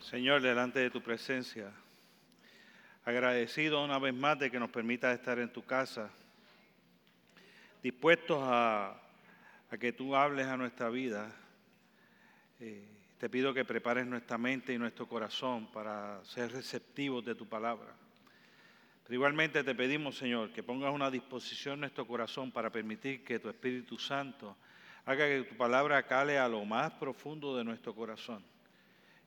Señor, 0.00 0.40
delante 0.40 0.80
de 0.80 0.90
tu 0.90 1.02
presencia, 1.02 1.70
agradecido 3.04 3.84
una 3.84 3.98
vez 3.98 4.14
más 4.14 4.38
de 4.38 4.50
que 4.50 4.58
nos 4.58 4.70
permitas 4.70 5.14
estar 5.14 5.38
en 5.38 5.52
tu 5.52 5.62
casa, 5.62 6.10
dispuestos 7.82 8.40
a, 8.42 8.98
que 9.78 9.92
tú 9.92 10.16
hables 10.16 10.46
a 10.46 10.56
nuestra 10.56 10.88
vida. 10.88 11.30
Eh, 12.60 12.82
te 13.18 13.28
pido 13.28 13.52
que 13.52 13.66
prepares 13.66 14.06
nuestra 14.06 14.38
mente 14.38 14.72
y 14.72 14.78
nuestro 14.78 15.06
corazón 15.06 15.70
para 15.70 16.24
ser 16.24 16.50
receptivos 16.50 17.22
de 17.22 17.34
tu 17.34 17.46
palabra. 17.46 17.94
Pero 19.04 19.14
igualmente 19.14 19.62
te 19.62 19.74
pedimos, 19.74 20.16
Señor, 20.16 20.50
que 20.50 20.62
pongas 20.62 20.94
una 20.94 21.10
disposición 21.10 21.74
en 21.74 21.80
nuestro 21.80 22.06
corazón 22.06 22.50
para 22.50 22.70
permitir 22.70 23.22
que 23.22 23.38
tu 23.38 23.50
Espíritu 23.50 23.98
Santo 23.98 24.56
haga 25.04 25.26
que 25.26 25.42
tu 25.42 25.56
palabra 25.58 26.02
cale 26.04 26.38
a 26.38 26.48
lo 26.48 26.64
más 26.64 26.90
profundo 26.92 27.54
de 27.54 27.64
nuestro 27.64 27.94
corazón 27.94 28.42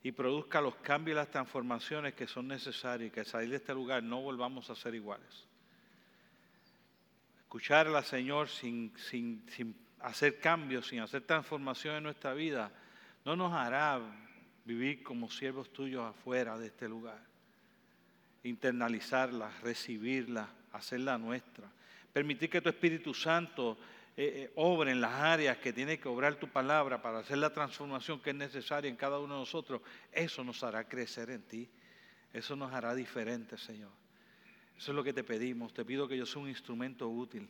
y 0.04 0.12
produzca 0.12 0.60
los 0.60 0.76
cambios 0.76 1.16
y 1.16 1.18
las 1.18 1.32
transformaciones 1.32 2.14
que 2.14 2.28
son 2.28 2.50
necesarios 2.50 3.08
y 3.08 3.12
que 3.12 3.22
al 3.22 3.26
salir 3.26 3.50
de 3.50 3.56
este 3.56 3.74
lugar 3.74 4.04
no 4.04 4.22
volvamos 4.22 4.70
a 4.70 4.76
ser 4.76 4.94
iguales. 4.94 5.48
Escucharla, 7.40 8.04
Señor, 8.04 8.50
sin, 8.50 8.94
sin, 8.98 9.46
sin 9.50 9.74
hacer 10.02 10.40
cambios, 10.40 10.88
sin 10.88 11.00
hacer 11.00 11.22
transformación 11.22 11.96
en 11.96 12.04
nuestra 12.04 12.34
vida, 12.34 12.70
no 13.24 13.38
nos 13.38 13.54
hará 13.54 14.02
vivir 14.66 15.02
como 15.04 15.30
siervos 15.30 15.72
tuyos 15.72 16.04
afuera 16.04 16.58
de 16.58 16.68
este 16.68 16.90
lugar. 16.90 17.20
Internalizarla, 18.44 19.52
recibirla, 19.62 20.50
hacerla 20.74 21.18
nuestra. 21.18 21.72
Permitir 22.12 22.50
que 22.50 22.60
tu 22.60 22.70
Espíritu 22.70 23.14
Santo 23.14 23.78
eh, 24.16 24.44
eh, 24.46 24.52
obra 24.56 24.92
en 24.92 25.02
las 25.02 25.14
áreas 25.14 25.58
que 25.58 25.74
tiene 25.74 26.00
que 26.00 26.08
obrar 26.08 26.36
tu 26.36 26.48
palabra 26.48 27.02
para 27.02 27.20
hacer 27.20 27.40
la 27.40 27.52
transformación 27.52 28.20
que 28.20 28.30
es 28.30 28.36
necesaria 28.36 28.88
en 28.88 28.96
cada 28.96 29.18
uno 29.18 29.34
de 29.34 29.40
nosotros, 29.40 29.82
eso 30.12 30.44
nos 30.44 30.64
hará 30.64 30.88
crecer 30.88 31.32
en 31.32 31.42
ti. 31.42 31.70
Eso 32.32 32.56
nos 32.56 32.72
hará 32.74 32.94
diferentes, 32.94 33.62
Señor. 33.62 33.92
Eso 34.78 34.92
es 34.92 34.96
lo 34.96 35.04
que 35.04 35.14
te 35.14 35.24
pedimos. 35.24 35.74
Te 35.74 35.84
pido 35.84 36.08
que 36.08 36.18
yo 36.18 36.26
sea 36.26 36.42
un 36.42 36.50
instrumento 36.50 37.08
útil. 37.10 37.48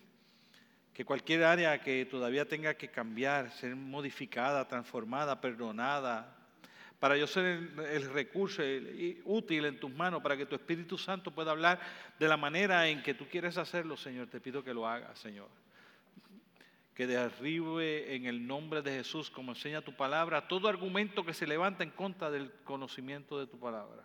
Que 0.93 1.03
cualquier 1.03 1.43
área 1.43 1.81
que 1.81 2.05
todavía 2.05 2.47
tenga 2.47 2.75
que 2.75 2.89
cambiar, 2.89 3.51
ser 3.51 3.75
modificada, 3.75 4.67
transformada, 4.67 5.41
perdonada, 5.41 6.37
para 6.99 7.17
yo 7.17 7.27
ser 7.27 7.45
el, 7.45 7.79
el, 7.79 8.13
recurso 8.13 8.61
útil 9.25 9.65
en 9.65 9.79
tus 9.79 9.91
manos, 9.91 10.21
para 10.21 10.37
que 10.37 10.45
tu 10.45 10.55
Espíritu 10.55 10.97
Santo 10.97 11.31
pueda 11.31 11.51
hablar 11.51 11.79
de 12.17 12.27
la 12.27 12.37
manera 12.37 12.87
en 12.87 13.03
que 13.03 13.13
tú 13.13 13.27
quieres 13.27 13.57
hacerlo, 13.57 13.97
Señor, 13.97 14.27
te 14.27 14.39
pido 14.39 14.63
que 14.63 14.73
lo 14.73 14.87
hagas, 14.87 15.19
Señor 15.19 15.49
que 16.93 17.07
derribe 17.07 18.15
en 18.15 18.25
el 18.25 18.45
nombre 18.45 18.81
de 18.81 18.91
Jesús, 18.91 19.31
como 19.31 19.53
enseña 19.53 19.81
tu 19.81 19.95
palabra, 19.95 20.47
todo 20.47 20.67
argumento 20.67 21.25
que 21.25 21.33
se 21.33 21.47
levanta 21.47 21.83
en 21.83 21.89
contra 21.89 22.29
del 22.29 22.51
conocimiento 22.63 23.39
de 23.39 23.47
tu 23.47 23.59
palabra. 23.59 24.03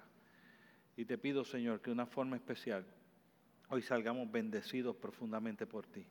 Y 0.96 1.04
te 1.04 1.18
pido, 1.18 1.44
Señor, 1.44 1.80
que 1.80 1.90
de 1.90 1.92
una 1.92 2.06
forma 2.06 2.36
especial 2.36 2.84
hoy 3.68 3.82
salgamos 3.82 4.30
bendecidos 4.30 4.96
profundamente 4.96 5.66
por 5.66 5.86
ti. 5.86 6.04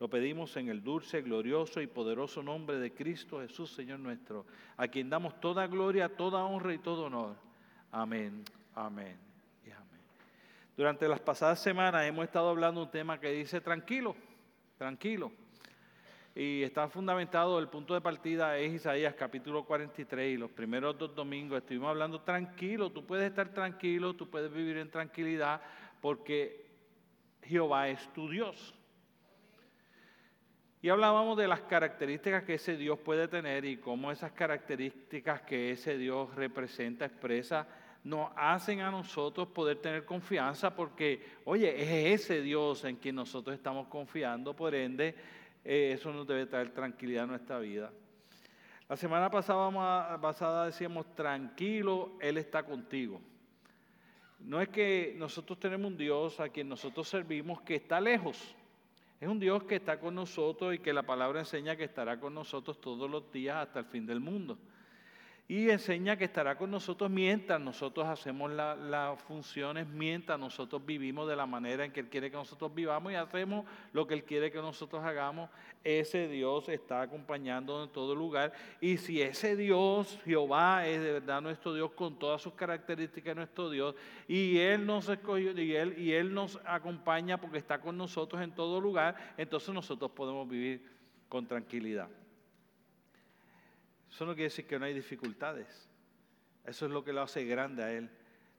Lo 0.00 0.08
pedimos 0.08 0.56
en 0.56 0.68
el 0.68 0.82
dulce, 0.82 1.22
glorioso 1.22 1.80
y 1.80 1.86
poderoso 1.86 2.42
nombre 2.42 2.78
de 2.78 2.92
Cristo 2.92 3.40
Jesús, 3.40 3.70
Señor 3.70 4.00
nuestro, 4.00 4.46
a 4.76 4.88
quien 4.88 5.10
damos 5.10 5.40
toda 5.40 5.66
gloria, 5.68 6.08
toda 6.08 6.44
honra 6.44 6.74
y 6.74 6.78
todo 6.78 7.04
honor. 7.04 7.36
Amén, 7.92 8.42
amén 8.74 9.16
y 9.64 9.70
amén. 9.70 10.00
Durante 10.76 11.06
las 11.06 11.20
pasadas 11.20 11.62
semanas 11.62 12.04
hemos 12.04 12.24
estado 12.24 12.48
hablando 12.48 12.80
de 12.80 12.86
un 12.86 12.92
tema 12.92 13.20
que 13.20 13.30
dice 13.30 13.60
tranquilo, 13.60 14.16
tranquilo 14.76 15.30
y 16.34 16.62
está 16.62 16.88
fundamentado, 16.88 17.58
el 17.58 17.68
punto 17.68 17.94
de 17.94 18.00
partida 18.00 18.56
es 18.56 18.72
Isaías 18.72 19.14
capítulo 19.14 19.64
43 19.64 20.34
y 20.34 20.36
los 20.36 20.50
primeros 20.50 20.96
dos 20.96 21.14
domingos 21.14 21.58
estuvimos 21.58 21.90
hablando 21.90 22.20
tranquilo, 22.20 22.90
tú 22.90 23.04
puedes 23.04 23.28
estar 23.28 23.52
tranquilo, 23.52 24.14
tú 24.14 24.30
puedes 24.30 24.52
vivir 24.52 24.76
en 24.76 24.90
tranquilidad 24.90 25.60
porque 26.00 26.66
Jehová 27.42 27.88
es 27.88 28.12
tu 28.12 28.28
Dios. 28.28 28.74
Y 30.82 30.88
hablábamos 30.88 31.36
de 31.36 31.48
las 31.48 31.60
características 31.62 32.44
que 32.44 32.54
ese 32.54 32.76
Dios 32.76 32.98
puede 33.00 33.28
tener 33.28 33.64
y 33.64 33.76
cómo 33.76 34.10
esas 34.10 34.32
características 34.32 35.42
que 35.42 35.72
ese 35.72 35.98
Dios 35.98 36.34
representa, 36.36 37.04
expresa, 37.04 37.66
nos 38.04 38.30
hacen 38.34 38.80
a 38.80 38.90
nosotros 38.90 39.48
poder 39.48 39.76
tener 39.78 40.06
confianza 40.06 40.74
porque, 40.74 41.22
oye, 41.44 41.74
es 41.82 42.22
ese 42.22 42.40
Dios 42.40 42.84
en 42.84 42.96
quien 42.96 43.16
nosotros 43.16 43.54
estamos 43.54 43.88
confiando, 43.88 44.56
por 44.56 44.74
ende, 44.74 45.14
eh, 45.64 45.92
eso 45.94 46.12
nos 46.12 46.26
debe 46.26 46.46
traer 46.46 46.70
tranquilidad 46.70 47.24
a 47.24 47.26
nuestra 47.26 47.58
vida. 47.58 47.92
La 48.88 48.96
semana 48.96 49.30
pasada, 49.30 50.20
pasada 50.20 50.66
decíamos, 50.66 51.14
tranquilo, 51.14 52.16
Él 52.20 52.38
está 52.38 52.62
contigo. 52.62 53.20
No 54.40 54.60
es 54.60 54.68
que 54.68 55.14
nosotros 55.16 55.60
tenemos 55.60 55.92
un 55.92 55.96
Dios 55.96 56.40
a 56.40 56.48
quien 56.48 56.68
nosotros 56.68 57.08
servimos 57.08 57.60
que 57.60 57.76
está 57.76 58.00
lejos. 58.00 58.56
Es 59.20 59.28
un 59.28 59.38
Dios 59.38 59.64
que 59.64 59.76
está 59.76 60.00
con 60.00 60.14
nosotros 60.14 60.74
y 60.74 60.78
que 60.78 60.92
la 60.92 61.02
palabra 61.02 61.40
enseña 61.40 61.76
que 61.76 61.84
estará 61.84 62.18
con 62.18 62.34
nosotros 62.34 62.80
todos 62.80 63.08
los 63.08 63.30
días 63.30 63.56
hasta 63.56 63.80
el 63.80 63.84
fin 63.84 64.06
del 64.06 64.20
mundo 64.20 64.58
y 65.50 65.68
enseña 65.68 66.16
que 66.16 66.26
estará 66.26 66.56
con 66.56 66.70
nosotros 66.70 67.10
mientras 67.10 67.60
nosotros 67.60 68.06
hacemos 68.06 68.52
las 68.52 69.20
funciones, 69.22 69.84
mientras 69.88 70.38
nosotros 70.38 70.86
vivimos 70.86 71.28
de 71.28 71.34
la 71.34 71.44
manera 71.44 71.84
en 71.84 71.90
que 71.90 71.98
Él 71.98 72.08
quiere 72.08 72.30
que 72.30 72.36
nosotros 72.36 72.72
vivamos 72.72 73.10
y 73.10 73.16
hacemos 73.16 73.66
lo 73.92 74.06
que 74.06 74.14
Él 74.14 74.22
quiere 74.22 74.52
que 74.52 74.58
nosotros 74.58 75.02
hagamos. 75.02 75.50
Ese 75.82 76.28
Dios 76.28 76.68
está 76.68 77.02
acompañando 77.02 77.82
en 77.82 77.90
todo 77.90 78.14
lugar. 78.14 78.52
Y 78.80 78.98
si 78.98 79.20
ese 79.20 79.56
Dios, 79.56 80.20
Jehová, 80.24 80.86
es 80.86 81.02
de 81.02 81.14
verdad 81.14 81.40
nuestro 81.40 81.74
Dios 81.74 81.90
con 81.96 82.16
todas 82.16 82.40
sus 82.40 82.52
características, 82.52 83.34
nuestro 83.34 83.70
Dios, 83.70 83.96
y 84.28 84.56
Él 84.58 84.86
nos 84.86 85.08
escogió 85.08 85.50
y 85.60 85.74
Él, 85.74 85.98
y 85.98 86.12
Él 86.12 86.32
nos 86.32 86.60
acompaña 86.64 87.40
porque 87.40 87.58
está 87.58 87.80
con 87.80 87.98
nosotros 87.98 88.40
en 88.40 88.52
todo 88.52 88.80
lugar, 88.80 89.16
entonces 89.36 89.74
nosotros 89.74 90.12
podemos 90.12 90.48
vivir 90.48 90.88
con 91.28 91.44
tranquilidad. 91.44 92.08
Eso 94.10 94.26
no 94.26 94.32
quiere 94.34 94.44
decir 94.44 94.66
que 94.66 94.78
no 94.78 94.84
hay 94.84 94.94
dificultades. 94.94 95.88
Eso 96.64 96.86
es 96.86 96.92
lo 96.92 97.04
que 97.04 97.12
lo 97.12 97.22
hace 97.22 97.44
grande 97.44 97.82
a 97.82 97.92
Él. 97.92 98.10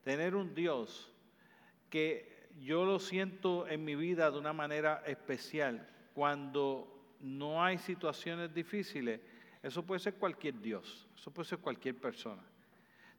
Tener 0.03 0.35
un 0.35 0.55
Dios 0.55 1.11
que 1.89 2.49
yo 2.59 2.85
lo 2.85 2.99
siento 2.99 3.67
en 3.67 3.83
mi 3.83 3.95
vida 3.95 4.31
de 4.31 4.39
una 4.39 4.53
manera 4.53 5.03
especial. 5.05 5.87
Cuando 6.13 7.15
no 7.19 7.63
hay 7.63 7.77
situaciones 7.77 8.53
difíciles, 8.53 9.19
eso 9.61 9.85
puede 9.85 9.99
ser 9.99 10.15
cualquier 10.15 10.59
Dios, 10.59 11.07
eso 11.15 11.31
puede 11.31 11.49
ser 11.49 11.59
cualquier 11.59 11.95
persona. 11.95 12.41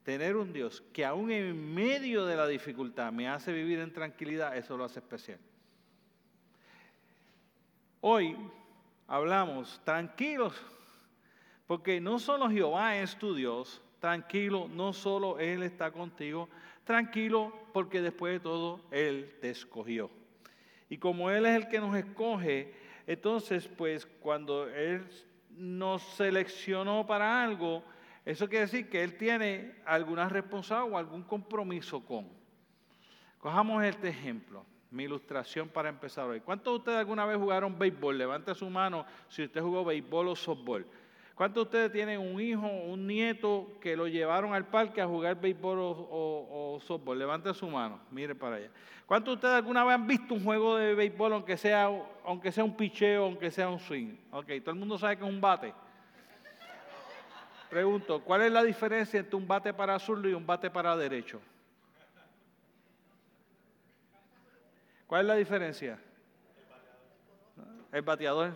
Tener 0.03 0.37
un 0.37 0.53
Dios 0.53 0.82
que 0.92 1.04
aún 1.04 1.31
en 1.31 1.75
medio 1.75 2.26
de 2.26 2.34
la 2.34 2.48
dificultad 2.48 3.12
me 3.12 3.28
hace 3.28 3.53
vivir 3.53 3.78
en 3.78 3.92
tranquilidad, 3.92 4.56
eso 4.56 4.76
lo 4.76 4.84
hace 4.84 4.98
especial. 4.98 5.38
Hoy 8.00 8.37
hablamos 9.06 9.81
tranquilos 9.84 10.60
porque 11.66 12.00
no 12.00 12.18
solo 12.18 12.50
Jehová 12.50 12.96
es 12.96 13.16
tu 13.16 13.34
Dios, 13.34 13.82
tranquilo, 13.98 14.68
no 14.68 14.92
solo 14.92 15.38
Él 15.38 15.62
está 15.62 15.90
contigo, 15.90 16.48
tranquilo 16.84 17.52
porque 17.72 18.02
después 18.02 18.34
de 18.34 18.40
todo 18.40 18.80
Él 18.90 19.36
te 19.40 19.50
escogió. 19.50 20.10
Y 20.88 20.98
como 20.98 21.30
Él 21.30 21.46
es 21.46 21.56
el 21.56 21.68
que 21.68 21.80
nos 21.80 21.96
escoge, 21.96 22.74
entonces 23.06 23.68
pues 23.68 24.06
cuando 24.06 24.68
Él 24.68 25.06
nos 25.50 26.02
seleccionó 26.02 27.06
para 27.06 27.42
algo, 27.42 27.82
eso 28.24 28.48
quiere 28.48 28.66
decir 28.66 28.88
que 28.88 29.02
Él 29.02 29.16
tiene 29.16 29.74
alguna 29.84 30.28
responsabilidad 30.28 30.92
o 30.92 30.98
algún 30.98 31.22
compromiso 31.22 32.04
con. 32.04 32.28
Cojamos 33.38 33.82
este 33.84 34.08
ejemplo, 34.08 34.64
mi 34.90 35.04
ilustración 35.04 35.68
para 35.68 35.88
empezar 35.88 36.28
hoy. 36.28 36.40
¿Cuántos 36.40 36.72
de 36.72 36.78
ustedes 36.78 36.98
alguna 36.98 37.26
vez 37.26 37.36
jugaron 37.38 37.76
béisbol? 37.76 38.18
Levante 38.18 38.54
su 38.54 38.70
mano 38.70 39.04
si 39.28 39.42
usted 39.42 39.60
jugó 39.60 39.84
béisbol 39.84 40.28
o 40.28 40.36
softball. 40.36 40.86
¿Cuántos 41.34 41.65
de 41.65 41.69
ustedes 41.69 41.93
tienen 41.93 42.20
un 42.20 42.41
hijo 42.41 42.66
un 42.66 43.06
nieto 43.06 43.78
que 43.81 43.97
lo 43.97 44.06
llevaron 44.06 44.53
al 44.53 44.66
parque 44.66 45.00
a 45.00 45.06
jugar 45.06 45.41
béisbol 45.41 45.78
o, 45.81 46.78
softball? 46.83 47.18
Levante 47.18 47.53
su 47.54 47.66
mano, 47.68 48.01
mire 48.10 48.34
para 48.34 48.56
allá. 48.56 48.68
¿Cuántos 49.06 49.33
de 49.33 49.36
ustedes 49.36 49.54
alguna 49.54 49.84
vez 49.84 49.95
han 49.95 50.06
visto 50.06 50.34
un 50.34 50.45
juego 50.45 50.77
de 50.77 50.95
béisbol, 50.95 51.33
aunque 51.33 51.56
sea, 51.56 51.91
aunque 52.24 52.53
sea 52.53 52.65
un 52.65 52.77
picheo, 52.77 53.24
aunque 53.24 53.51
sea 53.51 53.68
un 53.68 53.78
swing? 53.78 54.15
Ok, 54.30 54.48
todo 54.60 54.71
el 54.72 54.78
mundo 54.78 54.98
sabe 54.98 55.16
que 55.16 55.24
es 55.24 55.30
un 55.30 55.41
bate. 55.41 55.72
Pregunto, 57.71 58.22
¿cuál 58.22 58.42
es 58.42 58.53
la 58.53 58.62
diferencia 58.62 59.18
entre 59.18 59.34
un 59.34 59.48
bate 59.48 59.72
para 59.72 59.95
azul 59.95 60.24
y 60.27 60.34
un 60.34 60.47
bate 60.47 60.71
para 60.71 60.95
derecho? 60.95 61.41
¿Cuál 65.06 65.22
es 65.22 65.27
la 65.28 65.34
diferencia? 65.36 65.98
El 67.91 68.03
bateador. 68.03 68.53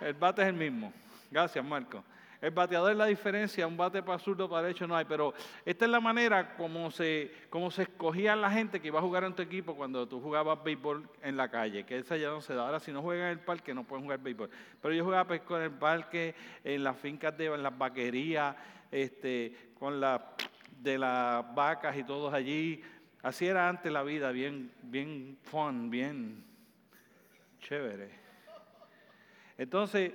El 0.00 0.14
bate 0.14 0.42
es 0.42 0.48
el 0.48 0.54
mismo. 0.54 0.92
Gracias, 1.36 1.62
Marco. 1.62 2.02
El 2.40 2.50
bateador 2.52 2.92
es 2.92 2.96
la 2.96 3.04
diferencia, 3.04 3.66
un 3.66 3.76
bate 3.76 4.02
para 4.02 4.18
zurdo, 4.18 4.48
para 4.48 4.62
derecho 4.62 4.86
no 4.86 4.96
hay, 4.96 5.04
pero 5.04 5.34
esta 5.66 5.84
es 5.84 5.90
la 5.90 6.00
manera 6.00 6.56
como 6.56 6.90
se, 6.90 7.30
como 7.50 7.70
se 7.70 7.82
escogía 7.82 8.34
la 8.34 8.50
gente 8.50 8.80
que 8.80 8.88
iba 8.88 9.00
a 9.00 9.02
jugar 9.02 9.24
en 9.24 9.34
tu 9.34 9.42
equipo 9.42 9.76
cuando 9.76 10.08
tú 10.08 10.18
jugabas 10.18 10.64
béisbol 10.64 11.06
en 11.20 11.36
la 11.36 11.50
calle, 11.50 11.84
que 11.84 11.98
esa 11.98 12.16
ya 12.16 12.30
no 12.30 12.40
se 12.40 12.54
da. 12.54 12.64
Ahora, 12.64 12.80
si 12.80 12.90
no 12.90 13.02
juegan 13.02 13.26
en 13.26 13.32
el 13.32 13.40
parque, 13.40 13.74
no 13.74 13.84
pueden 13.84 14.04
jugar 14.04 14.20
béisbol. 14.20 14.48
Pero 14.80 14.94
yo 14.94 15.04
jugaba 15.04 15.26
pues, 15.26 15.42
con 15.42 15.60
el 15.60 15.72
parque, 15.72 16.34
en 16.64 16.82
las 16.82 16.96
fincas, 16.96 17.36
de, 17.36 17.54
las 17.58 17.76
vaquerías, 17.76 18.56
este, 18.90 19.74
con 19.78 20.00
la 20.00 20.32
de 20.70 20.96
las 20.96 21.54
vacas 21.54 21.98
y 21.98 22.04
todos 22.04 22.32
allí. 22.32 22.82
Así 23.22 23.46
era 23.46 23.68
antes 23.68 23.92
la 23.92 24.02
vida, 24.02 24.30
bien, 24.30 24.72
bien 24.80 25.36
fun, 25.42 25.90
bien 25.90 26.46
chévere. 27.60 28.24
Entonces, 29.58 30.12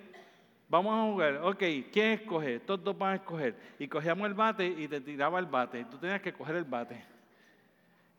Vamos 0.71 0.97
a 0.97 1.11
jugar. 1.11 1.35
Ok, 1.43 1.63
¿quién 1.91 2.11
escoge? 2.11 2.61
Todos 2.61 2.81
dos 2.81 2.97
van 2.97 3.11
a 3.11 3.15
escoger. 3.15 3.53
Y 3.77 3.89
cogíamos 3.89 4.25
el 4.25 4.33
bate 4.33 4.65
y 4.65 4.87
te 4.87 5.01
tiraba 5.01 5.37
el 5.37 5.45
bate. 5.45 5.83
Tú 5.83 5.97
tenías 5.97 6.21
que 6.21 6.31
coger 6.31 6.55
el 6.55 6.63
bate. 6.63 7.03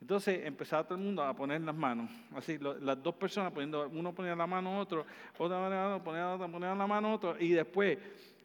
Entonces 0.03 0.45
empezaba 0.45 0.85
todo 0.85 0.99
el 0.99 1.03
mundo 1.03 1.25
a 1.25 1.33
poner 1.33 1.63
las 1.63 1.75
manos. 1.75 2.11
Así, 2.37 2.59
las 2.59 3.03
dos 3.03 3.15
personas 3.15 3.55
poniendo, 3.55 3.89
uno 3.89 4.13
ponía 4.13 4.37
la 4.37 4.47
mano, 4.47 4.79
otro, 4.79 5.07
otra 5.39 5.65
ponía 5.65 6.21
la 6.21 6.35
otra, 6.35 6.47
ponía 6.47 6.75
la 6.75 6.87
mano, 6.87 7.15
otro. 7.15 7.37
Y 7.41 7.53
después 7.53 7.97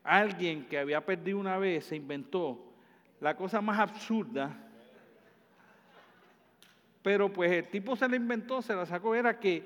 alguien 0.05 0.65
que 0.67 0.79
había 0.79 1.05
perdido 1.05 1.37
una 1.37 1.57
vez 1.57 1.83
se 1.83 1.97
inventó 1.97 2.57
la 3.19 3.35
cosa 3.35 3.59
más 3.59 3.77
absurda. 3.77 4.55
Pero 7.01 7.27
pues 7.33 7.51
el 7.51 7.67
tipo 7.67 7.97
se 7.97 8.07
la 8.07 8.15
inventó, 8.15 8.61
se 8.61 8.73
la 8.73 8.85
sacó, 8.85 9.13
era 9.13 9.37
que 9.37 9.65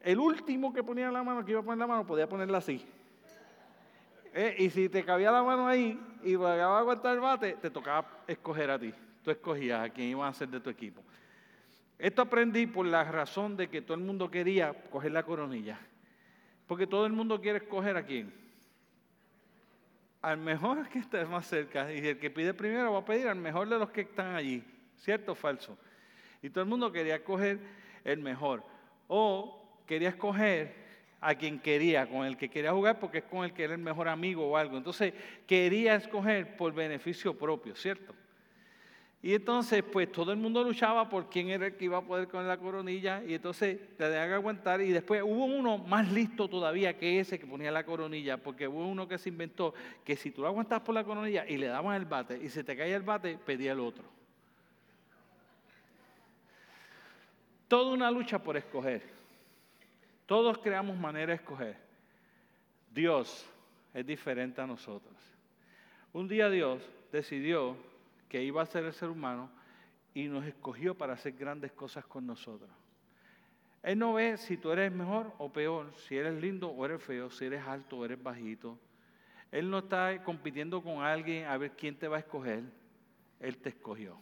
el 0.00 0.18
último 0.18 0.72
que 0.72 0.82
ponía 0.82 1.10
la 1.10 1.22
mano, 1.22 1.44
que 1.44 1.50
iba 1.50 1.60
a 1.60 1.62
poner 1.62 1.78
la 1.78 1.86
mano, 1.86 2.06
podía 2.06 2.26
ponerla 2.26 2.56
así. 2.56 2.82
Eh, 4.34 4.56
y 4.58 4.70
si 4.70 4.88
te 4.88 5.04
cabía 5.04 5.30
la 5.30 5.42
mano 5.42 5.66
ahí 5.66 6.00
y 6.22 6.30
llegaba 6.30 6.76
a 6.76 6.80
aguantar 6.80 7.14
el 7.14 7.20
bate, 7.20 7.54
te 7.54 7.70
tocaba 7.70 8.22
escoger 8.26 8.70
a 8.70 8.78
ti. 8.78 8.92
Tú 9.22 9.30
escogías 9.30 9.84
a 9.84 9.90
quién 9.90 10.08
iba 10.08 10.26
a 10.26 10.32
ser 10.32 10.48
de 10.48 10.60
tu 10.60 10.70
equipo. 10.70 11.02
Esto 11.98 12.22
aprendí 12.22 12.66
por 12.66 12.86
la 12.86 13.04
razón 13.04 13.56
de 13.56 13.68
que 13.68 13.82
todo 13.82 13.96
el 13.96 14.02
mundo 14.02 14.30
quería 14.30 14.72
coger 14.90 15.12
la 15.12 15.22
coronilla. 15.22 15.78
Porque 16.66 16.86
todo 16.86 17.06
el 17.06 17.12
mundo 17.12 17.40
quiere 17.40 17.58
escoger 17.58 17.96
a 17.96 18.04
quién. 18.04 18.32
Al 20.22 20.38
mejor 20.38 20.88
que 20.88 20.98
esté 20.98 21.24
más 21.26 21.46
cerca. 21.46 21.92
Y 21.92 21.98
el 21.98 22.18
que 22.18 22.30
pide 22.30 22.54
primero 22.54 22.92
va 22.92 23.00
a 23.00 23.04
pedir 23.04 23.28
al 23.28 23.36
mejor 23.36 23.68
de 23.68 23.78
los 23.78 23.90
que 23.90 24.00
están 24.00 24.34
allí. 24.34 24.64
¿Cierto 24.96 25.32
o 25.32 25.34
falso? 25.34 25.76
Y 26.42 26.50
todo 26.50 26.64
el 26.64 26.70
mundo 26.70 26.90
quería 26.90 27.16
escoger 27.16 27.60
el 28.02 28.18
mejor. 28.18 28.64
O 29.06 29.80
quería 29.86 30.08
escoger 30.08 30.81
a 31.22 31.36
quien 31.36 31.60
quería, 31.60 32.06
con 32.06 32.26
el 32.26 32.36
que 32.36 32.50
quería 32.50 32.72
jugar 32.72 32.98
porque 32.98 33.18
es 33.18 33.24
con 33.24 33.44
el 33.44 33.52
que 33.52 33.62
era 33.62 33.74
el 33.74 33.80
mejor 33.80 34.08
amigo 34.08 34.46
o 34.46 34.56
algo. 34.56 34.76
Entonces 34.76 35.14
quería 35.46 35.94
escoger 35.94 36.56
por 36.56 36.74
beneficio 36.74 37.38
propio, 37.38 37.76
¿cierto? 37.76 38.12
Y 39.24 39.34
entonces, 39.34 39.84
pues 39.84 40.10
todo 40.10 40.32
el 40.32 40.38
mundo 40.38 40.64
luchaba 40.64 41.08
por 41.08 41.30
quién 41.30 41.48
era 41.48 41.66
el 41.66 41.76
que 41.76 41.84
iba 41.84 41.98
a 41.98 42.02
poder 42.02 42.26
con 42.26 42.48
la 42.48 42.56
coronilla, 42.56 43.22
y 43.24 43.34
entonces 43.34 43.78
te 43.96 44.10
que 44.10 44.16
aguantar. 44.16 44.80
Y 44.80 44.90
después 44.90 45.22
hubo 45.22 45.44
uno 45.44 45.78
más 45.78 46.10
listo 46.10 46.48
todavía 46.48 46.98
que 46.98 47.20
ese 47.20 47.38
que 47.38 47.46
ponía 47.46 47.70
la 47.70 47.84
coronilla, 47.84 48.36
porque 48.36 48.66
hubo 48.66 48.84
uno 48.84 49.06
que 49.06 49.18
se 49.18 49.28
inventó 49.28 49.74
que 50.04 50.16
si 50.16 50.32
tú 50.32 50.42
lo 50.42 50.48
aguantabas 50.48 50.82
por 50.82 50.96
la 50.96 51.04
coronilla 51.04 51.46
y 51.48 51.56
le 51.56 51.68
daban 51.68 51.94
el 51.94 52.04
bate, 52.04 52.36
y 52.42 52.48
se 52.48 52.64
te 52.64 52.76
caía 52.76 52.96
el 52.96 53.02
bate, 53.02 53.38
pedía 53.38 53.70
el 53.70 53.78
otro. 53.78 54.02
Toda 57.68 57.94
una 57.94 58.10
lucha 58.10 58.40
por 58.40 58.56
escoger. 58.56 59.21
Todos 60.32 60.56
creamos 60.56 60.96
manera 60.96 61.26
de 61.26 61.34
escoger. 61.34 61.76
Dios 62.90 63.46
es 63.92 64.06
diferente 64.06 64.62
a 64.62 64.66
nosotros. 64.66 65.14
Un 66.14 66.26
día 66.26 66.48
Dios 66.48 66.82
decidió 67.12 67.76
que 68.30 68.42
iba 68.42 68.62
a 68.62 68.64
ser 68.64 68.82
el 68.86 68.94
ser 68.94 69.10
humano 69.10 69.50
y 70.14 70.28
nos 70.28 70.46
escogió 70.46 70.96
para 70.96 71.12
hacer 71.12 71.34
grandes 71.34 71.72
cosas 71.72 72.06
con 72.06 72.26
nosotros. 72.26 72.70
Él 73.82 73.98
no 73.98 74.14
ve 74.14 74.38
si 74.38 74.56
tú 74.56 74.72
eres 74.72 74.90
mejor 74.90 75.34
o 75.36 75.52
peor, 75.52 75.92
si 76.08 76.16
eres 76.16 76.40
lindo 76.40 76.70
o 76.70 76.82
eres 76.86 77.02
feo, 77.02 77.28
si 77.28 77.44
eres 77.44 77.66
alto 77.66 77.98
o 77.98 78.04
eres 78.06 78.22
bajito. 78.22 78.78
Él 79.50 79.68
no 79.68 79.80
está 79.80 80.24
compitiendo 80.24 80.82
con 80.82 81.02
alguien 81.02 81.44
a 81.44 81.58
ver 81.58 81.72
quién 81.72 81.94
te 81.94 82.08
va 82.08 82.16
a 82.16 82.20
escoger. 82.20 82.62
Él 83.38 83.58
te 83.58 83.68
escogió. 83.68 84.16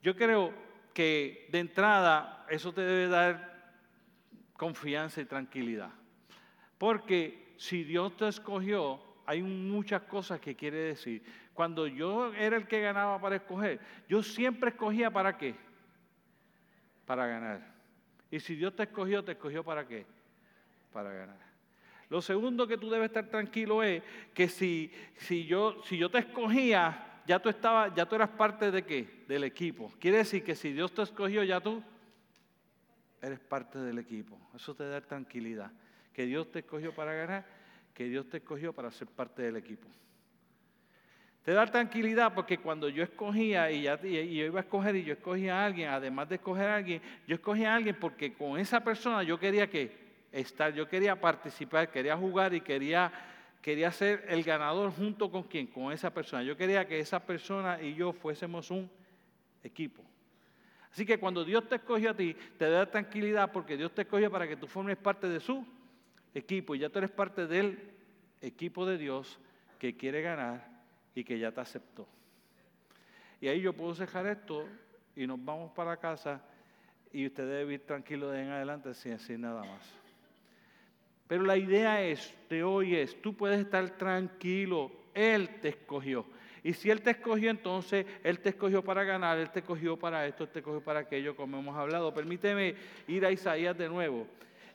Yo 0.00 0.14
creo 0.14 0.54
que 0.94 1.48
de 1.50 1.58
entrada 1.58 2.46
eso 2.48 2.72
te 2.72 2.82
debe 2.82 3.08
dar 3.08 3.55
confianza 4.56 5.20
y 5.20 5.24
tranquilidad. 5.24 5.90
Porque 6.78 7.54
si 7.56 7.84
Dios 7.84 8.16
te 8.16 8.28
escogió, 8.28 9.00
hay 9.24 9.42
muchas 9.42 10.02
cosas 10.02 10.40
que 10.40 10.54
quiere 10.54 10.78
decir. 10.78 11.22
Cuando 11.54 11.86
yo 11.86 12.32
era 12.34 12.56
el 12.56 12.66
que 12.66 12.80
ganaba 12.80 13.20
para 13.20 13.36
escoger, 13.36 13.80
yo 14.08 14.22
siempre 14.22 14.70
escogía 14.70 15.10
para 15.10 15.36
qué? 15.36 15.54
Para 17.06 17.26
ganar. 17.26 17.74
Y 18.30 18.40
si 18.40 18.56
Dios 18.56 18.74
te 18.74 18.84
escogió, 18.84 19.24
te 19.24 19.32
escogió 19.32 19.64
para 19.64 19.86
qué? 19.86 20.04
Para 20.92 21.12
ganar. 21.12 21.46
Lo 22.08 22.22
segundo 22.22 22.66
que 22.66 22.78
tú 22.78 22.88
debes 22.90 23.08
estar 23.08 23.26
tranquilo 23.26 23.82
es 23.82 24.02
que 24.32 24.48
si, 24.48 24.92
si, 25.16 25.44
yo, 25.46 25.82
si 25.84 25.98
yo 25.98 26.08
te 26.08 26.18
escogía, 26.18 27.22
ya 27.26 27.40
tú, 27.40 27.48
estaba, 27.48 27.92
ya 27.94 28.06
tú 28.06 28.14
eras 28.14 28.30
parte 28.30 28.70
de 28.70 28.84
qué? 28.84 29.24
Del 29.26 29.44
equipo. 29.44 29.92
Quiere 29.98 30.18
decir 30.18 30.44
que 30.44 30.54
si 30.54 30.72
Dios 30.72 30.92
te 30.92 31.02
escogió, 31.02 31.42
ya 31.42 31.60
tú 31.60 31.82
eres 33.26 33.40
parte 33.40 33.78
del 33.78 33.98
equipo. 33.98 34.38
Eso 34.54 34.74
te 34.74 34.88
da 34.88 35.00
tranquilidad. 35.00 35.70
Que 36.12 36.26
Dios 36.26 36.50
te 36.50 36.60
escogió 36.60 36.94
para 36.94 37.12
ganar, 37.12 37.44
que 37.92 38.04
Dios 38.04 38.28
te 38.28 38.38
escogió 38.38 38.72
para 38.72 38.90
ser 38.90 39.08
parte 39.08 39.42
del 39.42 39.56
equipo. 39.56 39.88
Te 41.42 41.52
da 41.52 41.64
tranquilidad 41.66 42.34
porque 42.34 42.58
cuando 42.58 42.88
yo 42.88 43.04
escogía 43.04 43.70
y, 43.70 43.82
ya, 43.82 44.00
yo 44.00 44.08
iba 44.08 44.58
a 44.58 44.62
escoger 44.62 44.96
y 44.96 45.04
yo 45.04 45.12
escogía 45.12 45.60
a 45.62 45.66
alguien, 45.66 45.90
además 45.90 46.28
de 46.28 46.34
escoger 46.36 46.66
a 46.68 46.76
alguien, 46.76 47.00
yo 47.26 47.36
escogía 47.36 47.72
a 47.72 47.76
alguien 47.76 47.96
porque 48.00 48.32
con 48.34 48.58
esa 48.58 48.82
persona 48.82 49.22
yo 49.22 49.38
quería 49.38 49.70
que 49.70 49.92
estar, 50.32 50.74
yo 50.74 50.88
quería 50.88 51.20
participar, 51.20 51.90
quería 51.90 52.16
jugar 52.16 52.52
y 52.52 52.60
quería, 52.60 53.12
quería 53.62 53.92
ser 53.92 54.24
el 54.28 54.42
ganador 54.42 54.90
junto 54.90 55.30
con 55.30 55.44
quién, 55.44 55.68
con 55.68 55.92
esa 55.92 56.12
persona. 56.12 56.42
Yo 56.42 56.56
quería 56.56 56.86
que 56.86 56.98
esa 56.98 57.24
persona 57.24 57.80
y 57.80 57.94
yo 57.94 58.12
fuésemos 58.12 58.70
un 58.72 58.90
equipo. 59.62 60.02
Así 60.96 61.04
que 61.04 61.18
cuando 61.18 61.44
Dios 61.44 61.68
te 61.68 61.74
escogió 61.74 62.12
a 62.12 62.14
ti, 62.14 62.34
te 62.56 62.70
da 62.70 62.90
tranquilidad 62.90 63.52
porque 63.52 63.76
Dios 63.76 63.94
te 63.94 64.00
escogió 64.00 64.30
para 64.30 64.48
que 64.48 64.56
tú 64.56 64.66
formes 64.66 64.96
parte 64.96 65.28
de 65.28 65.40
su 65.40 65.62
equipo 66.32 66.74
y 66.74 66.78
ya 66.78 66.88
tú 66.88 67.00
eres 67.00 67.10
parte 67.10 67.46
del 67.46 67.78
equipo 68.40 68.86
de 68.86 68.96
Dios 68.96 69.38
que 69.78 69.94
quiere 69.94 70.22
ganar 70.22 70.66
y 71.14 71.22
que 71.22 71.38
ya 71.38 71.52
te 71.52 71.60
aceptó. 71.60 72.08
Y 73.42 73.48
ahí 73.48 73.60
yo 73.60 73.74
puedo 73.74 73.92
dejar 73.92 74.26
esto 74.26 74.66
y 75.14 75.26
nos 75.26 75.44
vamos 75.44 75.70
para 75.72 75.98
casa 75.98 76.40
y 77.12 77.26
usted 77.26 77.44
debe 77.44 77.64
vivir 77.64 77.84
tranquilo 77.84 78.30
de 78.30 78.44
en 78.44 78.48
adelante 78.48 78.94
sin 78.94 79.12
decir 79.12 79.38
nada 79.38 79.64
más. 79.64 79.82
Pero 81.28 81.42
la 81.42 81.58
idea 81.58 82.02
es, 82.02 82.32
de 82.48 82.64
hoy 82.64 82.96
es, 82.96 83.20
tú 83.20 83.36
puedes 83.36 83.60
estar 83.60 83.86
tranquilo, 83.98 84.90
Él 85.12 85.60
te 85.60 85.68
escogió. 85.68 86.24
Y 86.66 86.72
si 86.72 86.90
Él 86.90 87.00
te 87.00 87.12
escogió, 87.12 87.48
entonces 87.48 88.04
Él 88.24 88.40
te 88.40 88.48
escogió 88.48 88.82
para 88.82 89.04
ganar, 89.04 89.38
Él 89.38 89.48
te 89.50 89.60
escogió 89.60 89.96
para 89.96 90.26
esto, 90.26 90.42
Él 90.42 90.50
te 90.50 90.58
escogió 90.58 90.80
para 90.80 90.98
aquello, 90.98 91.36
como 91.36 91.60
hemos 91.60 91.76
hablado. 91.76 92.12
Permíteme 92.12 92.74
ir 93.06 93.24
a 93.24 93.30
Isaías 93.30 93.78
de 93.78 93.88
nuevo 93.88 94.26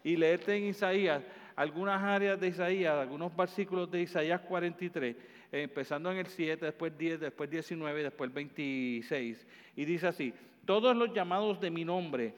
y 0.01 0.15
leerte 0.15 0.55
en 0.55 0.67
Isaías 0.67 1.21
algunas 1.53 2.01
áreas 2.01 2.39
de 2.39 2.47
Isaías, 2.47 2.93
algunos 2.95 3.35
versículos 3.35 3.91
de 3.91 4.03
Isaías 4.03 4.39
43, 4.39 5.17
empezando 5.51 6.09
en 6.13 6.19
el 6.19 6.27
7, 6.27 6.63
después 6.63 6.97
10, 6.97 7.19
después 7.19 7.49
19, 7.49 8.03
después 8.03 8.33
26. 8.33 9.45
Y 9.75 9.83
dice 9.83 10.07
así, 10.07 10.33
todos 10.63 10.95
los 10.95 11.13
llamados 11.13 11.59
de 11.59 11.71
mi 11.71 11.83
nombre, 11.83 12.33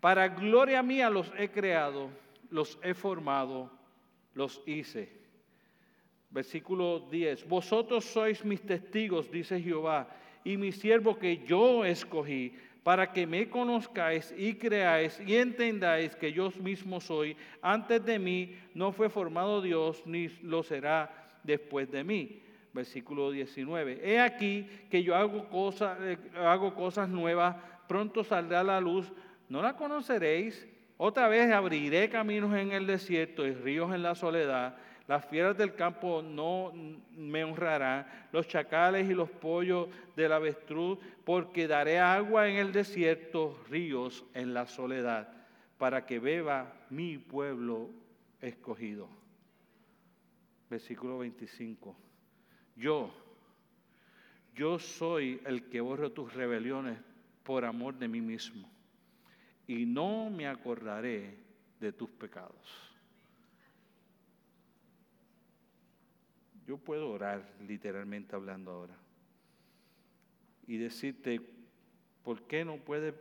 para 0.00 0.26
gloria 0.26 0.82
mía 0.82 1.08
los 1.08 1.32
he 1.38 1.50
creado, 1.50 2.10
los 2.50 2.80
he 2.82 2.94
formado, 2.94 3.70
los 4.34 4.60
hice 4.66 5.24
Versículo 6.30 7.00
10. 7.10 7.48
Vosotros 7.48 8.04
sois 8.04 8.44
mis 8.44 8.60
testigos, 8.60 9.30
dice 9.30 9.60
Jehová, 9.60 10.08
y 10.44 10.56
mi 10.56 10.72
siervo 10.72 11.18
que 11.18 11.38
yo 11.44 11.84
escogí, 11.84 12.54
para 12.86 13.12
que 13.12 13.26
me 13.26 13.48
conozcáis 13.48 14.32
y 14.38 14.54
creáis 14.54 15.20
y 15.26 15.34
entendáis 15.34 16.14
que 16.14 16.32
yo 16.32 16.52
mismo 16.60 17.00
soy. 17.00 17.36
Antes 17.60 18.04
de 18.04 18.16
mí 18.16 18.54
no 18.74 18.92
fue 18.92 19.08
formado 19.08 19.60
Dios, 19.60 20.04
ni 20.06 20.28
lo 20.42 20.62
será 20.62 21.10
después 21.42 21.90
de 21.90 22.04
mí. 22.04 22.42
Versículo 22.72 23.32
19. 23.32 24.00
He 24.04 24.20
aquí 24.20 24.68
que 24.88 25.02
yo 25.02 25.16
hago 25.16 25.48
eh, 26.02 26.16
hago 26.36 26.74
cosas 26.76 27.08
nuevas, 27.08 27.56
pronto 27.88 28.22
saldrá 28.22 28.62
la 28.62 28.80
luz. 28.80 29.12
¿No 29.48 29.62
la 29.62 29.74
conoceréis? 29.74 30.68
Otra 30.96 31.26
vez 31.26 31.50
abriré 31.50 32.08
caminos 32.08 32.54
en 32.54 32.70
el 32.70 32.86
desierto 32.86 33.44
y 33.44 33.52
ríos 33.52 33.92
en 33.92 34.04
la 34.04 34.14
soledad 34.14 34.76
las 35.08 35.24
fieras 35.26 35.56
del 35.56 35.74
campo 35.74 36.20
no 36.20 36.72
me 37.16 37.44
honrarán, 37.44 38.06
los 38.32 38.48
chacales 38.48 39.08
y 39.08 39.14
los 39.14 39.30
pollos 39.30 39.88
del 40.16 40.32
avestruz, 40.32 40.98
porque 41.24 41.68
daré 41.68 42.00
agua 42.00 42.48
en 42.48 42.56
el 42.56 42.72
desierto, 42.72 43.56
ríos 43.70 44.24
en 44.34 44.52
la 44.52 44.66
soledad, 44.66 45.32
para 45.78 46.06
que 46.06 46.18
beba 46.18 46.72
mi 46.90 47.18
pueblo 47.18 47.90
escogido. 48.40 49.08
versículo 50.68 51.18
25. 51.18 51.96
Yo, 52.74 53.14
yo 54.54 54.78
soy 54.80 55.40
el 55.46 55.68
que 55.68 55.80
borro 55.80 56.10
tus 56.10 56.34
rebeliones 56.34 56.98
por 57.44 57.64
amor 57.64 57.94
de 57.94 58.08
mí 58.08 58.20
mismo, 58.20 58.68
y 59.68 59.86
no 59.86 60.30
me 60.30 60.48
acordaré 60.48 61.38
de 61.78 61.92
tus 61.92 62.10
pecados. 62.10 62.95
Yo 66.66 66.78
puedo 66.78 67.10
orar 67.10 67.48
literalmente 67.66 68.34
hablando 68.34 68.72
ahora 68.72 68.96
y 70.66 70.76
decirte, 70.78 71.40
¿por 72.24 72.42
qué 72.42 72.64
no 72.64 72.76
puedes 72.78 73.14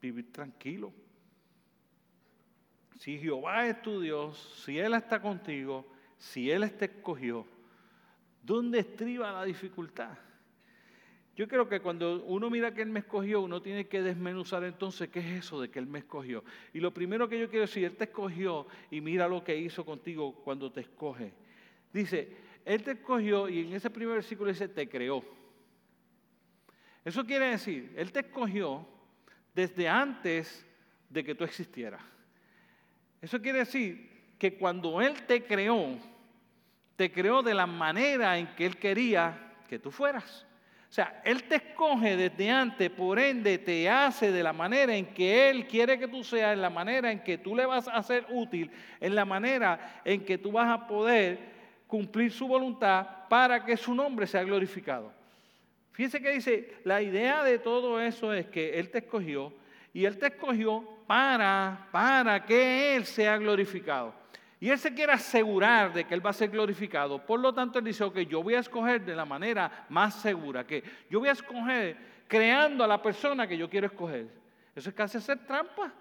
vivir 0.00 0.32
tranquilo? 0.32 0.92
Si 2.98 3.18
Jehová 3.18 3.66
es 3.66 3.82
tu 3.82 4.00
Dios, 4.00 4.38
si 4.64 4.78
Él 4.78 4.94
está 4.94 5.20
contigo, 5.20 5.86
si 6.16 6.50
Él 6.50 6.72
te 6.72 6.86
escogió, 6.86 7.46
¿dónde 8.42 8.80
estriba 8.80 9.30
la 9.30 9.44
dificultad? 9.44 10.16
Yo 11.36 11.46
creo 11.46 11.68
que 11.68 11.80
cuando 11.80 12.24
uno 12.24 12.50
mira 12.50 12.74
que 12.74 12.82
Él 12.82 12.88
me 12.88 13.00
escogió, 13.00 13.42
uno 13.42 13.62
tiene 13.62 13.86
que 13.86 14.02
desmenuzar 14.02 14.64
entonces 14.64 15.10
qué 15.10 15.20
es 15.20 15.44
eso 15.44 15.60
de 15.60 15.70
que 15.70 15.78
Él 15.78 15.86
me 15.86 16.00
escogió. 16.00 16.42
Y 16.72 16.80
lo 16.80 16.92
primero 16.92 17.28
que 17.28 17.38
yo 17.38 17.48
quiero 17.48 17.66
decir, 17.66 17.84
Él 17.84 17.96
te 17.96 18.04
escogió 18.04 18.66
y 18.90 19.00
mira 19.00 19.28
lo 19.28 19.44
que 19.44 19.56
hizo 19.56 19.84
contigo 19.84 20.34
cuando 20.42 20.72
te 20.72 20.80
escoge. 20.80 21.32
Dice, 21.92 22.36
Él 22.64 22.82
te 22.82 22.92
escogió 22.92 23.48
y 23.48 23.60
en 23.66 23.72
ese 23.74 23.90
primer 23.90 24.16
versículo 24.16 24.50
dice, 24.50 24.68
te 24.68 24.88
creó. 24.88 25.24
Eso 27.04 27.24
quiere 27.24 27.46
decir, 27.46 27.92
Él 27.96 28.12
te 28.12 28.20
escogió 28.20 28.86
desde 29.54 29.88
antes 29.88 30.66
de 31.08 31.24
que 31.24 31.34
tú 31.34 31.44
existieras. 31.44 32.02
Eso 33.20 33.40
quiere 33.40 33.60
decir 33.60 34.34
que 34.38 34.56
cuando 34.56 35.00
Él 35.00 35.22
te 35.26 35.44
creó, 35.44 35.98
te 36.96 37.10
creó 37.10 37.42
de 37.42 37.54
la 37.54 37.66
manera 37.66 38.38
en 38.38 38.46
que 38.54 38.66
Él 38.66 38.76
quería 38.76 39.54
que 39.68 39.78
tú 39.78 39.90
fueras. 39.90 40.46
O 40.88 40.92
sea, 40.92 41.20
Él 41.24 41.44
te 41.44 41.56
escoge 41.56 42.16
desde 42.16 42.50
antes, 42.50 42.90
por 42.90 43.18
ende 43.18 43.58
te 43.58 43.88
hace 43.90 44.32
de 44.32 44.42
la 44.42 44.52
manera 44.52 44.94
en 44.94 45.06
que 45.12 45.50
Él 45.50 45.66
quiere 45.66 45.98
que 45.98 46.08
tú 46.08 46.24
seas, 46.24 46.54
en 46.54 46.62
la 46.62 46.70
manera 46.70 47.10
en 47.12 47.22
que 47.22 47.38
tú 47.38 47.54
le 47.54 47.66
vas 47.66 47.88
a 47.88 48.02
ser 48.02 48.26
útil, 48.30 48.70
en 49.00 49.14
la 49.14 49.24
manera 49.24 50.00
en 50.04 50.24
que 50.24 50.38
tú 50.38 50.52
vas 50.52 50.68
a 50.68 50.86
poder 50.86 51.57
cumplir 51.88 52.30
su 52.30 52.46
voluntad 52.46 53.04
para 53.28 53.64
que 53.64 53.76
su 53.76 53.94
nombre 53.94 54.26
sea 54.26 54.44
glorificado. 54.44 55.10
Fíjense 55.90 56.20
que 56.20 56.30
dice, 56.30 56.76
la 56.84 57.02
idea 57.02 57.42
de 57.42 57.58
todo 57.58 58.00
eso 58.00 58.32
es 58.32 58.46
que 58.46 58.78
Él 58.78 58.88
te 58.90 58.98
escogió 58.98 59.52
y 59.92 60.04
Él 60.04 60.16
te 60.16 60.26
escogió 60.26 60.84
para, 61.08 61.88
para 61.90 62.44
que 62.44 62.94
Él 62.94 63.04
sea 63.04 63.36
glorificado. 63.38 64.14
Y 64.60 64.70
Él 64.70 64.78
se 64.78 64.94
quiere 64.94 65.12
asegurar 65.12 65.92
de 65.92 66.04
que 66.04 66.14
Él 66.14 66.24
va 66.24 66.30
a 66.30 66.34
ser 66.34 66.50
glorificado. 66.50 67.24
Por 67.24 67.40
lo 67.40 67.52
tanto, 67.52 67.78
Él 67.78 67.84
dice, 67.84 68.08
que 68.12 68.26
yo 68.26 68.42
voy 68.42 68.54
a 68.54 68.60
escoger 68.60 69.04
de 69.04 69.16
la 69.16 69.24
manera 69.24 69.86
más 69.88 70.14
segura, 70.20 70.64
que 70.64 70.84
yo 71.10 71.20
voy 71.20 71.30
a 71.30 71.32
escoger 71.32 71.96
creando 72.28 72.84
a 72.84 72.86
la 72.86 73.00
persona 73.00 73.48
que 73.48 73.56
yo 73.56 73.68
quiero 73.68 73.86
escoger. 73.86 74.28
Eso 74.76 74.90
es 74.90 74.94
casi 74.94 75.18
hacer 75.18 75.38
trampa. 75.46 75.92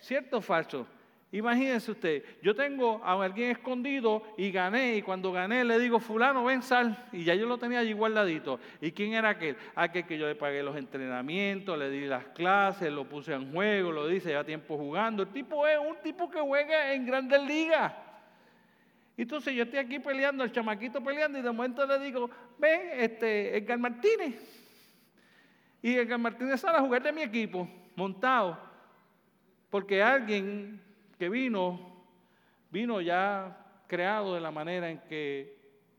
¿Cierto 0.00 0.38
o 0.38 0.40
falso? 0.40 0.86
Imagínense 1.32 1.92
usted, 1.92 2.24
yo 2.42 2.56
tengo 2.56 3.00
a 3.04 3.22
alguien 3.22 3.52
escondido 3.52 4.24
y 4.36 4.50
gané, 4.50 4.96
y 4.96 5.02
cuando 5.02 5.30
gané 5.30 5.64
le 5.64 5.78
digo, 5.78 6.00
fulano, 6.00 6.42
ven, 6.42 6.60
sal, 6.60 7.06
y 7.12 7.22
ya 7.22 7.36
yo 7.36 7.46
lo 7.46 7.56
tenía 7.56 7.78
allí 7.78 7.92
guardadito. 7.92 8.58
¿Y 8.80 8.90
quién 8.90 9.12
era 9.12 9.28
aquel? 9.28 9.56
Aquel 9.76 10.06
que 10.06 10.18
yo 10.18 10.26
le 10.26 10.34
pagué 10.34 10.60
los 10.60 10.76
entrenamientos, 10.76 11.78
le 11.78 11.88
di 11.88 12.06
las 12.06 12.24
clases, 12.28 12.92
lo 12.92 13.08
puse 13.08 13.32
en 13.32 13.52
juego, 13.52 13.92
lo 13.92 14.08
dice, 14.08 14.32
ya 14.32 14.42
tiempo 14.42 14.76
jugando. 14.76 15.22
El 15.22 15.28
tipo 15.28 15.64
es 15.68 15.78
un 15.78 15.96
tipo 16.02 16.28
que 16.28 16.40
juega 16.40 16.92
en 16.92 17.06
grandes 17.06 17.40
ligas. 17.44 17.92
Entonces 19.16 19.54
yo 19.54 19.62
estoy 19.62 19.78
aquí 19.78 20.00
peleando, 20.00 20.42
el 20.42 20.50
chamaquito 20.50 21.00
peleando, 21.00 21.38
y 21.38 21.42
de 21.42 21.52
momento 21.52 21.86
le 21.86 22.00
digo, 22.00 22.28
ven, 22.58 22.90
este, 22.94 23.56
Edgar 23.56 23.78
Martínez. 23.78 24.34
Y 25.80 25.94
Edgar 25.94 26.18
Martínez 26.18 26.60
sale 26.60 26.78
a 26.78 26.80
jugar 26.80 27.04
de 27.04 27.12
mi 27.12 27.22
equipo, 27.22 27.68
montado, 27.94 28.58
porque 29.70 30.02
alguien 30.02 30.89
que 31.20 31.28
vino, 31.28 31.78
vino 32.70 32.98
ya 33.02 33.82
creado 33.86 34.32
de 34.32 34.40
la 34.40 34.50
manera 34.50 34.88
en 34.88 35.00
que 35.00 35.54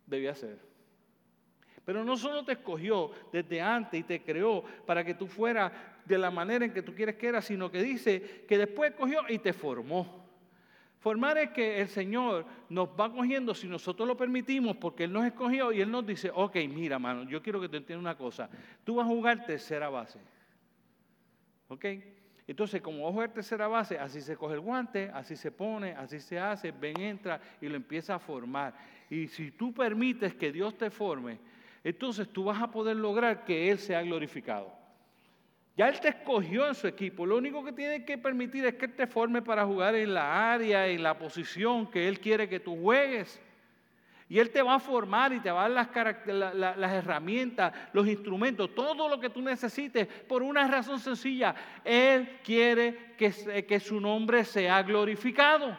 debía 0.07 0.33
ser. 0.33 0.57
Pero 1.85 2.03
no 2.03 2.17
solo 2.17 2.43
te 2.43 2.53
escogió 2.53 3.11
desde 3.31 3.61
antes 3.61 3.99
y 3.99 4.03
te 4.03 4.23
creó 4.23 4.63
para 4.83 5.03
que 5.03 5.13
tú 5.13 5.27
fueras 5.27 5.71
de 6.05 6.17
la 6.17 6.31
manera 6.31 6.65
en 6.65 6.73
que 6.73 6.81
tú 6.81 6.95
quieres 6.95 7.17
que 7.17 7.27
era, 7.27 7.39
sino 7.39 7.69
que 7.69 7.83
dice 7.83 8.45
que 8.47 8.57
después 8.57 8.93
escogió 8.93 9.21
y 9.29 9.37
te 9.37 9.53
formó. 9.53 10.25
Formar 10.97 11.37
es 11.37 11.51
que 11.51 11.79
el 11.79 11.87
Señor 11.87 12.47
nos 12.67 12.89
va 12.89 13.13
cogiendo 13.13 13.53
si 13.53 13.67
nosotros 13.67 14.07
lo 14.07 14.17
permitimos, 14.17 14.75
porque 14.77 15.03
Él 15.03 15.13
nos 15.13 15.23
escogió 15.23 15.71
y 15.71 15.81
Él 15.81 15.91
nos 15.91 16.03
dice, 16.03 16.31
ok, 16.33 16.55
mira, 16.67 16.97
mano, 16.97 17.29
yo 17.29 17.43
quiero 17.43 17.61
que 17.61 17.69
te 17.69 17.77
entiendas 17.77 18.01
una 18.01 18.17
cosa. 18.17 18.49
Tú 18.83 18.95
vas 18.95 19.05
a 19.05 19.09
jugar 19.09 19.45
tercera 19.45 19.87
base. 19.87 20.19
¿Ok? 21.67 21.85
Entonces, 22.51 22.81
como 22.81 23.07
ojo 23.07 23.21
de 23.21 23.29
tercera 23.29 23.69
base, 23.69 23.97
así 23.97 24.19
se 24.19 24.35
coge 24.35 24.55
el 24.55 24.59
guante, 24.59 25.09
así 25.13 25.37
se 25.37 25.51
pone, 25.51 25.93
así 25.93 26.19
se 26.19 26.37
hace, 26.37 26.71
ven, 26.71 26.99
entra 26.99 27.39
y 27.61 27.69
lo 27.69 27.77
empieza 27.77 28.15
a 28.15 28.19
formar. 28.19 28.73
Y 29.09 29.29
si 29.29 29.51
tú 29.51 29.73
permites 29.73 30.35
que 30.35 30.51
Dios 30.51 30.77
te 30.77 30.89
forme, 30.89 31.39
entonces 31.81 32.27
tú 32.27 32.43
vas 32.43 32.61
a 32.61 32.69
poder 32.69 32.97
lograr 32.97 33.45
que 33.45 33.71
Él 33.71 33.79
sea 33.79 34.01
glorificado. 34.01 34.69
Ya 35.77 35.87
Él 35.87 35.97
te 36.01 36.09
escogió 36.09 36.67
en 36.67 36.75
su 36.75 36.87
equipo. 36.87 37.25
Lo 37.25 37.37
único 37.37 37.63
que 37.63 37.71
tiene 37.71 38.03
que 38.03 38.17
permitir 38.17 38.65
es 38.65 38.75
que 38.75 38.83
Él 38.83 38.95
te 38.95 39.07
forme 39.07 39.41
para 39.41 39.65
jugar 39.65 39.95
en 39.95 40.13
la 40.13 40.51
área, 40.51 40.89
en 40.89 41.03
la 41.03 41.17
posición 41.17 41.89
que 41.89 42.05
Él 42.09 42.19
quiere 42.19 42.49
que 42.49 42.59
tú 42.59 42.75
juegues. 42.75 43.39
Y 44.31 44.39
Él 44.39 44.49
te 44.49 44.61
va 44.61 44.75
a 44.75 44.79
formar 44.79 45.33
y 45.33 45.41
te 45.41 45.51
va 45.51 45.65
a 45.65 45.69
dar 45.69 46.15
las, 46.77 46.93
herramientas, 46.93 47.73
los 47.91 48.07
instrumentos, 48.07 48.73
todo 48.73 49.09
lo 49.09 49.19
que 49.19 49.29
tú 49.29 49.41
necesites 49.41 50.07
por 50.07 50.41
una 50.41 50.65
razón 50.69 51.01
sencilla. 51.01 51.53
Él 51.83 52.39
quiere 52.41 53.13
que, 53.17 53.65
que 53.67 53.79
su 53.81 53.99
nombre 53.99 54.45
sea 54.45 54.83
glorificado. 54.83 55.77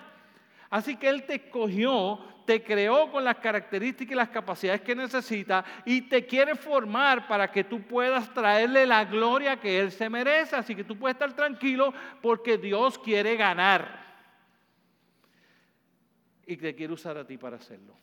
Así 0.69 0.99
que 0.99 1.09
Él 1.09 1.25
te 1.25 1.37
escogió, 1.37 2.19
te 2.45 2.63
creó 2.63 3.11
con 3.11 3.25
las 3.25 3.39
características 3.39 4.13
y 4.13 4.17
las 4.17 4.29
capacidades 4.29 4.83
que 4.83 4.95
necesita 4.95 5.65
y 5.87 6.03
te 6.03 6.27
quiere 6.27 6.55
formar 6.55 7.27
para 7.27 7.51
que 7.51 7.65
tú 7.65 7.81
puedas 7.81 8.35
traerle 8.35 8.85
la 8.85 9.07
gloria 9.07 9.59
que 9.59 9.81
Él 9.81 9.91
se 9.91 10.11
merece. 10.11 10.57
Así 10.57 10.77
que 10.77 10.85
tú 10.85 10.99
puedes 10.99 11.15
estar 11.15 11.33
tranquilo 11.33 11.95
porque 12.21 12.59
Dios 12.59 12.99
quiere 12.99 13.35
ganar. 13.35 13.99
Y 16.47 16.59
te 16.59 16.75
quiere 16.75 16.93
usar 16.93 17.17
a 17.17 17.27
ti 17.27 17.39
para 17.39 17.57
hacerlo. 17.57 17.95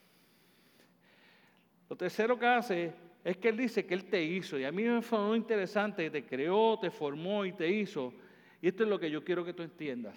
Lo 1.90 1.96
tercero 1.96 2.38
que 2.38 2.46
hace 2.46 2.94
es 3.24 3.38
que 3.38 3.50
Él 3.50 3.58
dice 3.58 3.86
que 3.86 3.94
Él 3.94 4.06
te 4.06 4.24
hizo. 4.24 4.58
Y 4.60 4.64
a 4.64 4.72
mí 4.72 4.84
me 4.84 5.02
fue 5.02 5.20
muy 5.20 5.38
interesante, 5.38 6.10
te 6.10 6.24
creó, 6.24 6.78
te 6.80 6.92
formó 6.92 7.46
y 7.46 7.52
te 7.52 7.68
hizo. 7.68 8.14
Y 8.62 8.68
esto 8.68 8.84
es 8.84 8.90
lo 8.90 9.00
que 9.00 9.10
yo 9.10 9.24
quiero 9.24 9.44
que 9.44 9.54
tú 9.54 9.64
entiendas. 9.64 10.16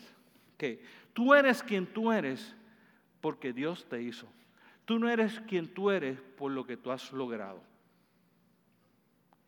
Que 0.57 0.83
tú 1.13 1.35
eres 1.35 1.63
quien 1.63 1.87
tú 1.87 2.13
eres 2.13 2.55
porque 3.21 3.53
Dios 3.53 3.87
te 3.89 4.03
hizo. 4.03 4.29
Tú 4.85 4.99
no 4.99 5.09
eres 5.09 5.41
quien 5.41 5.73
tú 5.73 5.91
eres 5.91 6.21
por 6.37 6.53
lo 6.53 6.67
que 6.67 6.77
tú 6.77 6.91
has 6.91 7.13
logrado. 7.13 7.63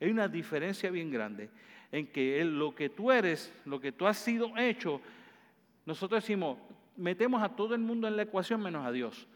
Hay 0.01 0.11
una 0.11 0.29
diferencia 0.29 0.91
bien 0.91 1.11
grande 1.11 1.51
en 1.93 2.07
que 2.07 2.45
lo 2.45 2.75
que 2.75 2.89
tú 2.89 3.13
eres, 3.13 3.53
lo 3.65 3.81
que 3.81 3.93
tú 3.93 4.07
has 4.07 4.19
sido 4.19 4.57
hecho, 4.57 5.01
nosotros 5.87 6.23
decimos, 6.23 6.59
metemos 6.97 7.43
a 7.43 7.51
todo 7.51 7.75
el 7.75 7.81
mundo 7.81 8.09
en 8.09 8.17
la 8.17 8.23
ecuación 8.23 8.63
menos 8.63 8.87
a 8.87 8.93
Dios. 8.93 9.29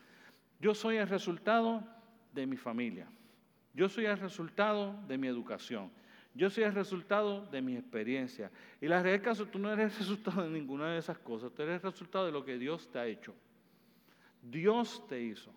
Yo 0.61 0.75
soy 0.75 0.97
el 0.97 1.09
resultado 1.09 1.85
de 2.33 2.47
mi 2.47 2.57
familia. 2.57 3.09
Yo 3.75 3.89
soy 3.89 4.07
el 4.07 4.19
resultado 4.19 5.01
de 5.07 5.19
mi 5.19 5.29
educación. 5.29 5.91
Yo 6.35 6.51
soy 6.51 6.65
el 6.65 6.75
resultado 6.75 7.47
de 7.47 7.63
mi 7.63 7.77
experiencia. 7.77 8.51
Y 8.81 8.87
la 8.87 9.03
realidad 9.03 9.17
es 9.17 9.23
caso, 9.23 9.47
tú 9.47 9.59
no 9.59 9.73
eres 9.73 9.93
el 9.93 9.99
resultado 9.99 10.43
de 10.43 10.51
ninguna 10.51 10.93
de 10.93 10.99
esas 10.99 11.19
cosas. 11.19 11.53
Tú 11.53 11.63
eres 11.63 11.77
el 11.77 11.91
resultado 11.91 12.27
de 12.27 12.33
lo 12.33 12.45
que 12.45 12.59
Dios 12.59 12.91
te 12.91 12.99
ha 12.99 13.07
hecho. 13.07 13.35
Dios 14.43 15.07
te 15.09 15.21
hizo. 15.21 15.53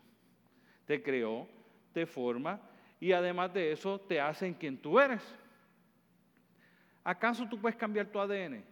Te 0.85 1.01
creó, 1.01 1.47
te 1.93 2.05
forma 2.05 2.59
y 2.99 3.11
además 3.11 3.53
de 3.53 3.71
eso 3.71 3.99
te 3.99 4.19
hace 4.19 4.47
en 4.47 4.53
quien 4.53 4.77
tú 4.77 4.99
eres. 4.99 5.21
¿Acaso 7.03 7.47
tú 7.49 7.59
puedes 7.59 7.75
cambiar 7.75 8.07
tu 8.07 8.19
ADN? 8.19 8.63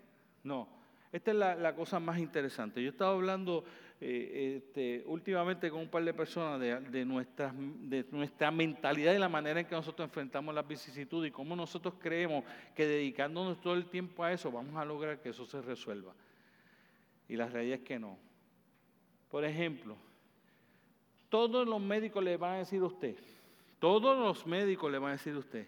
No. 0.44 0.68
Esta 1.12 1.32
es 1.32 1.38
la, 1.38 1.56
la 1.56 1.74
cosa 1.75 2.00
más 2.00 2.20
interesante. 2.20 2.84
Yo 2.84 2.89
estaba 2.89 3.13
hablando 3.13 3.65
eh, 4.01 4.56
este, 4.58 5.03
últimamente 5.08 5.70
con 5.70 5.82
un 5.82 5.89
par 5.89 6.06
de 6.06 6.13
personas 6.13 6.58
de, 6.60 7.03
nuestra, 7.03 7.53
de 7.53 8.06
nuestra 8.12 8.50
mentalidad 8.50 9.13
y 9.13 9.18
la 9.18 9.27
manera 9.27 9.60
en 9.60 9.65
que 9.65 9.75
nosotros 9.75 10.08
enfrentamos 10.08 10.56
las 10.56 10.65
vicisitudes 10.65 11.29
y 11.29 11.32
cómo 11.32 11.53
nosotros 11.53 11.96
creemos 12.00 12.46
que 12.74 12.88
dedicándonos 12.88 13.60
todo 13.60 13.74
el 13.74 13.89
tiempo 13.89 14.24
a 14.24 14.32
eso 14.32 14.50
vamos 14.51 14.75
a 14.77 14.86
lograr 14.86 15.20
que 15.20 15.29
eso 15.29 15.46
se 15.46 15.62
resuelva. 15.62 16.13
Y 17.27 17.36
la 17.36 17.48
realidad 17.48 17.79
es 17.79 17.84
que 17.84 18.00
no. 18.00 18.18
Por 19.29 19.44
ejemplo, 19.44 19.98
todos 21.27 21.68
los 21.68 21.82
médicos 21.82 22.24
le 22.24 22.38
van 22.38 22.53
a 22.53 22.58
decir 22.60 22.82
a 22.82 22.86
usted, 22.86 23.18
todos 23.79 24.18
los 24.18 24.48
médicos 24.48 24.89
le 24.89 24.98
van 24.98 25.10
a 25.10 25.13
decir 25.13 25.36
a 25.36 25.39
usted, 25.39 25.68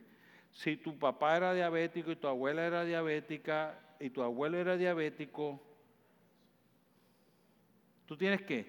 si 0.53 0.77
tu 0.77 0.97
papá 0.97 1.35
era 1.35 1.53
diabético 1.53 2.11
y 2.11 2.15
tu 2.15 2.27
abuela 2.27 2.65
era 2.65 2.85
diabética 2.85 3.77
y 4.00 4.09
tu 4.09 4.21
abuelo 4.21 4.57
era 4.57 4.77
diabético, 4.77 5.61
Tú 8.11 8.17
tienes 8.17 8.41
que 8.41 8.65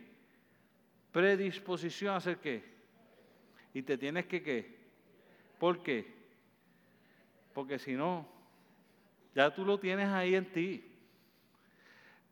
predisposición 1.11 2.15
a 2.15 2.19
hacer 2.19 2.39
qué. 2.39 2.63
Y 3.75 3.83
te 3.83 3.99
tienes 3.99 4.27
que 4.27 4.41
qué. 4.41 4.79
¿Por 5.59 5.83
qué? 5.83 6.15
Porque 7.53 7.77
si 7.81 7.95
no, 7.95 8.25
ya 9.35 9.53
tú 9.53 9.65
lo 9.65 9.81
tienes 9.81 10.07
ahí 10.11 10.37
en 10.37 10.53
ti. 10.53 10.85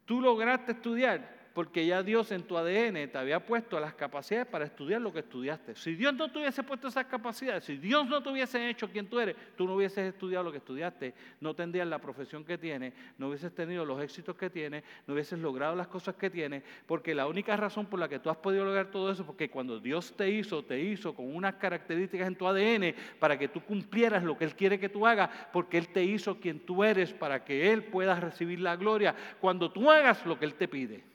Tú 0.04 0.20
lograste 0.20 0.70
estudiar, 0.70 1.39
porque 1.54 1.84
ya 1.86 2.02
Dios 2.02 2.30
en 2.32 2.42
tu 2.42 2.56
ADN 2.56 3.10
te 3.10 3.18
había 3.18 3.40
puesto 3.40 3.80
las 3.80 3.94
capacidades 3.94 4.46
para 4.46 4.64
estudiar 4.64 5.00
lo 5.00 5.12
que 5.12 5.20
estudiaste. 5.20 5.74
Si 5.74 5.94
Dios 5.94 6.14
no 6.14 6.30
te 6.30 6.38
hubiese 6.38 6.62
puesto 6.62 6.88
esas 6.88 7.06
capacidades, 7.06 7.64
si 7.64 7.76
Dios 7.76 8.06
no 8.06 8.22
te 8.22 8.30
hubiese 8.30 8.68
hecho 8.68 8.88
quien 8.88 9.08
tú 9.08 9.18
eres, 9.18 9.36
tú 9.56 9.66
no 9.66 9.74
hubieses 9.74 10.14
estudiado 10.14 10.44
lo 10.44 10.52
que 10.52 10.58
estudiaste, 10.58 11.14
no 11.40 11.54
tendrías 11.54 11.88
la 11.88 11.98
profesión 11.98 12.44
que 12.44 12.56
tienes, 12.56 12.94
no 13.18 13.28
hubieses 13.28 13.52
tenido 13.54 13.84
los 13.84 14.00
éxitos 14.00 14.36
que 14.36 14.48
tienes, 14.48 14.84
no 15.06 15.14
hubieses 15.14 15.38
logrado 15.38 15.74
las 15.74 15.88
cosas 15.88 16.14
que 16.14 16.30
tienes, 16.30 16.62
porque 16.86 17.14
la 17.14 17.26
única 17.26 17.56
razón 17.56 17.86
por 17.86 17.98
la 17.98 18.08
que 18.08 18.18
tú 18.18 18.30
has 18.30 18.36
podido 18.36 18.64
lograr 18.64 18.90
todo 18.90 19.10
eso 19.10 19.22
es 19.22 19.26
porque 19.26 19.50
cuando 19.50 19.80
Dios 19.80 20.14
te 20.16 20.30
hizo, 20.30 20.64
te 20.64 20.80
hizo 20.80 21.14
con 21.14 21.34
unas 21.34 21.54
características 21.54 22.28
en 22.28 22.36
tu 22.36 22.46
ADN 22.46 22.94
para 23.18 23.38
que 23.38 23.48
tú 23.48 23.60
cumplieras 23.60 24.22
lo 24.22 24.38
que 24.38 24.44
Él 24.44 24.54
quiere 24.54 24.78
que 24.78 24.88
tú 24.88 25.06
hagas, 25.06 25.30
porque 25.52 25.78
Él 25.78 25.88
te 25.88 26.04
hizo 26.04 26.38
quien 26.38 26.60
tú 26.60 26.84
eres 26.84 27.12
para 27.12 27.44
que 27.44 27.72
Él 27.72 27.84
pueda 27.84 28.18
recibir 28.18 28.60
la 28.60 28.76
gloria 28.76 29.14
cuando 29.40 29.70
tú 29.70 29.90
hagas 29.90 30.24
lo 30.24 30.38
que 30.38 30.44
Él 30.44 30.54
te 30.54 30.68
pide. 30.68 31.09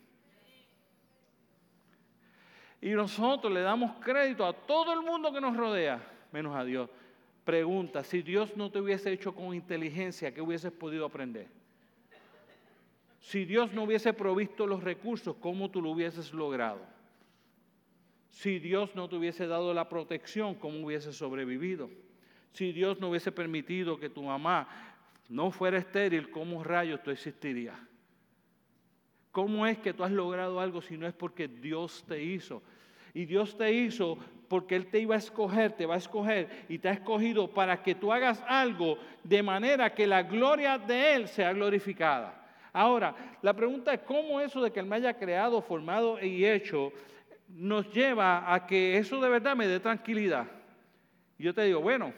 Y 2.86 2.92
nosotros 2.92 3.51
le 3.51 3.62
damos 3.62 3.94
crédito 4.00 4.46
a 4.46 4.54
todo 4.54 4.94
el 4.94 5.01
mundo 5.01 5.34
que 5.34 5.42
nos 5.42 5.58
rodea, 5.58 6.00
menos 6.32 6.56
a 6.56 6.63
Dios. 6.63 6.88
Pregunta, 7.44 8.04
si 8.04 8.22
Dios 8.22 8.56
no 8.56 8.70
te 8.70 8.80
hubiese 8.80 9.12
hecho 9.12 9.34
con 9.34 9.56
inteligencia, 9.56 10.32
¿qué 10.32 10.39
hubieses 10.39 10.72
podido 10.72 11.04
aprender? 11.04 11.48
Si 13.22 13.44
Dios 13.44 13.74
no 13.74 13.86
hubiese 13.86 14.13
provisto 14.13 14.68
los 14.68 14.84
recursos, 14.84 15.36
¿cómo 15.38 15.72
tú 15.72 15.82
lo 15.82 15.89
hubieses 15.89 16.32
logrado? 16.32 16.80
Si 18.30 18.60
Dios 18.60 18.94
no 18.94 19.10
te 19.10 19.15
hubiese 19.15 19.48
dado 19.48 19.74
la 19.74 19.89
protección, 19.89 20.54
¿cómo 20.54 20.86
hubieses 20.86 21.15
sobrevivido? 21.15 21.89
Si 22.51 22.72
Dios 22.72 23.00
no 23.00 23.10
hubiese 23.10 23.32
permitido 23.32 24.00
que 24.00 24.12
tu 24.12 24.22
mamá 24.22 24.70
no 25.27 25.50
fuera 25.50 25.80
estéril, 25.80 26.30
¿cómo 26.30 26.63
rayos 26.63 27.01
tú 27.01 27.10
existirías? 27.10 27.80
¿Cómo 29.32 29.65
es 29.65 29.80
que 29.80 29.92
tú 29.92 30.04
has 30.04 30.12
logrado 30.12 30.60
algo 30.60 30.84
si 30.84 30.96
no 30.98 31.08
es 31.08 31.15
porque 31.15 31.48
Dios 31.48 32.06
te 32.08 32.24
hizo? 32.24 32.62
Y 33.15 33.25
Dios 33.25 33.57
te 33.57 33.72
hizo 33.72 34.19
porque 34.48 34.75
Él 34.75 34.88
te 34.88 35.00
iba 35.00 35.15
a 35.15 35.17
escoger, 35.17 35.72
te 35.72 35.86
va 35.86 35.95
a 35.95 35.98
escoger 35.98 36.65
y 36.69 36.77
te 36.77 36.89
ha 36.89 36.91
escogido 36.91 37.51
para 37.51 37.81
que 37.81 37.95
tú 37.95 38.12
hagas 38.12 38.43
algo 38.45 39.00
de 39.24 39.41
manera 39.41 39.95
que 39.95 40.05
la 40.05 40.22
gloria 40.22 40.77
de 40.77 41.15
Él 41.15 41.27
sea 41.27 41.53
glorificada. 41.53 42.45
Ahora, 42.74 43.15
la 43.41 43.53
pregunta 43.53 43.93
es 43.93 44.01
cómo 44.01 44.41
eso 44.41 44.62
de 44.62 44.69
que 44.69 44.81
Él 44.81 44.86
me 44.86 44.98
haya 44.98 45.17
creado, 45.17 45.62
formado 45.62 46.22
y 46.22 46.45
hecho 46.45 46.91
nos 47.48 47.89
lleva 47.91 48.53
a 48.53 48.67
que 48.67 48.98
eso 48.98 49.22
de 49.22 49.29
verdad 49.29 49.55
me 49.55 49.67
dé 49.67 49.79
tranquilidad. 49.79 50.45
Y 51.38 51.43
yo 51.43 51.53
te 51.53 51.63
digo, 51.63 51.79
bueno, 51.79 52.13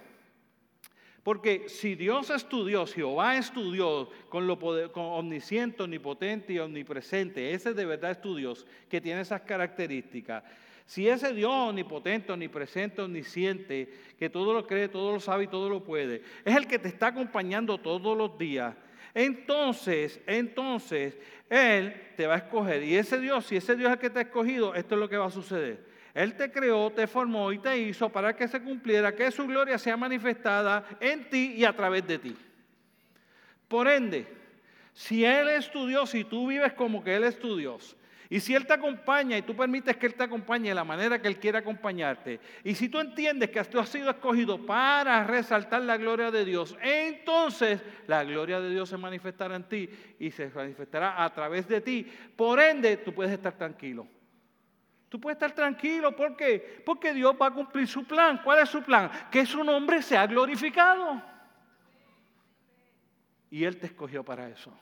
porque 1.21 1.67
si 1.67 1.93
Dios 1.93 2.29
estudió, 2.29 2.87
si 2.87 2.95
Jehová 2.95 3.37
estudió 3.37 4.09
con 4.29 4.47
lo 4.47 4.57
con 4.57 5.05
omnisciente, 5.05 5.83
omnipotente 5.83 6.53
y 6.53 6.59
omnipresente, 6.59 7.51
ese 7.51 7.73
de 7.73 7.85
verdad 7.85 8.11
es 8.11 8.21
tu 8.21 8.35
Dios 8.35 8.65
que 8.89 9.01
tiene 9.01 9.21
esas 9.21 9.41
características. 9.41 10.43
Si 10.87 11.07
ese 11.07 11.33
Dios 11.33 11.51
omnipotente, 11.51 12.31
omnipresente, 12.31 13.01
omnisciente, 13.01 13.93
que 14.17 14.29
todo 14.29 14.53
lo 14.53 14.65
cree, 14.65 14.87
todo 14.87 15.11
lo 15.11 15.19
sabe 15.19 15.43
y 15.43 15.47
todo 15.47 15.69
lo 15.69 15.83
puede, 15.83 16.23
es 16.45 16.55
el 16.55 16.65
que 16.65 16.79
te 16.79 16.87
está 16.87 17.07
acompañando 17.07 17.77
todos 17.77 18.17
los 18.17 18.37
días, 18.37 18.73
entonces, 19.13 20.21
entonces, 20.25 21.17
Él 21.49 21.93
te 22.15 22.25
va 22.25 22.35
a 22.35 22.37
escoger. 22.37 22.83
Y 22.83 22.95
ese 22.95 23.19
Dios, 23.19 23.45
si 23.45 23.57
ese 23.57 23.75
Dios 23.75 23.89
es 23.89 23.95
el 23.95 23.99
que 23.99 24.09
te 24.09 24.19
ha 24.19 24.21
escogido, 24.21 24.75
esto 24.75 24.95
es 24.95 25.01
lo 25.01 25.09
que 25.09 25.17
va 25.17 25.25
a 25.25 25.31
suceder. 25.31 25.85
Él 26.13 26.35
te 26.35 26.51
creó, 26.51 26.89
te 26.91 27.05
formó 27.05 27.51
y 27.51 27.59
te 27.59 27.77
hizo 27.77 28.09
para 28.09 28.35
que 28.35 28.47
se 28.47 28.61
cumpliera, 28.61 29.13
que 29.13 29.29
su 29.29 29.45
gloria 29.45 29.77
sea 29.77 29.97
manifestada 29.97 30.87
en 31.01 31.29
ti 31.29 31.55
y 31.57 31.65
a 31.65 31.75
través 31.75 32.07
de 32.07 32.17
ti. 32.17 32.35
Por 33.67 33.89
ende, 33.89 34.25
si 34.93 35.25
Él 35.25 35.49
es 35.49 35.69
tu 35.69 35.85
Dios 35.85 36.15
y 36.15 36.23
tú 36.23 36.47
vives 36.47 36.71
como 36.73 37.03
que 37.03 37.15
Él 37.15 37.25
es 37.25 37.37
tu 37.37 37.57
Dios, 37.57 37.97
y 38.29 38.39
si 38.39 38.53
Él 38.53 38.65
te 38.65 38.73
acompaña 38.73 39.37
y 39.37 39.41
tú 39.41 39.55
permites 39.55 39.95
que 39.95 40.05
Él 40.07 40.15
te 40.15 40.23
acompañe 40.23 40.69
de 40.69 40.75
la 40.75 40.83
manera 40.83 41.21
que 41.21 41.27
Él 41.27 41.39
quiere 41.39 41.57
acompañarte, 41.57 42.39
y 42.63 42.75
si 42.75 42.89
tú 42.89 42.99
entiendes 42.99 43.49
que 43.49 43.63
tú 43.65 43.79
has 43.79 43.89
sido 43.89 44.09
escogido 44.09 44.65
para 44.65 45.23
resaltar 45.23 45.81
la 45.83 45.97
gloria 45.97 46.29
de 46.29 46.43
Dios, 46.43 46.77
entonces 46.81 47.81
la 48.05 48.23
gloria 48.23 48.59
de 48.59 48.69
Dios 48.69 48.89
se 48.89 48.97
manifestará 48.97 49.55
en 49.55 49.63
ti 49.63 49.89
y 50.19 50.31
se 50.31 50.49
manifestará 50.49 51.23
a 51.23 51.33
través 51.33 51.67
de 51.67 51.79
ti. 51.81 52.05
Por 52.35 52.59
ende, 52.59 52.97
tú 52.97 53.13
puedes 53.13 53.31
estar 53.31 53.53
tranquilo. 53.53 54.07
Tú 55.09 55.21
puedes 55.21 55.37
estar 55.37 55.53
tranquilo, 55.53 56.13
¿por 56.13 56.35
qué? 56.35 56.81
Porque 56.85 57.13
Dios 57.13 57.33
va 57.41 57.47
a 57.47 57.51
cumplir 57.51 57.87
su 57.87 58.03
plan. 58.03 58.41
¿Cuál 58.43 58.59
es 58.59 58.69
su 58.69 58.83
plan? 58.83 59.09
Que 59.31 59.45
su 59.45 59.63
nombre 59.63 60.01
sea 60.01 60.27
glorificado. 60.27 61.21
Y 63.49 63.63
Él 63.63 63.77
te 63.77 63.85
escogió 63.85 64.25
para 64.25 64.49
eso, 64.49 64.73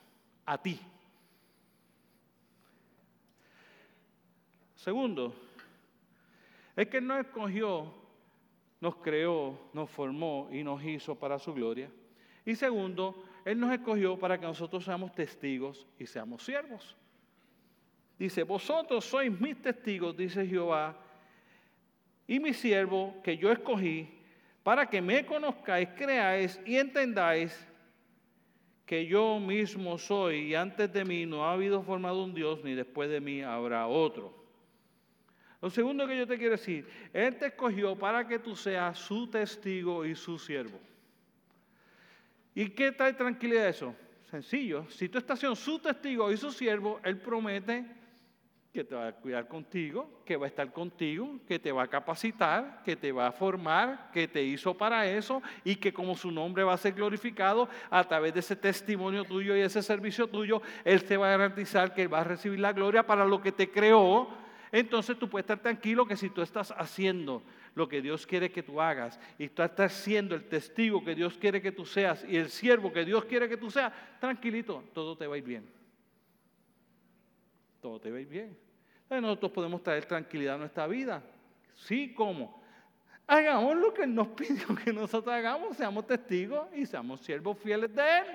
a 0.44 0.58
ti. 0.58 0.80
Segundo, 4.86 5.34
es 6.76 6.86
que 6.86 6.98
Él 6.98 7.08
nos 7.08 7.18
escogió, 7.18 7.92
nos 8.80 8.94
creó, 8.94 9.58
nos 9.72 9.90
formó 9.90 10.48
y 10.52 10.62
nos 10.62 10.80
hizo 10.84 11.16
para 11.16 11.40
su 11.40 11.52
gloria. 11.52 11.90
Y 12.44 12.54
segundo, 12.54 13.24
Él 13.44 13.58
nos 13.58 13.72
escogió 13.72 14.16
para 14.16 14.38
que 14.38 14.46
nosotros 14.46 14.84
seamos 14.84 15.12
testigos 15.12 15.88
y 15.98 16.06
seamos 16.06 16.44
siervos. 16.44 16.94
Dice, 18.16 18.44
vosotros 18.44 19.04
sois 19.04 19.28
mis 19.40 19.60
testigos, 19.60 20.16
dice 20.16 20.46
Jehová, 20.46 20.96
y 22.28 22.38
mi 22.38 22.54
siervo 22.54 23.12
que 23.24 23.36
yo 23.36 23.50
escogí, 23.50 24.08
para 24.62 24.88
que 24.88 25.02
me 25.02 25.26
conozcáis, 25.26 25.88
creáis 25.96 26.60
y 26.64 26.76
entendáis 26.76 27.68
que 28.84 29.04
yo 29.04 29.40
mismo 29.40 29.98
soy, 29.98 30.50
y 30.50 30.54
antes 30.54 30.92
de 30.92 31.04
mí 31.04 31.26
no 31.26 31.44
ha 31.44 31.54
habido 31.54 31.82
formado 31.82 32.22
un 32.22 32.32
Dios, 32.32 32.62
ni 32.62 32.76
después 32.76 33.10
de 33.10 33.20
mí 33.20 33.42
habrá 33.42 33.88
otro. 33.88 34.45
Lo 35.66 35.70
segundo 35.70 36.06
que 36.06 36.16
yo 36.16 36.28
te 36.28 36.38
quiero 36.38 36.52
decir, 36.52 36.86
Él 37.12 37.34
te 37.38 37.46
escogió 37.46 37.98
para 37.98 38.24
que 38.24 38.38
tú 38.38 38.54
seas 38.54 38.96
su 38.96 39.26
testigo 39.26 40.04
y 40.04 40.14
su 40.14 40.38
siervo. 40.38 40.78
¿Y 42.54 42.68
qué 42.68 42.92
trae 42.92 43.14
tranquilidad 43.14 43.66
eso? 43.66 43.92
Sencillo, 44.30 44.88
si 44.88 45.08
tú 45.08 45.18
estás 45.18 45.40
siendo 45.40 45.56
su 45.56 45.80
testigo 45.80 46.30
y 46.30 46.36
su 46.36 46.52
siervo, 46.52 47.00
Él 47.02 47.18
promete 47.18 47.84
que 48.72 48.84
te 48.84 48.94
va 48.94 49.08
a 49.08 49.12
cuidar 49.12 49.48
contigo, 49.48 50.22
que 50.24 50.36
va 50.36 50.46
a 50.46 50.48
estar 50.48 50.72
contigo, 50.72 51.40
que 51.48 51.58
te 51.58 51.72
va 51.72 51.82
a 51.82 51.88
capacitar, 51.88 52.84
que 52.84 52.94
te 52.94 53.10
va 53.10 53.26
a 53.26 53.32
formar, 53.32 54.12
que 54.12 54.28
te 54.28 54.44
hizo 54.44 54.72
para 54.72 55.04
eso 55.10 55.42
y 55.64 55.74
que 55.74 55.92
como 55.92 56.14
su 56.14 56.30
nombre 56.30 56.62
va 56.62 56.74
a 56.74 56.78
ser 56.78 56.92
glorificado 56.92 57.68
a 57.90 58.04
través 58.04 58.34
de 58.34 58.38
ese 58.38 58.54
testimonio 58.54 59.24
tuyo 59.24 59.56
y 59.56 59.62
ese 59.62 59.82
servicio 59.82 60.28
tuyo, 60.28 60.62
Él 60.84 61.02
te 61.02 61.16
va 61.16 61.26
a 61.26 61.36
garantizar 61.36 61.92
que 61.92 62.06
va 62.06 62.20
a 62.20 62.24
recibir 62.24 62.60
la 62.60 62.72
gloria 62.72 63.04
para 63.04 63.24
lo 63.24 63.42
que 63.42 63.50
te 63.50 63.68
creó 63.68 64.45
entonces 64.72 65.18
tú 65.18 65.28
puedes 65.28 65.44
estar 65.44 65.58
tranquilo 65.58 66.06
que 66.06 66.16
si 66.16 66.30
tú 66.30 66.42
estás 66.42 66.72
haciendo 66.76 67.42
lo 67.74 67.88
que 67.88 68.00
Dios 68.00 68.26
quiere 68.26 68.50
que 68.50 68.62
tú 68.62 68.80
hagas 68.80 69.20
y 69.38 69.48
tú 69.48 69.62
estás 69.62 69.92
siendo 69.92 70.34
el 70.34 70.44
testigo 70.48 71.04
que 71.04 71.14
Dios 71.14 71.36
quiere 71.36 71.60
que 71.60 71.72
tú 71.72 71.84
seas 71.84 72.24
y 72.28 72.36
el 72.36 72.48
siervo 72.48 72.92
que 72.92 73.04
Dios 73.04 73.24
quiere 73.26 73.48
que 73.48 73.56
tú 73.56 73.70
seas, 73.70 73.92
tranquilito, 74.18 74.82
todo 74.92 75.16
te 75.16 75.26
va 75.26 75.34
a 75.34 75.38
ir 75.38 75.44
bien. 75.44 75.68
Todo 77.80 78.00
te 78.00 78.10
va 78.10 78.18
a 78.18 78.20
ir 78.20 78.28
bien. 78.28 78.58
Nosotros 79.08 79.52
podemos 79.52 79.82
traer 79.82 80.04
tranquilidad 80.06 80.56
a 80.56 80.58
nuestra 80.58 80.86
vida. 80.86 81.22
Sí, 81.74 82.12
¿cómo? 82.14 82.62
Hagamos 83.26 83.76
lo 83.76 83.92
que 83.92 84.04
Él 84.04 84.14
nos 84.14 84.28
pidió 84.36 84.74
que 84.84 84.92
nosotros 84.92 85.34
hagamos, 85.34 85.76
seamos 85.76 86.06
testigos 86.06 86.68
y 86.74 86.86
seamos 86.86 87.20
siervos 87.20 87.58
fieles 87.58 87.94
de 87.94 88.02
Él. 88.02 88.26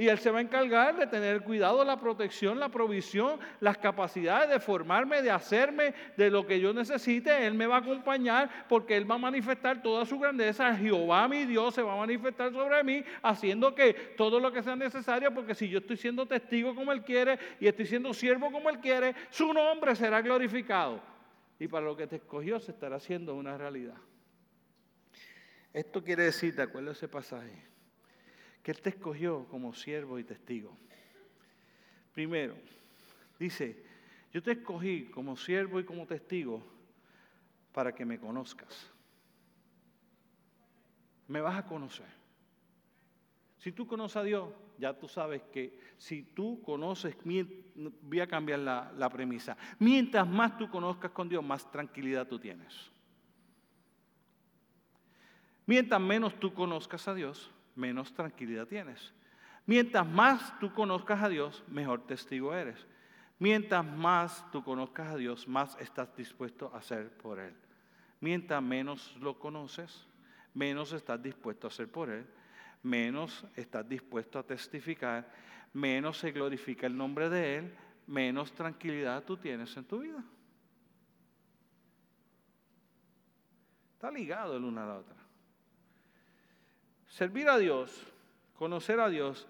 Y 0.00 0.08
Él 0.08 0.18
se 0.18 0.30
va 0.30 0.38
a 0.38 0.40
encargar 0.40 0.96
de 0.96 1.06
tener 1.06 1.42
cuidado, 1.42 1.84
la 1.84 2.00
protección, 2.00 2.58
la 2.58 2.70
provisión, 2.70 3.38
las 3.60 3.76
capacidades 3.76 4.48
de 4.48 4.58
formarme, 4.58 5.20
de 5.20 5.30
hacerme 5.30 5.92
de 6.16 6.30
lo 6.30 6.46
que 6.46 6.58
yo 6.58 6.72
necesite. 6.72 7.46
Él 7.46 7.52
me 7.52 7.66
va 7.66 7.76
a 7.76 7.80
acompañar 7.80 8.66
porque 8.66 8.96
Él 8.96 9.08
va 9.08 9.16
a 9.16 9.18
manifestar 9.18 9.82
toda 9.82 10.06
su 10.06 10.18
grandeza. 10.18 10.74
Jehová 10.74 11.28
mi 11.28 11.44
Dios 11.44 11.74
se 11.74 11.82
va 11.82 11.92
a 11.92 11.96
manifestar 11.98 12.50
sobre 12.50 12.82
mí, 12.82 13.04
haciendo 13.22 13.74
que 13.74 13.92
todo 14.16 14.40
lo 14.40 14.50
que 14.50 14.62
sea 14.62 14.74
necesario, 14.74 15.34
porque 15.34 15.54
si 15.54 15.68
yo 15.68 15.80
estoy 15.80 15.98
siendo 15.98 16.24
testigo 16.24 16.74
como 16.74 16.92
Él 16.92 17.04
quiere 17.04 17.38
y 17.60 17.66
estoy 17.66 17.84
siendo 17.84 18.14
siervo 18.14 18.50
como 18.50 18.70
Él 18.70 18.78
quiere, 18.78 19.14
su 19.28 19.52
nombre 19.52 19.94
será 19.94 20.22
glorificado. 20.22 21.02
Y 21.58 21.68
para 21.68 21.84
lo 21.84 21.94
que 21.94 22.06
te 22.06 22.16
escogió 22.16 22.58
se 22.58 22.70
estará 22.70 22.96
haciendo 22.96 23.34
una 23.34 23.58
realidad. 23.58 23.98
Esto 25.74 26.02
quiere 26.02 26.22
decir, 26.22 26.56
¿te 26.56 26.62
acuerdas 26.62 26.96
ese 26.96 27.06
pasaje? 27.06 27.68
Que 28.62 28.70
Él 28.72 28.80
te 28.80 28.90
escogió 28.90 29.46
como 29.46 29.72
siervo 29.74 30.18
y 30.18 30.24
testigo. 30.24 30.76
Primero, 32.12 32.56
dice, 33.38 33.82
yo 34.32 34.42
te 34.42 34.52
escogí 34.52 35.06
como 35.06 35.36
siervo 35.36 35.80
y 35.80 35.84
como 35.84 36.06
testigo 36.06 36.62
para 37.72 37.94
que 37.94 38.04
me 38.04 38.18
conozcas. 38.18 38.90
Me 41.28 41.40
vas 41.40 41.56
a 41.56 41.64
conocer. 41.66 42.20
Si 43.58 43.72
tú 43.72 43.86
conoces 43.86 44.16
a 44.16 44.22
Dios, 44.22 44.48
ya 44.78 44.98
tú 44.98 45.06
sabes 45.06 45.42
que 45.52 45.78
si 45.98 46.22
tú 46.22 46.62
conoces, 46.62 47.14
voy 48.02 48.20
a 48.20 48.26
cambiar 48.26 48.60
la, 48.60 49.10
premisa, 49.10 49.56
mientras 49.78 50.26
más 50.26 50.56
tú 50.56 50.70
conozcas 50.70 51.10
con 51.10 51.28
Dios, 51.28 51.44
más 51.44 51.70
tranquilidad 51.70 52.26
tú 52.26 52.38
tienes. 52.38 52.90
Mientras 55.66 56.00
menos 56.00 56.40
tú 56.40 56.54
conozcas 56.54 57.06
a 57.06 57.14
Dios, 57.14 57.50
menos 57.74 58.12
tranquilidad 58.12 58.66
tienes. 58.66 59.12
Mientras 59.66 60.06
más 60.06 60.58
tú 60.58 60.72
conozcas 60.72 61.22
a 61.22 61.28
Dios, 61.28 61.62
mejor 61.68 62.06
testigo 62.06 62.54
eres. 62.54 62.86
Mientras 63.38 63.84
más 63.84 64.44
tú 64.50 64.62
conozcas 64.62 65.08
a 65.08 65.16
Dios, 65.16 65.48
más 65.48 65.76
estás 65.80 66.14
dispuesto 66.16 66.70
a 66.74 66.78
hacer 66.78 67.10
por 67.16 67.38
Él. 67.38 67.54
Mientras 68.20 68.62
menos 68.62 69.16
lo 69.20 69.38
conoces, 69.38 70.06
menos 70.54 70.92
estás 70.92 71.22
dispuesto 71.22 71.66
a 71.66 71.70
hacer 71.70 71.90
por 71.90 72.10
Él, 72.10 72.26
menos 72.82 73.46
estás 73.56 73.88
dispuesto 73.88 74.38
a 74.38 74.42
testificar, 74.42 75.30
menos 75.72 76.18
se 76.18 76.32
glorifica 76.32 76.86
el 76.86 76.96
nombre 76.96 77.30
de 77.30 77.58
Él, 77.58 77.74
menos 78.06 78.52
tranquilidad 78.52 79.24
tú 79.24 79.36
tienes 79.36 79.74
en 79.76 79.84
tu 79.84 80.00
vida. 80.00 80.22
Está 83.94 84.10
ligado 84.10 84.56
el 84.56 84.64
uno 84.64 84.82
a 84.82 84.86
la 84.86 84.98
otra. 84.98 85.16
Servir 87.20 87.50
a 87.50 87.58
Dios, 87.58 88.02
conocer 88.54 88.98
a 88.98 89.10
Dios, 89.10 89.46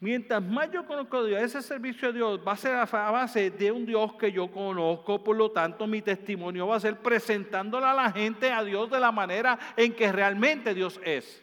Mientras 0.00 0.42
más 0.42 0.68
yo 0.72 0.84
conozco 0.84 1.18
a 1.18 1.24
Dios, 1.24 1.40
ese 1.40 1.62
servicio 1.62 2.08
a 2.08 2.12
Dios 2.12 2.40
va 2.46 2.52
a 2.52 2.56
ser 2.56 2.74
a 2.74 3.10
base 3.10 3.50
de 3.50 3.70
un 3.70 3.86
Dios 3.86 4.14
que 4.14 4.32
yo 4.32 4.50
conozco, 4.50 5.22
por 5.22 5.36
lo 5.36 5.52
tanto 5.52 5.86
mi 5.86 6.02
testimonio 6.02 6.66
va 6.66 6.74
a 6.74 6.80
ser 6.80 6.96
presentándole 6.96 7.86
a 7.86 7.94
la 7.94 8.10
gente 8.10 8.50
a 8.50 8.64
Dios 8.64 8.90
de 8.90 8.98
la 8.98 9.12
manera 9.12 9.56
en 9.76 9.94
que 9.94 10.10
realmente 10.10 10.74
Dios 10.74 11.00
es. 11.04 11.40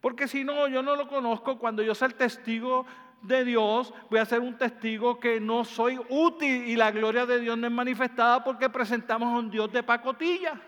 Porque 0.00 0.26
si 0.26 0.42
no, 0.42 0.66
yo 0.66 0.82
no 0.82 0.96
lo 0.96 1.06
conozco, 1.06 1.56
cuando 1.56 1.84
yo 1.84 1.94
sea 1.94 2.08
el 2.08 2.14
testigo 2.14 2.84
de 3.22 3.44
Dios, 3.44 3.94
voy 4.10 4.18
a 4.18 4.24
ser 4.24 4.40
un 4.40 4.58
testigo 4.58 5.20
que 5.20 5.38
no 5.38 5.64
soy 5.64 6.00
útil 6.08 6.66
y 6.66 6.74
la 6.74 6.90
gloria 6.90 7.26
de 7.26 7.38
Dios 7.38 7.56
no 7.56 7.68
es 7.68 7.72
manifestada 7.72 8.42
porque 8.42 8.68
presentamos 8.68 9.32
a 9.32 9.38
un 9.38 9.50
Dios 9.50 9.70
de 9.70 9.84
pacotilla. 9.84 10.60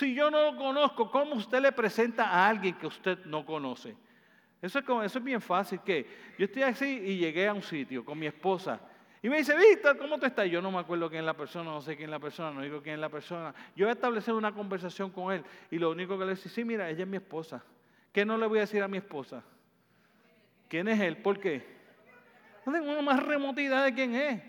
Si 0.00 0.14
yo 0.14 0.30
no 0.30 0.52
lo 0.52 0.56
conozco, 0.56 1.10
¿cómo 1.10 1.34
usted 1.34 1.60
le 1.60 1.72
presenta 1.72 2.24
a 2.24 2.48
alguien 2.48 2.74
que 2.74 2.86
usted 2.86 3.22
no 3.26 3.44
conoce? 3.44 3.94
Eso 4.62 4.78
es, 4.78 4.84
como, 4.86 5.02
bien 5.20 5.42
fácil. 5.42 5.78
que 5.80 6.06
Yo 6.38 6.46
estoy 6.46 6.62
así 6.62 6.86
y 6.86 7.18
llegué 7.18 7.46
a 7.46 7.52
un 7.52 7.62
sitio 7.62 8.02
con 8.02 8.18
mi 8.18 8.24
esposa. 8.24 8.80
Y 9.22 9.28
me 9.28 9.36
dice, 9.36 9.54
Víctor, 9.54 9.98
¿cómo 9.98 10.18
te 10.18 10.28
estás? 10.28 10.48
Yo 10.48 10.62
no 10.62 10.70
me 10.70 10.78
acuerdo 10.78 11.10
quién 11.10 11.20
es 11.20 11.26
la 11.26 11.36
persona, 11.36 11.64
no 11.70 11.82
sé 11.82 11.98
quién 11.98 12.08
es 12.08 12.12
la 12.12 12.18
persona, 12.18 12.50
no 12.50 12.62
digo 12.62 12.80
quién 12.80 12.94
es 12.94 13.00
la 13.02 13.10
persona. 13.10 13.54
Yo 13.76 13.84
voy 13.84 13.90
a 13.90 13.92
establecer 13.92 14.32
una 14.32 14.52
conversación 14.52 15.10
con 15.10 15.34
él 15.34 15.44
y 15.70 15.78
lo 15.78 15.90
único 15.90 16.18
que 16.18 16.24
le 16.24 16.30
dice, 16.30 16.48
sí, 16.48 16.64
mira, 16.64 16.88
ella 16.88 17.02
es 17.02 17.08
mi 17.08 17.18
esposa. 17.18 17.62
¿Qué 18.10 18.24
no 18.24 18.38
le 18.38 18.46
voy 18.46 18.56
a 18.56 18.62
decir 18.62 18.82
a 18.82 18.88
mi 18.88 18.96
esposa? 18.96 19.44
¿Quién 20.66 20.88
es 20.88 20.98
él? 20.98 21.18
¿Por 21.18 21.38
qué? 21.38 21.62
No 22.64 22.72
tengo 22.72 22.90
una 22.90 23.02
más 23.02 23.22
remotidad 23.22 23.84
de 23.84 23.92
quién 23.92 24.14
es. 24.14 24.42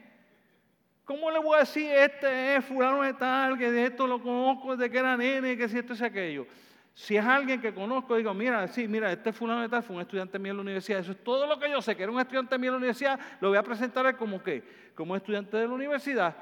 ¿Cómo 1.11 1.29
le 1.29 1.39
voy 1.39 1.57
a 1.57 1.59
decir, 1.59 1.91
este 1.91 2.55
es 2.55 2.63
fulano 2.63 3.01
de 3.01 3.13
tal, 3.13 3.57
que 3.57 3.69
de 3.69 3.87
esto 3.87 4.07
lo 4.07 4.21
conozco 4.21 4.77
desde 4.77 4.89
que 4.89 4.97
era 4.97 5.17
nene, 5.17 5.57
que 5.57 5.67
si 5.67 5.77
esto 5.77 5.91
es 5.91 6.01
aquello? 6.01 6.47
Si 6.93 7.17
es 7.17 7.25
alguien 7.25 7.59
que 7.59 7.73
conozco, 7.73 8.15
digo, 8.15 8.33
mira, 8.33 8.65
sí, 8.69 8.87
mira, 8.87 9.11
este 9.11 9.33
fulano 9.33 9.61
de 9.61 9.67
tal 9.67 9.83
fue 9.83 9.97
un 9.97 10.01
estudiante 10.03 10.39
mío 10.39 10.51
en 10.51 10.57
la 10.57 10.61
universidad. 10.61 10.99
Eso 10.99 11.11
es 11.11 11.21
todo 11.21 11.45
lo 11.45 11.59
que 11.59 11.69
yo 11.69 11.81
sé, 11.81 11.97
que 11.97 12.03
era 12.03 12.11
un 12.13 12.19
estudiante 12.21 12.57
mío 12.57 12.69
en 12.69 12.75
la 12.75 12.77
universidad, 12.77 13.19
lo 13.41 13.49
voy 13.49 13.57
a 13.57 13.61
presentar 13.63 14.15
como 14.15 14.41
qué, 14.41 14.63
como 14.95 15.13
estudiante 15.13 15.57
de 15.57 15.67
la 15.67 15.73
universidad. 15.73 16.33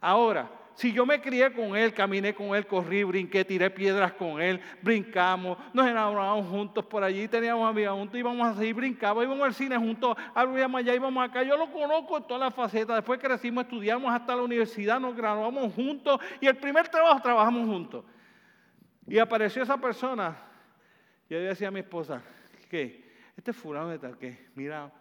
Ahora, 0.00 0.48
si 0.76 0.92
yo 0.92 1.06
me 1.06 1.22
crié 1.22 1.52
con 1.54 1.74
él, 1.74 1.94
caminé 1.94 2.34
con 2.34 2.54
él, 2.54 2.66
corrí, 2.66 3.02
brinqué, 3.02 3.46
tiré 3.46 3.70
piedras 3.70 4.12
con 4.12 4.42
él, 4.42 4.60
brincamos, 4.82 5.56
nos 5.72 5.86
enamoramos 5.86 6.46
juntos 6.48 6.84
por 6.84 7.02
allí, 7.02 7.26
teníamos 7.28 7.68
amigas 7.68 7.94
juntos, 7.94 8.18
íbamos 8.18 8.46
a 8.46 8.54
seguir 8.54 8.74
brincando, 8.74 9.22
íbamos 9.22 9.46
al 9.46 9.54
cine 9.54 9.78
juntos, 9.78 10.14
íbamos 10.36 10.78
allá, 10.78 10.94
íbamos 10.94 11.26
acá. 11.26 11.42
Yo 11.42 11.56
lo 11.56 11.72
conozco 11.72 12.18
en 12.18 12.24
todas 12.24 12.42
las 12.42 12.54
facetas. 12.54 12.96
Después 12.96 13.18
crecimos, 13.18 13.64
estudiamos 13.64 14.12
hasta 14.12 14.36
la 14.36 14.42
universidad, 14.42 15.00
nos 15.00 15.16
graduamos 15.16 15.72
juntos 15.72 16.20
y 16.42 16.46
el 16.46 16.56
primer 16.56 16.88
trabajo 16.88 17.20
trabajamos 17.22 17.66
juntos. 17.66 18.04
Y 19.06 19.18
apareció 19.18 19.62
esa 19.62 19.78
persona. 19.78 20.36
Y 21.26 21.34
yo 21.34 21.40
decía 21.40 21.68
a 21.68 21.70
mi 21.70 21.80
esposa, 21.80 22.22
¿qué? 22.68 23.14
Este 23.34 23.54
fulano 23.54 23.88
de 23.88 23.98
tal 23.98 24.18
que, 24.18 24.48
mira, 24.54 24.92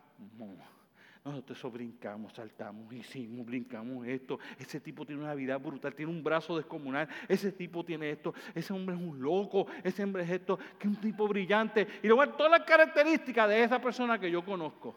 nosotros 1.25 1.57
eso 1.57 1.71
brincamos, 1.71 2.33
saltamos, 2.33 2.93
hicimos, 2.93 3.45
brincamos 3.45 4.05
esto. 4.05 4.39
Ese 4.59 4.79
tipo 4.79 5.05
tiene 5.05 5.23
una 5.23 5.33
vida 5.33 5.57
brutal, 5.57 5.95
tiene 5.95 6.11
un 6.11 6.23
brazo 6.23 6.55
descomunal. 6.55 7.07
Ese 7.27 7.51
tipo 7.51 7.83
tiene 7.83 8.11
esto. 8.11 8.33
Ese 8.53 8.71
hombre 8.71 8.95
es 8.95 9.01
un 9.01 9.19
loco. 9.19 9.65
Ese 9.83 10.03
hombre 10.03 10.23
es 10.23 10.29
esto, 10.29 10.57
que 10.77 10.87
es 10.87 10.93
un 10.93 11.01
tipo 11.01 11.27
brillante. 11.27 11.87
Y 12.03 12.07
luego 12.07 12.27
todas 12.33 12.51
las 12.51 12.63
características 12.63 13.49
de 13.49 13.63
esa 13.63 13.81
persona 13.81 14.19
que 14.19 14.29
yo 14.29 14.45
conozco. 14.45 14.95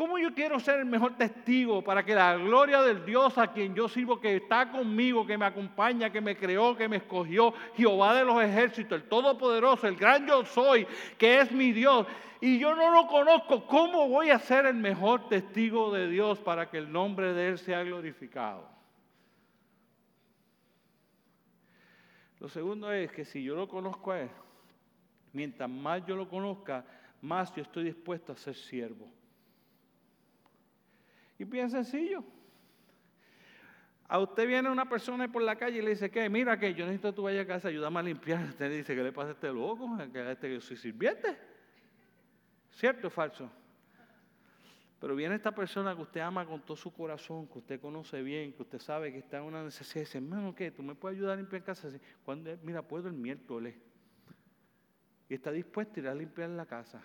¿Cómo 0.00 0.16
yo 0.16 0.32
quiero 0.32 0.58
ser 0.58 0.78
el 0.78 0.86
mejor 0.86 1.18
testigo 1.18 1.84
para 1.84 2.02
que 2.02 2.14
la 2.14 2.34
gloria 2.34 2.80
del 2.80 3.04
Dios 3.04 3.36
a 3.36 3.52
quien 3.52 3.74
yo 3.74 3.86
sirvo, 3.86 4.18
que 4.18 4.36
está 4.36 4.70
conmigo, 4.70 5.26
que 5.26 5.36
me 5.36 5.44
acompaña, 5.44 6.08
que 6.08 6.22
me 6.22 6.38
creó, 6.38 6.74
que 6.74 6.88
me 6.88 6.96
escogió, 6.96 7.52
Jehová 7.76 8.14
de 8.14 8.24
los 8.24 8.42
ejércitos, 8.42 8.98
el 8.98 9.06
Todopoderoso, 9.10 9.86
el 9.86 9.96
gran 9.96 10.26
yo 10.26 10.42
soy, 10.46 10.86
que 11.18 11.40
es 11.40 11.52
mi 11.52 11.72
Dios, 11.72 12.06
y 12.40 12.58
yo 12.58 12.74
no 12.74 12.90
lo 12.90 13.08
conozco, 13.08 13.66
¿cómo 13.66 14.08
voy 14.08 14.30
a 14.30 14.38
ser 14.38 14.64
el 14.64 14.76
mejor 14.76 15.28
testigo 15.28 15.92
de 15.92 16.08
Dios 16.08 16.38
para 16.38 16.70
que 16.70 16.78
el 16.78 16.90
nombre 16.90 17.34
de 17.34 17.48
Él 17.48 17.58
sea 17.58 17.84
glorificado? 17.84 18.66
Lo 22.38 22.48
segundo 22.48 22.90
es 22.90 23.12
que 23.12 23.26
si 23.26 23.44
yo 23.44 23.54
lo 23.54 23.68
conozco 23.68 24.12
a 24.12 24.22
Él, 24.22 24.30
mientras 25.34 25.68
más 25.68 26.06
yo 26.06 26.16
lo 26.16 26.26
conozca, 26.26 26.86
más 27.20 27.54
yo 27.54 27.60
estoy 27.60 27.84
dispuesto 27.84 28.32
a 28.32 28.36
ser 28.36 28.54
siervo. 28.54 29.19
Y 31.40 31.44
bien 31.44 31.70
sencillo. 31.70 32.22
A 34.06 34.18
usted 34.18 34.46
viene 34.46 34.68
una 34.68 34.86
persona 34.86 35.26
por 35.32 35.40
la 35.40 35.56
calle 35.56 35.78
y 35.78 35.82
le 35.82 35.90
dice 35.90 36.10
que, 36.10 36.28
mira 36.28 36.58
que 36.58 36.74
yo 36.74 36.84
necesito 36.84 37.08
que 37.08 37.16
tú 37.16 37.22
vayas 37.22 37.44
a 37.44 37.48
casa, 37.48 37.68
ayúdame 37.68 37.98
a 37.98 38.02
limpiar. 38.02 38.44
Usted 38.44 38.70
dice, 38.70 38.94
¿qué 38.94 39.02
le 39.02 39.10
pasa 39.10 39.30
a 39.30 39.32
este 39.32 39.50
loco? 39.50 39.88
A 39.96 40.04
este 40.04 40.50
que 40.50 40.60
soy 40.60 40.76
sirviente. 40.76 41.38
¿Cierto 42.72 43.06
o 43.06 43.10
falso? 43.10 43.50
Pero 45.00 45.16
viene 45.16 45.34
esta 45.34 45.54
persona 45.54 45.96
que 45.96 46.02
usted 46.02 46.20
ama 46.20 46.44
con 46.44 46.60
todo 46.60 46.76
su 46.76 46.92
corazón, 46.92 47.48
que 47.48 47.60
usted 47.60 47.80
conoce 47.80 48.20
bien, 48.20 48.52
que 48.52 48.60
usted 48.60 48.78
sabe 48.78 49.10
que 49.10 49.20
está 49.20 49.38
en 49.38 49.44
una 49.44 49.64
necesidad. 49.64 50.02
Y 50.02 50.04
dice, 50.04 50.18
hermano, 50.18 50.54
¿qué? 50.54 50.70
¿Tú 50.70 50.82
me 50.82 50.94
puedes 50.94 51.16
ayudar 51.16 51.38
a 51.38 51.40
limpiar 51.40 51.64
casa? 51.64 51.88
Cuando, 52.22 52.54
mira, 52.62 52.82
puedo 52.82 53.08
el 53.08 53.14
miércoles. 53.14 53.74
Y 55.26 55.32
está 55.32 55.50
dispuesto 55.50 56.00
a 56.00 56.02
ir 56.02 56.08
a 56.08 56.14
limpiar 56.14 56.50
la 56.50 56.66
casa. 56.66 57.02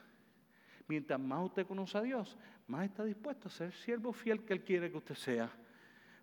Mientras 0.87 1.19
más 1.19 1.45
usted 1.45 1.65
conoce 1.65 1.97
a 1.97 2.01
Dios, 2.01 2.37
más 2.67 2.85
está 2.85 3.03
dispuesto 3.03 3.47
a 3.47 3.51
ser 3.51 3.73
siervo 3.73 4.13
fiel 4.13 4.41
que 4.41 4.53
Él 4.53 4.63
quiere 4.63 4.91
que 4.91 4.97
usted 4.97 5.15
sea. 5.15 5.51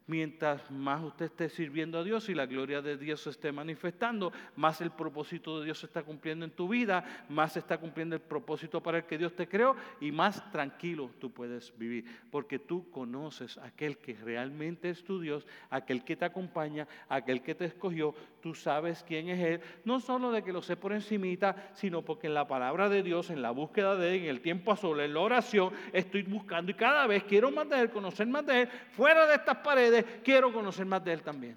Mientras 0.06 0.68
más 0.70 1.02
usted 1.02 1.26
esté 1.26 1.48
sirviendo 1.48 1.98
a 1.98 2.02
Dios 2.02 2.28
y 2.28 2.34
la 2.34 2.46
gloria 2.46 2.82
de 2.82 2.96
Dios 2.96 3.20
se 3.20 3.30
esté 3.30 3.52
manifestando, 3.52 4.32
más 4.56 4.80
el 4.80 4.90
propósito 4.90 5.60
de 5.60 5.66
Dios 5.66 5.78
se 5.78 5.86
está 5.86 6.02
cumpliendo 6.02 6.44
en 6.44 6.50
tu 6.50 6.68
vida, 6.68 7.24
más 7.28 7.52
se 7.52 7.60
está 7.60 7.78
cumpliendo 7.78 8.16
el 8.16 8.20
propósito 8.20 8.82
para 8.82 8.98
el 8.98 9.04
que 9.04 9.16
Dios 9.16 9.34
te 9.36 9.48
creó 9.48 9.76
y 10.00 10.10
más 10.10 10.50
tranquilo 10.50 11.10
tú 11.20 11.30
puedes 11.30 11.72
vivir, 11.78 12.04
porque 12.30 12.58
tú 12.58 12.90
conoces 12.90 13.58
a 13.58 13.66
aquel 13.66 13.98
que 13.98 14.14
realmente 14.14 14.90
es 14.90 15.04
tu 15.04 15.20
Dios, 15.20 15.46
aquel 15.70 16.02
que 16.02 16.16
te 16.16 16.24
acompaña, 16.24 16.88
aquel 17.08 17.40
que 17.40 17.54
te 17.54 17.66
escogió, 17.66 18.14
tú 18.42 18.54
sabes 18.54 19.04
quién 19.06 19.28
es 19.28 19.40
Él, 19.40 19.60
no 19.84 20.00
solo 20.00 20.32
de 20.32 20.42
que 20.42 20.52
lo 20.52 20.60
sé 20.60 20.76
por 20.76 20.92
encimita, 20.92 21.70
sino 21.74 22.02
porque 22.02 22.26
en 22.26 22.34
la 22.34 22.46
palabra 22.46 22.88
de 22.88 23.02
Dios, 23.02 23.30
en 23.30 23.40
la 23.40 23.52
búsqueda 23.52 23.96
de 23.96 24.16
Él, 24.16 24.22
en 24.22 24.28
el 24.28 24.40
tiempo 24.40 24.72
a 24.72 24.76
solas, 24.76 25.06
en 25.06 25.14
la 25.14 25.20
oración, 25.20 25.72
estoy 25.92 26.22
buscando 26.22 26.72
y 26.72 26.74
cada 26.74 27.06
vez 27.06 27.22
quiero 27.24 27.50
más 27.50 27.68
de 27.68 27.80
Él, 27.80 27.90
conocer 27.90 28.26
más 28.26 28.44
de 28.44 28.62
Él, 28.62 28.68
fuera 28.90 29.26
de 29.26 29.36
estas 29.36 29.58
paredes 29.58 30.04
quiero 30.24 30.52
conocer 30.52 30.84
más 30.84 31.02
de 31.04 31.12
Él 31.12 31.22
también. 31.22 31.56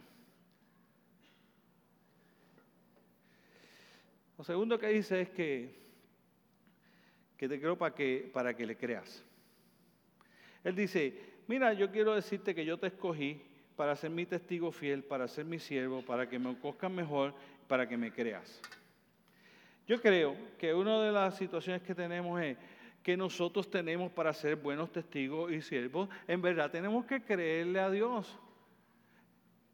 Lo 4.37 4.43
segundo 4.43 4.77
que 4.77 4.87
dice 4.87 5.21
es 5.21 5.29
que, 5.29 5.73
que 7.35 7.49
te 7.49 7.59
creo 7.59 7.77
para 7.77 7.95
que, 7.95 8.29
para 8.31 8.55
que 8.55 8.65
le 8.65 8.77
creas. 8.77 9.23
Él 10.63 10.75
dice, 10.75 11.19
mira, 11.47 11.73
yo 11.73 11.89
quiero 11.89 12.13
decirte 12.13 12.53
que 12.53 12.65
yo 12.65 12.77
te 12.77 12.87
escogí 12.87 13.41
para 13.75 13.95
ser 13.95 14.09
mi 14.09 14.25
testigo 14.25 14.71
fiel, 14.71 15.03
para 15.03 15.27
ser 15.27 15.45
mi 15.45 15.59
siervo, 15.59 16.01
para 16.01 16.27
que 16.27 16.39
me 16.39 16.57
conozcan 16.57 16.95
mejor, 16.95 17.33
para 17.67 17.87
que 17.87 17.97
me 17.97 18.11
creas. 18.11 18.61
Yo 19.87 20.01
creo 20.01 20.35
que 20.57 20.73
una 20.73 20.99
de 21.01 21.11
las 21.11 21.37
situaciones 21.37 21.81
que 21.81 21.93
tenemos 21.93 22.41
es, 22.41 22.57
que 23.03 23.15
nosotros 23.15 23.69
tenemos 23.69 24.11
para 24.11 24.33
ser 24.33 24.55
buenos 24.55 24.91
testigos 24.91 25.51
y 25.51 25.61
siervos, 25.61 26.09
en 26.27 26.41
verdad 26.41 26.71
tenemos 26.71 27.05
que 27.05 27.21
creerle 27.21 27.79
a 27.79 27.91
Dios. 27.91 28.35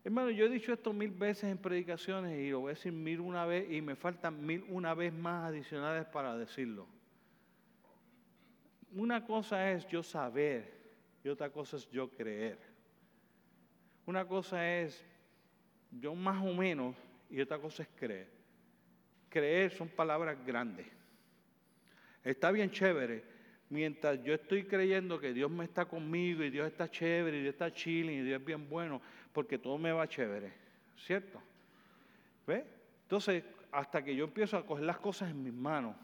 Hermano, 0.03 0.31
yo 0.31 0.45
he 0.45 0.49
dicho 0.49 0.73
esto 0.73 0.91
mil 0.91 1.11
veces 1.11 1.45
en 1.45 1.57
predicaciones 1.57 2.37
y 2.37 2.49
lo 2.49 2.61
voy 2.61 2.71
a 2.71 2.73
decir 2.73 2.91
mil 2.91 3.21
una 3.21 3.45
vez 3.45 3.71
y 3.71 3.81
me 3.81 3.95
faltan 3.95 4.45
mil 4.45 4.65
una 4.67 4.93
vez 4.93 5.13
más 5.13 5.47
adicionales 5.47 6.05
para 6.07 6.35
decirlo. 6.35 6.87
Una 8.93 9.23
cosa 9.23 9.71
es 9.71 9.87
yo 9.87 10.03
saber 10.03 10.73
y 11.23 11.29
otra 11.29 11.49
cosa 11.51 11.77
es 11.77 11.89
yo 11.89 12.09
creer. 12.09 12.70
Una 14.05 14.25
cosa 14.25 14.67
es 14.79 15.03
yo 15.91 16.15
más 16.15 16.43
o 16.43 16.53
menos 16.53 16.95
y 17.29 17.39
otra 17.41 17.59
cosa 17.59 17.83
es 17.83 17.89
creer. 17.95 18.27
creer 19.29 19.71
son 19.71 19.87
palabras 19.89 20.37
grandes. 20.45 20.87
Está 22.23 22.51
bien 22.51 22.69
chévere. 22.69 23.23
Mientras 23.69 24.21
yo 24.23 24.33
estoy 24.33 24.65
creyendo 24.65 25.19
que 25.19 25.33
Dios 25.33 25.49
me 25.49 25.63
está 25.63 25.85
conmigo 25.85 26.43
y 26.43 26.49
Dios 26.49 26.67
está 26.67 26.89
chévere 26.89 27.37
y 27.37 27.41
Dios 27.41 27.53
está 27.53 27.71
chilling 27.71 28.19
y 28.19 28.23
Dios 28.23 28.41
es 28.41 28.45
bien 28.45 28.69
bueno, 28.69 29.01
porque 29.31 29.57
todo 29.57 29.77
me 29.77 29.93
va 29.93 30.07
chévere. 30.07 30.51
¿Cierto? 30.97 31.41
¿Ve? 32.45 32.65
Entonces, 33.03 33.43
hasta 33.71 34.03
que 34.03 34.13
yo 34.13 34.25
empiezo 34.25 34.57
a 34.57 34.65
coger 34.65 34.85
las 34.85 34.97
cosas 34.97 35.31
en 35.31 35.41
mis 35.41 35.53
manos. 35.53 35.95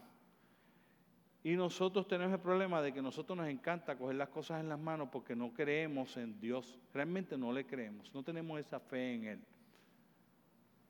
Y 1.44 1.54
nosotros 1.54 2.08
tenemos 2.08 2.34
el 2.34 2.40
problema 2.40 2.82
de 2.82 2.92
que 2.92 3.00
nosotros 3.00 3.36
nos 3.36 3.48
encanta 3.48 3.96
coger 3.96 4.16
las 4.16 4.28
cosas 4.28 4.60
en 4.60 4.68
las 4.68 4.78
manos 4.78 5.08
porque 5.10 5.36
no 5.36 5.52
creemos 5.52 6.16
en 6.16 6.40
Dios. 6.40 6.78
Realmente 6.92 7.38
no 7.38 7.52
le 7.52 7.64
creemos, 7.64 8.12
no 8.12 8.22
tenemos 8.22 8.58
esa 8.58 8.80
fe 8.80 9.14
en 9.14 9.24
Él. 9.24 9.40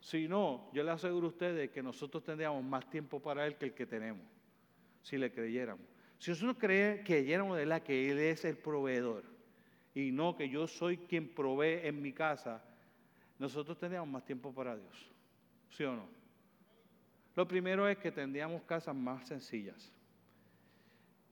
Si 0.01 0.27
no, 0.27 0.71
yo 0.73 0.83
le 0.83 0.91
aseguro 0.91 1.27
a 1.27 1.31
ustedes 1.31 1.71
que 1.71 1.83
nosotros 1.83 2.25
tendríamos 2.25 2.65
más 2.65 2.89
tiempo 2.89 3.21
para 3.21 3.47
Él 3.47 3.57
que 3.57 3.67
el 3.67 3.75
que 3.75 3.87
tenemos, 3.87 4.25
si 5.03 5.19
le 5.19 5.31
creyéramos. 5.31 5.85
Si 6.19 6.31
nosotros 6.31 6.57
creyéramos 6.57 7.57
de 7.57 7.67
la 7.67 7.83
que 7.83 8.11
Él 8.11 8.19
es 8.19 8.45
el 8.45 8.57
proveedor 8.57 9.25
y 9.95 10.11
no 10.13 10.37
que 10.37 10.49
yo 10.49 10.67
soy 10.67 10.97
quien 10.97 11.29
provee 11.29 11.81
en 11.87 12.01
mi 12.01 12.13
casa, 12.13 12.65
nosotros 13.39 13.79
tendríamos 13.79 14.09
más 14.09 14.25
tiempo 14.25 14.53
para 14.53 14.77
Dios. 14.77 15.11
¿Sí 15.71 15.85
o 15.85 15.95
no? 15.95 16.07
Lo 17.37 17.47
primero 17.47 17.87
es 17.87 17.99
que 17.99 18.11
tendríamos 18.11 18.63
casas 18.63 18.97
más 18.97 19.29
sencillas. 19.29 19.93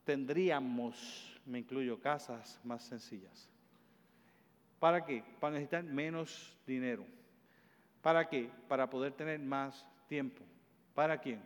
Tendríamos, 0.06 1.40
me 1.44 1.58
incluyo, 1.58 2.00
casas 2.00 2.60
más 2.62 2.84
sencillas. 2.84 3.48
¿Para 4.78 5.04
qué? 5.04 5.24
Para 5.40 5.54
necesitar 5.54 5.82
menos 5.82 6.56
dinero. 6.64 7.04
¿Para 8.02 8.28
qué? 8.28 8.48
Para 8.68 8.88
poder 8.88 9.14
tener 9.14 9.40
más 9.40 9.84
tiempo. 10.08 10.44
¿Para 10.94 11.18
quién? 11.20 11.42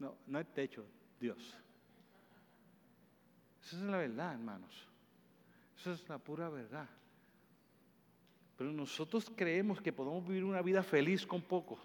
No, 0.00 0.16
no 0.26 0.38
hay 0.38 0.44
techo, 0.46 0.84
Dios. 1.20 1.56
Esa 3.62 3.76
es 3.76 3.82
la 3.82 3.98
verdad, 3.98 4.32
hermanos. 4.32 4.88
Esa 5.78 5.92
es 5.92 6.08
la 6.08 6.18
pura 6.18 6.48
verdad. 6.48 6.88
Pero 8.56 8.72
nosotros 8.72 9.30
creemos 9.36 9.80
que 9.80 9.92
podemos 9.92 10.26
vivir 10.26 10.42
una 10.42 10.60
vida 10.60 10.82
feliz 10.82 11.24
con 11.24 11.40
poco. 11.40 11.78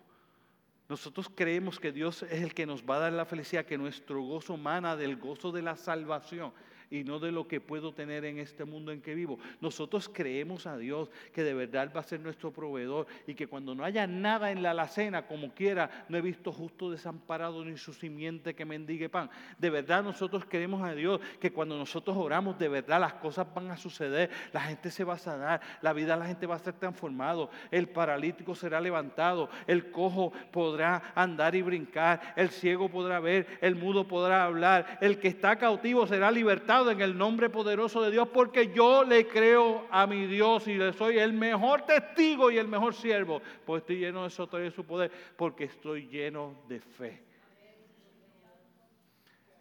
Nosotros 0.94 1.28
creemos 1.34 1.80
que 1.80 1.92
Dios 1.92 2.22
es 2.22 2.44
el 2.44 2.54
que 2.54 2.68
nos 2.68 2.84
va 2.84 2.98
a 2.98 3.00
dar 3.00 3.14
la 3.14 3.26
felicidad, 3.26 3.66
que 3.66 3.80
nuestro 3.80 4.22
gozo 4.22 4.58
mana 4.58 4.96
del 4.96 5.16
gozo 5.16 5.52
de 5.52 5.64
la 5.64 5.76
salvación 5.76 6.54
y 6.94 7.04
no 7.04 7.18
de 7.18 7.32
lo 7.32 7.48
que 7.48 7.60
puedo 7.60 7.92
tener 7.92 8.24
en 8.24 8.38
este 8.38 8.66
mundo 8.66 8.92
en 8.92 9.02
que 9.02 9.16
vivo. 9.16 9.40
Nosotros 9.62 10.12
creemos 10.14 10.68
a 10.68 10.78
Dios 10.78 11.10
que 11.34 11.44
de 11.44 11.56
verdad 11.56 11.92
va 11.94 12.02
a 12.02 12.04
ser 12.04 12.20
nuestro 12.20 12.52
proveedor 12.52 13.08
y 13.26 13.34
que 13.34 13.48
cuando 13.48 13.74
no 13.74 13.84
haya 13.84 14.06
nada 14.06 14.52
en 14.52 14.62
la 14.62 14.72
alacena, 14.72 15.26
como 15.26 15.56
quiera, 15.56 16.06
no 16.08 16.18
he 16.20 16.22
visto 16.22 16.52
justo 16.52 16.92
desamparado 16.92 17.66
ni 17.66 17.78
su 17.78 17.94
simiente 17.94 18.54
que 18.54 18.64
mendigue 18.64 19.10
pan. 19.10 19.32
De 19.58 19.72
verdad 19.72 20.04
nosotros 20.04 20.46
creemos 20.48 20.84
a 20.84 20.94
Dios 20.94 21.20
que 21.40 21.52
cuando 21.52 21.76
nosotros 21.80 22.16
oramos, 22.16 22.60
de 22.60 22.70
verdad 22.70 23.02
las 23.02 23.16
cosas 23.16 23.48
van 23.56 23.72
a 23.72 23.78
suceder, 23.78 24.30
la 24.52 24.62
gente 24.62 24.92
se 24.92 25.04
va 25.04 25.16
a 25.16 25.18
sanar, 25.18 25.62
la 25.82 25.94
vida 25.94 26.14
de 26.14 26.20
la 26.20 26.28
gente 26.28 26.46
va 26.46 26.58
a 26.58 26.60
ser 26.60 26.74
transformado, 26.74 27.50
el 27.72 27.90
paralítico 27.90 28.54
será 28.54 28.80
levantado, 28.80 29.50
el 29.66 29.90
cojo 29.90 30.32
podrá 30.52 31.12
andar 31.16 31.56
y 31.56 31.64
brincar, 31.64 32.36
el 32.36 32.50
ciego 32.50 32.88
podrá 32.88 33.20
ver, 33.20 33.48
el 33.62 33.76
mudo 33.76 34.08
podrá 34.08 34.44
hablar, 34.44 35.00
el 35.02 35.18
que 35.18 35.30
está 35.30 35.56
cautivo 35.56 36.06
será 36.06 36.30
libertado 36.30 36.83
en 36.92 37.02
el 37.02 37.18
nombre 37.18 37.50
poderoso 37.50 38.02
de 38.02 38.12
Dios 38.12 38.28
porque 38.30 38.74
yo 38.74 39.04
le 39.04 39.28
creo 39.28 39.88
a 39.90 40.06
mi 40.08 40.28
Dios 40.28 40.68
y 40.68 40.76
le 40.76 40.94
soy 40.94 41.18
el 41.18 41.34
mejor 41.34 41.82
testigo 41.84 42.52
y 42.52 42.58
el 42.58 42.68
mejor 42.68 42.94
siervo. 42.94 43.42
Pues 43.66 43.82
estoy 43.82 43.98
lleno 43.98 44.24
de 44.24 44.30
su 44.30 44.48
su 44.76 44.86
poder 44.86 45.12
porque 45.38 45.66
estoy 45.66 46.08
lleno 46.08 46.56
de 46.68 46.80
fe. 46.80 47.24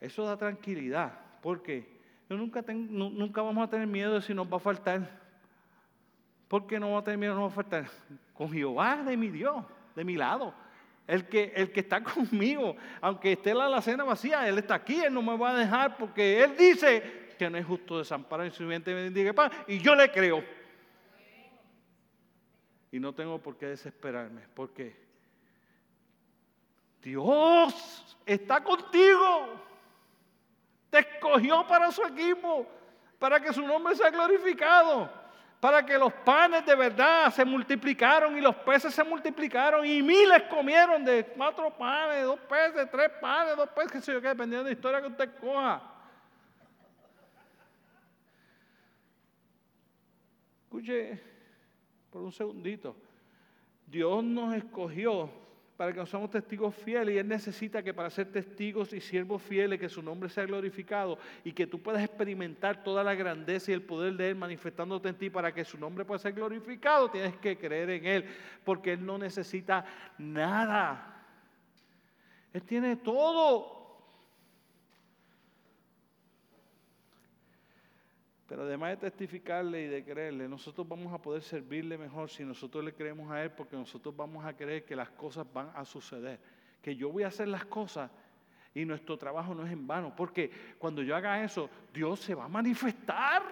Eso 0.01 0.25
da 0.25 0.37
tranquilidad 0.37 1.13
porque 1.43 2.01
nunca, 2.29 2.63
nunca 2.69 3.43
vamos 3.43 3.65
a 3.65 3.71
tener 3.71 3.87
miedo 3.87 4.15
de 4.15 4.23
si 4.23 4.35
nos 4.35 4.51
va 4.53 4.57
a 4.57 4.61
faltar. 4.61 5.21
¿Por 6.49 6.67
qué 6.67 6.79
no 6.79 6.93
va 6.93 6.99
a 6.99 7.05
tener 7.05 7.19
miedo? 7.19 7.35
No 7.35 7.43
va 7.43 7.47
a 7.49 7.51
faltar. 7.51 7.87
Con 8.35 8.51
Jehová 8.51 9.03
de 9.03 9.17
mi 9.17 9.29
Dios, 9.29 9.65
de 9.95 10.05
mi 10.05 10.17
lado. 10.17 10.55
El 11.07 11.27
que, 11.27 11.53
el 11.57 11.73
que 11.73 11.81
está 11.81 12.03
conmigo, 12.05 12.77
aunque 13.01 13.33
esté 13.33 13.55
la 13.55 13.67
alacena 13.67 14.05
vacía, 14.05 14.49
Él 14.49 14.59
está 14.59 14.77
aquí, 14.77 15.03
Él 15.03 15.13
no 15.13 15.23
me 15.23 15.37
va 15.37 15.51
a 15.51 15.59
dejar 15.59 15.97
porque 15.97 16.43
Él 16.43 16.57
dice 16.57 17.33
que 17.39 17.51
no 17.51 17.59
es 17.59 17.67
justo 17.67 17.99
desamparar 17.99 18.47
en 18.47 18.53
su 18.53 18.67
vientre 18.67 18.95
bendiga 18.95 19.51
y 19.67 19.79
yo 19.79 19.95
le 19.95 20.11
creo. 20.11 20.45
Y 22.91 23.01
no 23.01 23.15
tengo 23.15 23.39
por 23.39 23.57
qué 23.57 23.67
desesperarme, 23.67 24.43
porque 24.55 24.95
Dios 27.03 28.19
está 28.27 28.63
contigo, 28.63 29.61
te 30.91 30.99
escogió 30.99 31.67
para 31.67 31.91
su 31.91 32.03
equipo, 32.05 32.67
para 33.19 33.41
que 33.41 33.53
su 33.53 33.63
nombre 33.63 33.95
sea 33.97 34.11
glorificado 34.11 35.22
para 35.63 35.87
que 35.87 35.97
los 35.97 36.13
panes 36.13 36.67
de 36.67 36.75
verdad 36.75 37.33
se 37.33 37.45
multiplicaron 37.45 38.37
y 38.37 38.41
los 38.41 38.57
peces 38.57 38.93
se 38.93 39.05
multiplicaron 39.05 39.87
y 39.87 40.03
miles 40.03 40.43
comieron 40.51 41.05
de 41.05 41.25
cuatro 41.25 41.71
panes, 41.71 42.25
dos 42.25 42.41
peces, 42.41 42.91
tres 42.91 43.09
panes, 43.21 43.57
dos 43.57 43.69
peces, 43.69 43.93
que 43.93 44.01
sé 44.01 44.13
yo 44.13 44.21
qué, 44.21 44.27
dependiendo 44.27 44.65
de 44.65 44.71
la 44.71 44.75
historia 44.75 45.01
que 45.01 45.07
usted 45.07 45.31
coja. 45.41 45.81
Escuche 50.65 51.23
por 52.11 52.23
un 52.23 52.33
segundito. 52.33 52.97
Dios 53.87 54.25
nos 54.25 54.57
escogió 54.57 55.31
para 55.83 55.93
que 55.93 55.99
nos 55.99 56.11
seamos 56.11 56.31
testigos 56.31 56.77
fieles 56.77 57.13
y 57.13 57.19
Él 57.19 57.27
necesita 57.27 57.83
que 57.83 57.93
para 57.93 58.09
ser 58.09 58.31
testigos 58.31 58.93
y 58.93 59.01
siervos 59.01 59.43
fieles, 59.43 59.81
que 59.81 59.89
su 59.89 60.01
nombre 60.01 60.29
sea 60.29 60.47
glorificado 60.47 61.19
y 61.43 61.51
que 61.51 61.67
tú 61.67 61.83
puedas 61.83 62.05
experimentar 62.05 62.85
toda 62.85 63.03
la 63.03 63.17
grandeza 63.17 63.73
y 63.73 63.75
el 63.75 63.83
poder 63.83 64.15
de 64.15 64.31
Él 64.31 64.37
manifestándote 64.37 65.09
en 65.09 65.17
ti 65.17 65.29
para 65.29 65.53
que 65.53 65.65
su 65.65 65.77
nombre 65.77 66.05
pueda 66.05 66.21
ser 66.21 66.35
glorificado, 66.35 67.11
tienes 67.11 67.37
que 67.39 67.59
creer 67.59 67.91
en 67.91 68.07
Él, 68.07 68.25
porque 68.63 68.93
Él 68.93 69.05
no 69.05 69.19
necesita 69.19 69.85
nada. 70.19 71.21
Él 72.53 72.63
tiene 72.63 72.95
todo. 72.95 73.82
Pero 78.53 78.65
además 78.65 78.91
de 78.91 78.97
testificarle 78.99 79.85
y 79.85 79.87
de 79.87 80.05
creerle, 80.05 80.47
nosotros 80.47 80.87
vamos 80.87 81.11
a 81.11 81.17
poder 81.17 81.41
servirle 81.41 81.97
mejor 81.97 82.29
si 82.29 82.45
nosotros 82.45 82.85
le 82.85 82.93
creemos 82.93 83.31
a 83.31 83.43
Él, 83.43 83.51
porque 83.51 83.77
nosotros 83.77 84.15
vamos 84.15 84.45
a 84.45 84.55
creer 84.55 84.85
que 84.85 84.95
las 84.95 85.09
cosas 85.09 85.51
van 85.55 85.71
a 85.75 85.87
suceder. 85.87 86.39
Que 86.83 86.95
yo 86.95 87.11
voy 87.11 87.23
a 87.23 87.29
hacer 87.29 87.49
las 87.49 87.65
cosas 87.65 88.11
y 88.75 88.85
nuestro 88.85 89.17
trabajo 89.17 89.55
no 89.55 89.65
es 89.65 89.73
en 89.73 89.87
vano. 89.87 90.15
Porque 90.15 90.51
cuando 90.79 91.03
yo 91.03 91.17
haga 91.17 91.43
eso, 91.43 91.71
Dios 91.95 92.21
se 92.21 92.35
va 92.35 92.45
a 92.45 92.49
manifestar. 92.49 93.43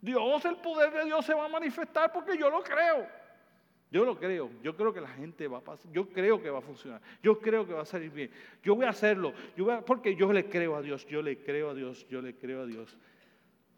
Dios, 0.00 0.44
el 0.44 0.58
poder 0.58 0.92
de 0.92 1.06
Dios 1.06 1.26
se 1.26 1.34
va 1.34 1.46
a 1.46 1.48
manifestar 1.48 2.12
porque 2.12 2.38
yo 2.38 2.48
lo 2.48 2.62
creo. 2.62 3.08
Yo 3.90 4.04
lo 4.04 4.16
creo, 4.16 4.52
yo 4.62 4.76
creo 4.76 4.94
que 4.94 5.00
la 5.00 5.08
gente 5.08 5.48
va 5.48 5.58
a 5.58 5.62
pasar, 5.62 5.90
yo 5.90 6.08
creo 6.08 6.40
que 6.40 6.48
va 6.48 6.58
a 6.58 6.62
funcionar, 6.62 7.00
yo 7.22 7.40
creo 7.40 7.66
que 7.66 7.72
va 7.72 7.82
a 7.82 7.86
salir 7.86 8.10
bien, 8.10 8.30
yo 8.62 8.74
voy 8.74 8.84
a 8.84 8.90
hacerlo, 8.90 9.32
yo 9.56 9.84
porque 9.84 10.16
yo 10.16 10.32
le 10.32 10.48
creo 10.48 10.74
a 10.74 10.82
Dios, 10.82 11.06
yo 11.06 11.22
le 11.22 11.38
creo 11.38 11.70
a 11.70 11.74
Dios, 11.74 12.04
yo 12.08 12.20
le 12.20 12.34
creo 12.34 12.62
a 12.62 12.66
Dios. 12.66 12.98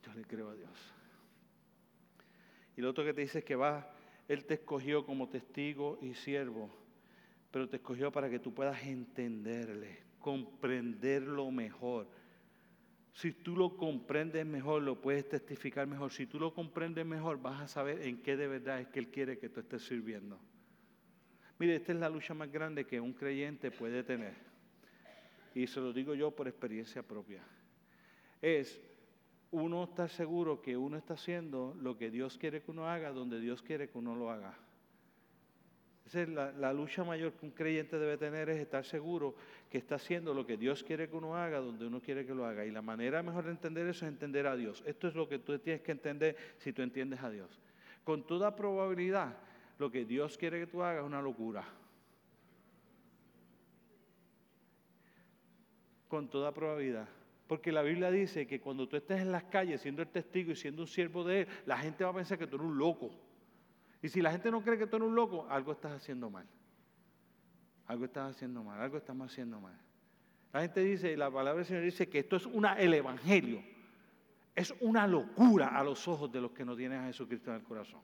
Yo 0.05 0.13
le 0.15 0.25
creo 0.25 0.51
a 0.51 0.55
Dios. 0.55 0.95
Y 2.77 2.81
lo 2.81 2.91
otro 2.91 3.05
que 3.05 3.13
te 3.13 3.23
dice 3.23 3.41
es 3.41 3.45
que 3.45 3.57
va, 3.57 3.93
Él 4.29 4.45
te 4.45 4.55
escogió 4.55 5.05
como 5.05 5.29
testigo 5.29 5.99
y 6.01 6.15
siervo, 6.15 6.71
pero 7.51 7.69
te 7.69 7.77
escogió 7.77 8.13
para 8.13 8.31
que 8.31 8.39
tú 8.39 8.55
puedas 8.55 8.83
entenderle, 8.85 9.99
comprenderlo 10.21 11.51
mejor. 11.51 12.09
Si 13.15 13.33
tú 13.33 13.57
lo 13.57 13.77
comprendes 13.77 14.47
mejor, 14.47 14.83
lo 14.83 15.01
puedes 15.01 15.29
testificar 15.29 15.89
mejor. 15.89 16.13
Si 16.13 16.27
tú 16.27 16.39
lo 16.39 16.55
comprendes 16.55 17.05
mejor, 17.05 17.43
vas 17.43 17.61
a 17.61 17.67
saber 17.67 18.03
en 18.03 18.23
qué 18.23 18.37
de 18.37 18.47
verdad 18.47 18.81
es 18.81 18.87
que 18.87 19.01
Él 19.01 19.09
quiere 19.09 19.39
que 19.39 19.49
tú 19.49 19.59
estés 19.59 19.83
sirviendo. 19.85 20.39
Mire, 21.59 21.75
esta 21.75 21.91
es 21.91 21.99
la 21.99 22.09
lucha 22.09 22.35
más 22.35 22.53
grande 22.53 22.87
que 22.87 23.01
un 23.01 23.13
creyente 23.13 23.73
puede 23.73 24.05
tener. 24.05 24.35
Y 25.53 25.67
se 25.67 25.81
lo 25.81 25.93
digo 25.93 26.15
yo 26.15 26.31
por 26.31 26.47
experiencia 26.47 27.03
propia. 27.03 27.43
Es 28.41 28.81
uno 29.51 29.85
está 29.85 30.09
seguro 30.09 30.61
que 30.61 30.77
uno 30.77 30.97
está 30.97 31.15
haciendo 31.15 31.75
lo 31.81 31.97
que 31.97 32.11
Dios 32.11 32.37
quiere 32.37 32.63
que 32.63 32.71
uno 32.71 32.89
haga, 32.89 33.13
donde 33.13 33.41
Dios 33.41 33.63
quiere 33.63 33.89
que 33.89 33.99
uno 33.99 34.15
lo 34.15 34.31
haga. 34.31 34.55
Esa 36.07 36.23
es 36.23 36.29
la, 36.31 36.73
lucha 36.73 37.05
mayor 37.05 37.35
que 37.35 37.45
un 37.45 37.53
creyente 37.53 37.99
debe 37.99 38.17
tener, 38.17 38.49
es 38.49 38.59
estar 38.59 38.83
seguro 38.83 39.35
que 39.71 39.77
está 39.77 39.97
haciendo 39.97 40.33
lo 40.33 40.47
que 40.47 40.57
Dios 40.57 40.83
quiere 40.83 41.07
que 41.09 41.15
uno 41.15 41.37
haga, 41.37 41.59
donde 41.59 41.87
uno 41.87 42.01
quiere 42.01 42.25
que 42.25 42.35
lo 42.35 42.47
haga. 42.47 42.65
Y 42.65 42.71
la 42.71 42.81
manera 42.81 43.23
mejor 43.23 43.45
de 43.45 43.51
entender 43.51 43.87
eso 43.87 44.07
es 44.07 44.13
entender 44.13 44.47
a 44.47 44.57
Dios. 44.57 44.83
Esto 44.87 45.09
es 45.09 45.15
lo 45.15 45.29
que 45.29 45.39
tú 45.39 45.59
tienes 45.59 45.83
que 45.83 45.93
entender 45.93 46.37
si 46.57 46.73
tú 46.73 46.81
entiendes 46.81 47.23
a 47.23 47.29
Dios. 47.29 47.61
Con 48.05 48.27
toda 48.27 48.57
probabilidad, 48.57 49.37
lo 49.79 49.91
que 49.91 50.07
Dios 50.07 50.39
quiere 50.39 50.61
que 50.61 50.67
tú 50.67 50.83
hagas 50.83 51.03
es 51.03 51.07
una 51.07 51.21
locura. 51.21 51.63
Con 56.09 56.31
toda 56.31 56.53
probabilidad. 56.55 57.07
Porque 57.49 57.73
la 57.73 57.81
Biblia 57.81 58.11
dice 58.11 58.47
que 58.47 58.61
cuando 58.61 58.87
tú 58.87 58.97
estés 58.97 59.23
en 59.23 59.33
las 59.33 59.45
calles 59.45 59.81
siendo 59.81 60.03
el 60.03 60.09
testigo 60.09 60.53
y 60.53 60.57
siendo 60.57 60.83
un 60.83 60.87
siervo 60.87 61.25
de 61.25 61.41
Él, 61.41 61.49
la 61.65 61.79
gente 61.79 62.05
va 62.05 62.11
a 62.11 62.15
pensar 62.15 62.39
que 62.39 62.47
tú 62.47 62.57
eres 62.57 62.69
un 62.69 62.79
loco. 62.79 63.11
Y 64.03 64.11
si 64.11 64.21
la 64.21 64.31
gente 64.31 64.51
no 64.51 64.63
cree 64.63 64.79
que 64.79 64.87
tú 64.87 64.97
eres 64.97 65.09
un 65.09 65.15
loco, 65.15 65.47
algo 65.49 65.73
estás 65.73 65.93
haciendo 65.93 66.29
mal. 66.29 66.47
Algo 67.87 68.05
estás 68.05 68.37
haciendo 68.37 68.63
mal, 68.63 68.79
algo 68.79 68.99
estamos 68.99 69.33
haciendo 69.33 69.59
mal. 69.61 69.77
La 70.53 70.61
gente 70.61 70.81
dice, 70.81 71.17
la 71.17 71.31
palabra 71.31 71.57
del 71.57 71.65
Señor 71.65 71.83
dice 71.83 72.07
que 72.07 72.19
esto 72.19 72.37
es 72.37 72.45
una, 72.45 72.75
el 72.75 72.93
Evangelio. 72.93 73.63
Es 74.55 74.75
una 74.81 75.07
locura 75.07 75.69
a 75.69 75.83
los 75.83 76.07
ojos 76.07 76.31
de 76.31 76.43
los 76.43 76.51
que 76.51 76.67
no 76.67 76.77
tienen 76.77 77.01
a 77.01 77.07
Jesucristo 77.07 77.51
en 77.51 77.57
el 77.57 77.63
corazón. 77.63 78.03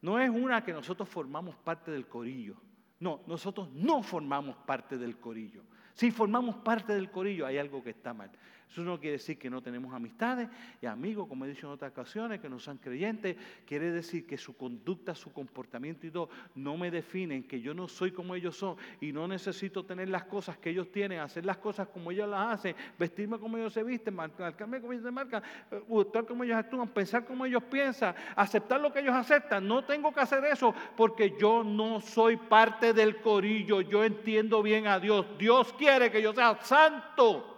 No 0.00 0.18
es 0.18 0.30
una 0.30 0.64
que 0.64 0.72
nosotros 0.72 1.06
formamos 1.06 1.54
parte 1.56 1.90
del 1.90 2.06
corillo. 2.06 2.56
No, 3.00 3.20
nosotros 3.26 3.70
no 3.72 4.02
formamos 4.02 4.56
parte 4.56 4.96
del 4.96 5.18
corillo. 5.18 5.64
Si 5.94 6.10
formamos 6.10 6.56
parte 6.56 6.92
del 6.92 7.10
corillo, 7.10 7.46
hay 7.46 7.58
algo 7.58 7.82
que 7.82 7.90
está 7.90 8.12
mal. 8.12 8.30
Eso 8.70 8.82
no 8.82 8.98
quiere 8.98 9.18
decir 9.18 9.38
que 9.38 9.48
no 9.48 9.62
tenemos 9.62 9.94
amistades 9.94 10.48
y 10.80 10.86
amigos, 10.86 11.28
como 11.28 11.44
he 11.44 11.48
dicho 11.48 11.66
en 11.66 11.74
otras 11.74 11.92
ocasiones, 11.92 12.40
que 12.40 12.48
no 12.48 12.58
sean 12.58 12.78
creyentes. 12.78 13.36
Quiere 13.66 13.92
decir 13.92 14.26
que 14.26 14.36
su 14.36 14.56
conducta, 14.56 15.14
su 15.14 15.32
comportamiento 15.32 16.06
y 16.06 16.10
todo 16.10 16.28
no 16.54 16.76
me 16.76 16.90
definen, 16.90 17.44
que 17.44 17.60
yo 17.60 17.72
no 17.72 17.86
soy 17.86 18.10
como 18.10 18.34
ellos 18.34 18.56
son 18.56 18.76
y 19.00 19.12
no 19.12 19.28
necesito 19.28 19.84
tener 19.84 20.08
las 20.08 20.24
cosas 20.24 20.58
que 20.58 20.70
ellos 20.70 20.90
tienen, 20.90 21.20
hacer 21.20 21.44
las 21.44 21.58
cosas 21.58 21.88
como 21.88 22.10
ellos 22.10 22.28
las 22.28 22.54
hacen, 22.54 22.74
vestirme 22.98 23.38
como 23.38 23.56
ellos 23.56 23.72
se 23.72 23.82
visten, 23.82 24.14
marcarme 24.14 24.80
como 24.80 24.92
ellos 24.92 25.04
se 25.04 25.10
marcan, 25.10 25.42
eh, 25.70 25.82
actuar 26.00 26.26
como 26.26 26.44
ellos 26.44 26.56
actúan, 26.56 26.88
pensar 26.88 27.24
como 27.24 27.46
ellos 27.46 27.62
piensan, 27.64 28.14
aceptar 28.34 28.80
lo 28.80 28.92
que 28.92 29.00
ellos 29.00 29.14
aceptan. 29.14 29.66
No 29.66 29.84
tengo 29.84 30.12
que 30.12 30.20
hacer 30.20 30.44
eso 30.44 30.74
porque 30.96 31.36
yo 31.38 31.62
no 31.62 32.00
soy 32.00 32.36
parte 32.36 32.92
del 32.92 33.20
corillo. 33.20 33.80
Yo 33.80 34.04
entiendo 34.04 34.62
bien 34.62 34.86
a 34.86 34.98
Dios. 34.98 35.26
Dios 35.38 35.72
quiere 35.74 36.10
que 36.10 36.22
yo 36.22 36.32
sea 36.32 36.58
santo. 36.62 37.53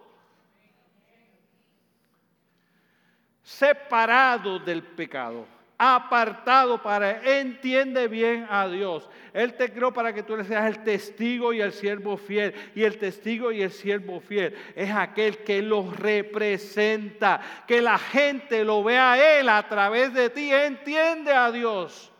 Separado 3.47 4.59
del 4.59 4.83
pecado, 4.83 5.47
apartado 5.79 6.83
para, 6.83 7.39
entiende 7.39 8.09
bien 8.09 8.45
a 8.51 8.67
Dios. 8.67 9.09
Él 9.33 9.55
te 9.55 9.73
creó 9.73 9.93
para 9.93 10.13
que 10.13 10.25
tú 10.25 10.37
le 10.37 10.43
seas 10.43 10.67
el 10.67 10.83
testigo 10.83 11.53
y 11.53 11.61
el 11.61 11.73
siervo 11.73 12.17
fiel. 12.17 12.53
Y 12.75 12.83
el 12.83 12.99
testigo 12.99 13.53
y 13.53 13.63
el 13.63 13.71
siervo 13.71 14.19
fiel 14.19 14.53
es 14.75 14.91
aquel 14.91 15.39
que 15.45 15.63
los 15.63 15.97
representa, 15.97 17.41
que 17.69 17.81
la 17.81 17.99
gente 17.99 18.65
lo 18.65 18.83
vea 18.83 19.13
a 19.13 19.39
Él 19.39 19.49
a 19.49 19.69
través 19.69 20.13
de 20.13 20.29
ti, 20.29 20.53
entiende 20.53 21.33
a 21.33 21.53
Dios. 21.53 22.11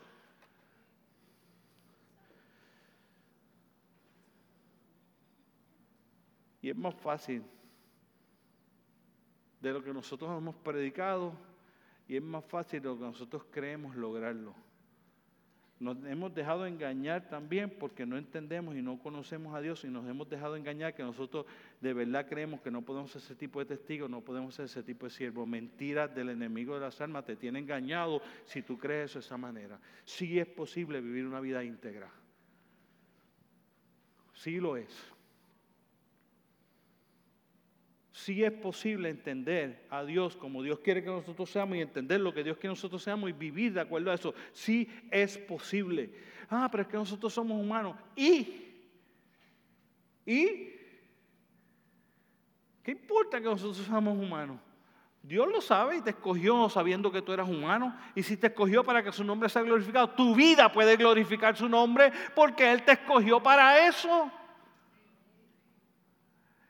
Y 6.61 6.69
es 6.69 6.75
más 6.77 6.95
fácil 6.95 7.43
de 9.61 9.73
lo 9.73 9.83
que 9.83 9.93
nosotros 9.93 10.35
hemos 10.37 10.55
predicado 10.55 11.33
y 12.07 12.15
es 12.15 12.23
más 12.23 12.45
fácil 12.45 12.81
de 12.81 12.89
lo 12.89 12.97
que 12.97 13.03
nosotros 13.03 13.43
creemos 13.51 13.95
lograrlo. 13.95 14.53
Nos 15.79 16.03
hemos 16.05 16.33
dejado 16.33 16.65
engañar 16.65 17.29
también 17.29 17.69
porque 17.69 18.03
no 18.05 18.17
entendemos 18.17 18.75
y 18.75 18.81
no 18.81 18.97
conocemos 18.97 19.53
a 19.53 19.61
Dios 19.61 19.83
y 19.83 19.89
nos 19.89 20.07
hemos 20.09 20.27
dejado 20.27 20.55
engañar 20.55 20.95
que 20.95 21.03
nosotros 21.03 21.45
de 21.81 21.93
verdad 21.93 22.27
creemos 22.27 22.61
que 22.61 22.71
no 22.71 22.81
podemos 22.81 23.11
ser 23.11 23.21
ese 23.21 23.35
tipo 23.35 23.59
de 23.59 23.65
testigos, 23.65 24.09
no 24.09 24.21
podemos 24.21 24.55
ser 24.55 24.65
ese 24.65 24.81
tipo 24.81 25.05
de 25.05 25.11
siervo. 25.11 25.45
Mentiras 25.45 26.13
del 26.15 26.29
enemigo 26.29 26.73
de 26.73 26.79
las 26.79 26.99
almas 26.99 27.25
te 27.25 27.35
tiene 27.35 27.59
engañado 27.59 28.21
si 28.45 28.63
tú 28.63 28.75
crees 28.79 29.11
eso 29.11 29.19
de 29.19 29.25
esa 29.25 29.37
manera. 29.37 29.79
Sí 30.03 30.39
es 30.39 30.47
posible 30.47 30.99
vivir 30.99 31.27
una 31.27 31.39
vida 31.39 31.63
íntegra. 31.63 32.09
Sí 34.33 34.59
lo 34.59 34.77
es 34.77 35.16
si 38.17 38.43
es 38.43 38.51
posible 38.51 39.09
entender 39.09 39.85
a 39.91 40.03
Dios 40.03 40.35
como 40.35 40.63
Dios 40.63 40.79
quiere 40.79 41.03
que 41.03 41.09
nosotros 41.09 41.51
seamos 41.51 41.77
y 41.77 41.81
entender 41.81 42.19
lo 42.19 42.33
que 42.33 42.43
Dios 42.43 42.57
quiere 42.57 42.69
que 42.69 42.75
nosotros 42.75 43.03
seamos 43.03 43.29
y 43.29 43.33
vivir 43.33 43.73
de 43.73 43.81
acuerdo 43.81 44.09
a 44.09 44.15
eso. 44.15 44.33
Sí 44.53 44.89
es 45.11 45.37
posible. 45.37 46.09
Ah, 46.49 46.67
pero 46.71 46.81
es 46.81 46.89
que 46.89 46.97
nosotros 46.97 47.31
somos 47.31 47.61
humanos. 47.61 47.95
¿Y? 48.15 48.65
¿Y? 50.25 50.71
¿Qué 52.81 52.91
importa 52.91 53.37
que 53.37 53.45
nosotros 53.45 53.85
seamos 53.85 54.17
humanos? 54.17 54.59
Dios 55.21 55.47
lo 55.47 55.61
sabe 55.61 55.97
y 55.97 56.01
te 56.01 56.09
escogió 56.09 56.69
sabiendo 56.69 57.11
que 57.11 57.21
tú 57.21 57.33
eras 57.33 57.47
humano. 57.47 57.95
Y 58.15 58.23
si 58.23 58.35
te 58.35 58.47
escogió 58.47 58.83
para 58.83 59.03
que 59.03 59.11
su 59.11 59.23
nombre 59.23 59.47
sea 59.47 59.61
glorificado, 59.61 60.09
tu 60.09 60.33
vida 60.33 60.71
puede 60.71 60.95
glorificar 60.95 61.55
su 61.55 61.69
nombre 61.69 62.11
porque 62.33 62.71
Él 62.71 62.81
te 62.81 62.93
escogió 62.93 63.43
para 63.43 63.87
eso. 63.87 64.31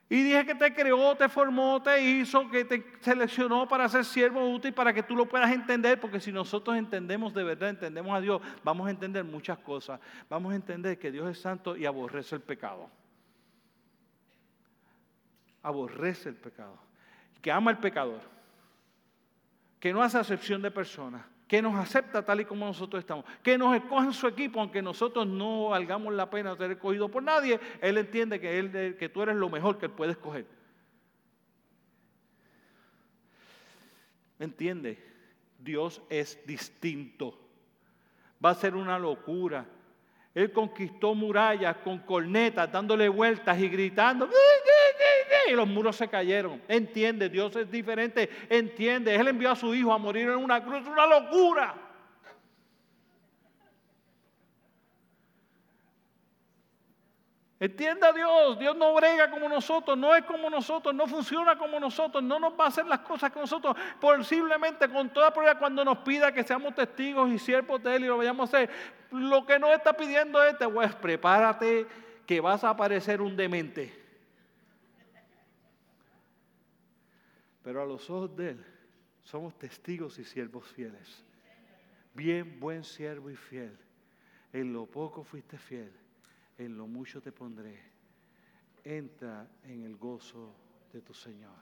Y 0.10 0.24
dije 0.24 0.46
que 0.46 0.56
te 0.56 0.74
creó, 0.74 1.16
te 1.16 1.28
formó, 1.28 1.82
te 1.82 2.02
hizo, 2.02 2.50
que 2.50 2.64
te 2.64 2.94
seleccionó 3.02 3.68
para 3.68 3.90
ser 3.90 4.06
siervo 4.06 4.50
útil, 4.50 4.74
para 4.74 4.94
que 4.94 5.04
tú 5.04 5.16
lo 5.16 5.28
puedas 5.28 5.52
entender, 5.52 6.00
porque 6.00 6.22
si 6.22 6.32
nosotros 6.32 6.78
entendemos 6.78 7.34
de 7.34 7.44
verdad, 7.44 7.70
entendemos 7.70 8.16
a 8.16 8.22
Dios, 8.22 8.42
vamos 8.64 8.88
a 8.88 8.92
entender 8.92 9.26
muchas 9.26 9.58
cosas. 9.58 10.00
Vamos 10.30 10.54
a 10.54 10.56
entender 10.56 10.98
que 10.98 11.12
Dios 11.12 11.30
es 11.30 11.40
santo 11.40 11.76
y 11.76 11.86
aborrece 11.86 12.36
el 12.36 12.42
pecado. 12.42 12.90
Aborrece 15.62 16.30
el 16.30 16.36
pecado. 16.36 16.80
Que 17.42 17.52
ama 17.52 17.72
al 17.72 17.80
pecador. 17.80 18.22
Que 19.80 19.92
no 19.92 20.02
hace 20.02 20.18
acepción 20.18 20.62
de 20.62 20.72
personas 20.72 21.24
que 21.48 21.62
nos 21.62 21.76
acepta 21.76 22.26
tal 22.26 22.42
y 22.42 22.46
como 22.46 22.66
nosotros 22.66 23.00
estamos, 23.00 23.26
que 23.42 23.58
nos 23.58 23.76
escoge 23.76 24.08
en 24.08 24.14
su 24.14 24.28
equipo, 24.28 24.60
aunque 24.60 24.82
nosotros 24.82 25.26
no 25.26 25.70
valgamos 25.70 26.14
la 26.14 26.30
pena 26.30 26.56
ser 26.58 26.72
escogidos 26.72 27.10
por 27.10 27.24
nadie, 27.24 27.60
Él 27.82 27.98
entiende 27.98 28.40
que, 28.40 28.60
él, 28.60 28.96
que 28.98 29.10
tú 29.10 29.22
eres 29.22 29.36
lo 29.36 29.50
mejor 29.50 29.78
que 29.78 29.86
Él 29.86 29.92
puede 29.92 30.12
escoger. 30.12 30.46
¿Me 34.38 34.46
entiende? 34.46 35.04
Dios 35.58 36.02
es 36.10 36.46
distinto. 36.46 37.40
Va 38.44 38.52
a 38.52 38.56
ser 38.56 38.76
una 38.76 39.00
locura. 39.00 39.66
Él 40.36 40.52
conquistó 40.52 41.16
murallas 41.16 41.78
con 41.78 42.00
cornetas, 42.00 42.72
dándole 42.72 43.10
vueltas 43.10 43.58
y 43.60 43.70
gritando 43.70 44.30
y 45.50 45.56
los 45.56 45.68
muros 45.68 45.96
se 45.96 46.08
cayeron. 46.08 46.62
Entiende, 46.68 47.30
Dios 47.30 47.56
es 47.56 47.70
diferente. 47.70 48.30
Entiende, 48.50 49.16
Él 49.16 49.28
envió 49.28 49.52
a 49.52 49.56
su 49.56 49.74
hijo 49.74 49.94
a 49.94 49.98
morir 49.98 50.30
en 50.30 50.38
una 50.38 50.64
cruz. 50.64 50.86
Una 50.88 51.06
locura. 51.08 51.76
Entienda 57.60 58.14
Dios, 58.14 58.60
Dios 58.60 58.76
no 58.76 58.94
brega 58.94 59.32
como 59.32 59.50
nosotros, 59.50 59.98
no 59.98 60.16
es 60.16 60.24
como 60.26 60.48
nosotros, 60.48 60.94
no 60.94 61.08
funciona 61.08 61.58
como 61.58 61.80
nosotros, 61.80 62.24
no 62.24 62.40
nos 62.40 62.54
va 62.54 62.66
a 62.66 62.68
hacer 62.68 62.86
las 62.86 63.00
cosas 63.00 63.32
que 63.32 63.40
nosotros, 63.40 63.76
posiblemente 64.00 64.88
con 64.88 65.10
toda 65.10 65.34
prueba 65.34 65.58
cuando 65.58 65.84
nos 65.84 65.98
pida 66.00 66.32
que 66.32 66.44
seamos 66.44 66.76
testigos 66.76 67.32
y 67.32 67.40
siervos 67.40 67.82
de 67.82 67.96
Él 67.96 68.04
y 68.04 68.08
lo 68.08 68.18
vayamos 68.18 68.54
a 68.54 68.58
hacer, 68.58 68.70
lo 69.10 69.44
que 69.44 69.58
nos 69.58 69.72
está 69.72 69.94
pidiendo 69.94 70.44
es, 70.44 70.56
pues 70.72 70.94
prepárate 70.96 71.88
que 72.28 72.40
vas 72.40 72.64
a 72.64 72.70
aparecer 72.70 73.22
un 73.22 73.36
demente. 73.36 74.07
Pero 77.68 77.82
a 77.82 77.86
los 77.86 78.10
ojos 78.10 78.34
de 78.38 78.52
Él 78.52 78.66
somos 79.24 79.58
testigos 79.58 80.18
y 80.20 80.24
siervos 80.24 80.66
fieles. 80.72 81.22
Bien, 82.14 82.62
buen 82.62 82.82
siervo 82.82 83.30
y 83.30 83.36
fiel. 83.36 83.78
En 84.54 84.72
lo 84.72 84.86
poco 84.86 85.22
fuiste 85.22 85.58
fiel, 85.58 85.92
en 86.58 86.78
lo 86.78 86.88
mucho 86.88 87.22
te 87.22 87.34
pondré. 87.34 87.78
Entra 88.86 89.46
en 89.66 89.84
el 89.84 89.98
gozo 89.98 90.56
de 90.94 91.02
tu 91.02 91.14
Señor. 91.14 91.58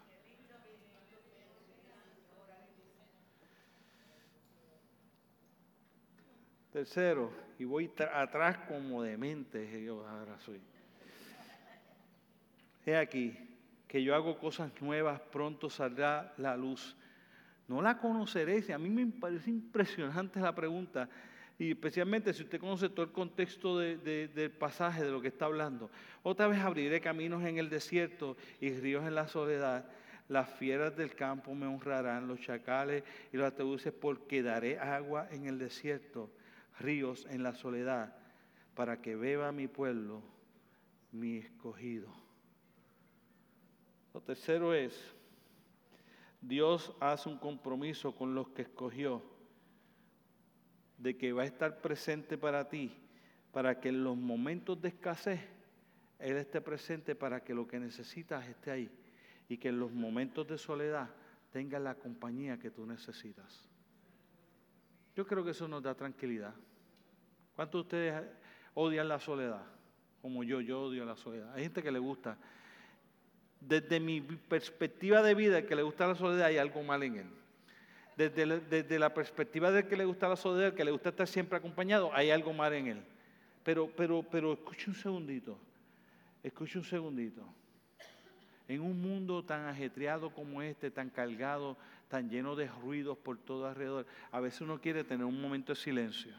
Tercero, 6.72 7.32
y 7.58 7.63
voy 7.63 7.91
atrás 8.13 8.60
como 8.68 9.02
demente, 9.02 9.84
yo 9.84 10.08
ahora 10.08 10.38
soy. 10.38 10.62
He 12.86 12.96
aquí, 12.96 13.55
que 13.95 14.03
yo 14.03 14.13
hago 14.13 14.38
cosas 14.38 14.69
nuevas, 14.81 15.21
pronto 15.21 15.69
saldrá 15.69 16.34
la 16.36 16.58
luz. 16.58 16.97
No 17.65 17.81
la 17.81 17.97
conoceréis. 17.97 18.69
A 18.69 18.77
mí 18.77 18.89
me 18.89 19.05
parece 19.05 19.49
impresionante 19.49 20.41
la 20.41 20.53
pregunta, 20.53 21.08
y 21.58 21.71
especialmente 21.71 22.34
si 22.34 22.43
usted 22.43 22.60
conoce 22.60 22.89
todo 22.89 23.05
el 23.05 23.13
contexto 23.13 23.79
del 23.79 24.51
pasaje 24.60 25.01
de 25.01 25.12
lo 25.12 25.21
que 25.21 25.29
está 25.29 25.45
hablando. 25.45 25.89
Otra 26.23 26.47
vez 26.47 26.60
abriré 26.60 26.99
caminos 26.99 27.41
en 27.45 27.58
el 27.58 27.69
desierto 27.69 28.36
y 28.60 28.69
ríos 28.71 29.05
en 29.05 29.15
la 29.15 29.29
soledad. 29.29 29.86
Las 30.27 30.49
fieras 30.49 30.97
del 30.97 31.15
campo 31.15 31.55
me 31.55 31.65
honrarán, 31.65 32.27
los 32.27 32.41
chacales 32.41 33.01
y 33.31 33.38
los 33.38 33.47
atebuses, 33.47 33.93
porque 33.93 34.43
daré 34.43 34.77
agua 34.77 35.29
en 35.31 35.45
el 35.45 35.58
desierto, 35.58 36.29
ríos 36.81 37.25
en 37.29 37.43
la 37.43 37.55
soledad, 37.55 38.13
para 38.73 39.01
que 39.01 39.15
beba 39.15 39.53
mi 39.53 39.69
pueblo, 39.69 40.21
mi 41.13 41.38
escogido. 41.38 42.25
Lo 44.16 44.22
tercero 44.22 44.74
es, 44.74 45.13
Dios 46.40 46.96
hace 47.02 47.28
un 47.28 47.38
compromiso 47.38 48.16
con 48.16 48.34
los 48.34 48.48
que 48.48 48.62
escogió 48.62 49.22
de 50.98 51.18
que 51.18 51.34
va 51.34 51.42
a 51.42 51.46
estar 51.46 51.82
presente 51.82 52.38
para 52.38 52.70
ti, 52.70 52.94
para 53.52 53.82
que 53.82 53.90
en 53.90 54.06
los 54.06 54.16
momentos 54.16 54.82
de 54.82 54.88
escasez 54.88 55.42
Él 56.18 56.38
esté 56.38 56.62
presente 56.62 57.13
para 57.13 57.44
que 57.44 57.54
lo 57.54 57.68
que 57.68 57.78
necesitas 57.78 58.48
esté 58.48 58.72
ahí 58.72 58.90
y 59.50 59.58
que 59.58 59.68
en 59.68 59.82
los 59.82 59.92
momentos 59.92 60.48
de 60.48 60.58
soledad 60.58 61.10
tenga 61.52 61.78
la 61.78 61.96
compañía 61.96 62.58
que 62.58 62.72
tú 62.72 62.86
necesitas. 62.86 63.68
Yo 65.13 65.28
creo 65.28 65.44
que 65.44 65.52
eso 65.52 65.68
nos 65.68 65.84
da 65.84 65.94
tranquilidad. 65.94 66.56
¿Cuántos 67.54 67.80
de 67.80 67.82
ustedes 67.82 68.24
odian 68.76 69.10
la 69.10 69.20
soledad? 69.20 69.66
Como 70.22 70.46
yo, 70.46 70.62
yo 70.62 70.84
odio 70.84 71.04
la 71.04 71.18
soledad. 71.18 71.54
Hay 71.54 71.63
gente 71.63 71.84
que 71.84 71.92
le 71.92 72.00
gusta. 72.00 72.38
Desde 73.68 74.00
mi 74.00 74.22
perspectiva 74.22 75.22
de 75.22 75.34
vida, 75.34 75.66
que 75.66 75.76
le 75.76 75.84
gusta 75.84 76.08
la 76.08 76.16
soledad, 76.16 76.48
hay 76.48 76.58
algo 76.58 76.84
mal 76.84 77.02
en 77.04 77.16
él. 77.18 77.28
Desde, 78.16 79.00
la 79.00 79.13
perspectiva 79.13 79.72
del 79.72 79.88
que 79.88 79.98
le 79.98 80.06
gusta 80.06 80.30
la 80.30 80.36
soledad, 80.38 80.74
que 80.74 80.86
le 80.86 80.92
gusta 80.92 81.10
estar 81.10 81.28
siempre 81.28 81.58
acompañado, 81.58 82.12
hay 82.13 82.30
algo 82.30 82.54
mal 82.54 82.74
en 82.74 82.88
él. 82.88 83.02
Pero, 83.63 83.90
pero, 83.96 84.24
pero 84.24 84.54
escuche 84.54 84.90
un 84.90 84.96
segundito. 84.96 85.58
Escuche 86.44 86.78
un 86.78 86.86
segundito. 86.86 87.42
En 88.68 88.82
un 88.82 89.02
mundo 89.02 89.44
tan 89.44 89.66
ajetreado 89.66 90.30
como 90.30 90.62
este, 90.62 90.92
tan 90.92 91.10
cargado, 91.10 91.76
tan 92.08 92.30
lleno 92.30 92.56
de 92.56 92.68
ruidos 92.68 93.18
por 93.18 93.38
todo 93.38 93.68
alrededor, 93.68 94.06
a 94.32 94.40
veces 94.40 94.62
uno 94.62 94.80
quiere 94.80 95.04
tener 95.04 95.26
un 95.26 95.42
momento 95.42 95.74
de 95.74 95.76
silencio. 95.76 96.34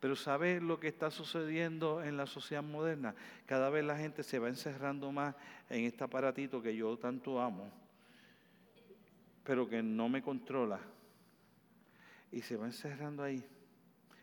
Pero 0.00 0.16
¿sabes 0.16 0.62
lo 0.62 0.80
que 0.80 0.88
está 0.88 1.10
sucediendo 1.10 2.02
en 2.02 2.16
la 2.16 2.26
sociedad 2.26 2.62
moderna? 2.62 3.14
Cada 3.44 3.68
vez 3.68 3.84
la 3.84 3.98
gente 3.98 4.22
se 4.22 4.38
va 4.38 4.48
encerrando 4.48 5.12
más 5.12 5.34
en 5.68 5.84
este 5.84 6.02
aparatito 6.02 6.62
que 6.62 6.74
yo 6.74 6.96
tanto 6.96 7.38
amo, 7.38 7.70
pero 9.44 9.68
que 9.68 9.82
no 9.82 10.08
me 10.08 10.22
controla. 10.22 10.80
Y 12.32 12.40
se 12.40 12.56
va 12.56 12.66
encerrando 12.66 13.22
ahí, 13.22 13.44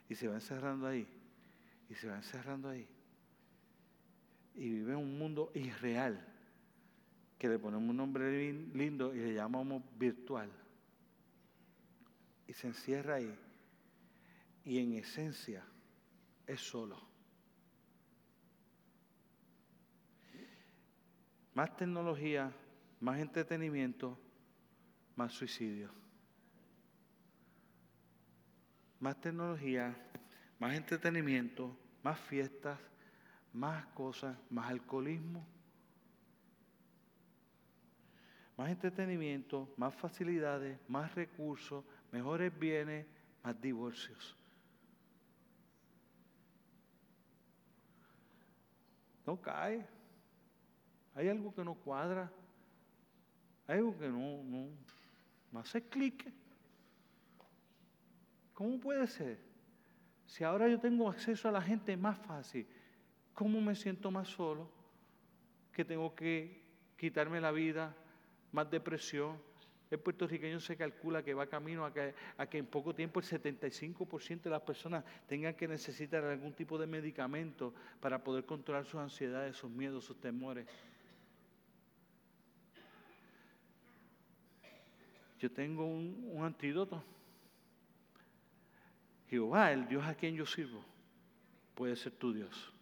y 0.10 0.16
se 0.16 0.28
va 0.28 0.36
encerrando 0.36 0.88
ahí, 0.88 1.08
y 1.90 1.94
se 1.94 2.08
va 2.08 2.16
encerrando 2.16 2.70
ahí. 2.70 2.88
Y 4.56 4.70
vive 4.70 4.96
un 4.96 5.20
mundo 5.20 5.52
irreal 5.54 6.26
que 7.38 7.48
le 7.48 7.60
ponemos 7.60 7.88
un 7.88 7.98
nombre 7.98 8.52
lindo 8.74 9.14
y 9.14 9.20
le 9.20 9.34
llamamos 9.36 9.84
virtual. 10.00 10.50
Y 12.48 12.54
se 12.54 12.66
encierra 12.66 13.16
ahí. 13.16 13.47
Y 14.68 14.80
en 14.80 14.96
esencia 14.96 15.64
es 16.46 16.60
solo. 16.60 17.00
Más 21.54 21.74
tecnología, 21.78 22.52
más 23.00 23.18
entretenimiento, 23.20 24.20
más 25.16 25.32
suicidio. 25.32 25.90
Más 29.00 29.22
tecnología, 29.22 29.96
más 30.60 30.76
entretenimiento, 30.76 31.74
más 32.04 32.20
fiestas, 32.20 32.78
más 33.54 33.86
cosas, 33.94 34.38
más 34.50 34.70
alcoholismo 34.70 35.48
más 38.58 38.72
entretenimiento, 38.72 39.72
más 39.78 39.94
facilidades, 39.94 40.80
más 40.88 41.14
recursos, 41.14 41.86
mejores 42.12 42.58
bienes, 42.58 43.06
más 43.44 43.62
divorcios. 43.62 44.37
No 49.28 49.40
cae. 49.40 49.86
Hay 51.14 51.28
algo 51.28 51.54
que 51.54 51.64
no 51.64 51.76
cuadra. 51.76 52.32
Hay 53.68 53.80
algo 53.80 53.98
que 53.98 54.08
no, 54.08 54.42
no, 54.44 54.70
no 55.52 55.60
hace 55.60 55.84
clic. 55.84 56.32
¿Cómo 58.54 58.80
puede 58.80 59.06
ser? 59.06 59.38
Si 60.26 60.44
ahora 60.44 60.68
yo 60.70 60.80
tengo 60.80 61.10
acceso 61.10 61.50
a 61.50 61.52
la 61.52 61.62
gente 61.62 61.96
más 61.98 62.18
fácil, 62.18 62.66
¿cómo 63.34 63.60
me 63.60 63.76
siento 63.76 64.10
más 64.10 64.30
solo? 64.30 64.72
Que 65.74 65.84
tengo 65.84 66.16
que 66.16 66.64
quitarme 66.96 67.42
la 67.42 67.52
vida 67.52 67.96
más 68.54 68.72
depresión. 68.72 69.38
El 69.90 70.00
puertorriqueño 70.00 70.60
se 70.60 70.76
calcula 70.76 71.24
que 71.24 71.34
va 71.34 71.48
camino 71.48 71.86
a 71.86 71.94
que, 71.94 72.14
a 72.38 72.48
en 72.52 72.66
poco 72.66 72.94
tiempo 72.94 73.20
el 73.20 73.26
75% 73.26 74.42
de 74.42 74.50
las 74.50 74.62
personas 74.62 75.04
tengan 75.28 75.54
que 75.54 75.68
necesitar 75.68 76.24
algún 76.24 76.54
tipo 76.54 76.78
de 76.78 76.88
medicamento 76.88 77.74
para 78.02 78.22
poder 78.24 78.46
controlar 78.46 78.86
sus 78.86 79.00
ansiedades, 79.00 79.56
sus 79.56 79.72
miedos, 79.72 80.04
sus 80.04 80.20
temores. 80.20 80.68
Yo 85.40 85.52
tengo 85.52 85.86
un 85.86 86.42
antídoto. 86.44 87.04
Jehová, 89.30 89.72
el 89.72 89.88
Dios 89.88 90.06
a 90.06 90.16
quien 90.16 90.36
yo 90.36 90.46
sirvo, 90.46 90.84
puede 91.76 91.96
ser 91.96 92.14
tu 92.14 92.34
Dios. 92.34 92.74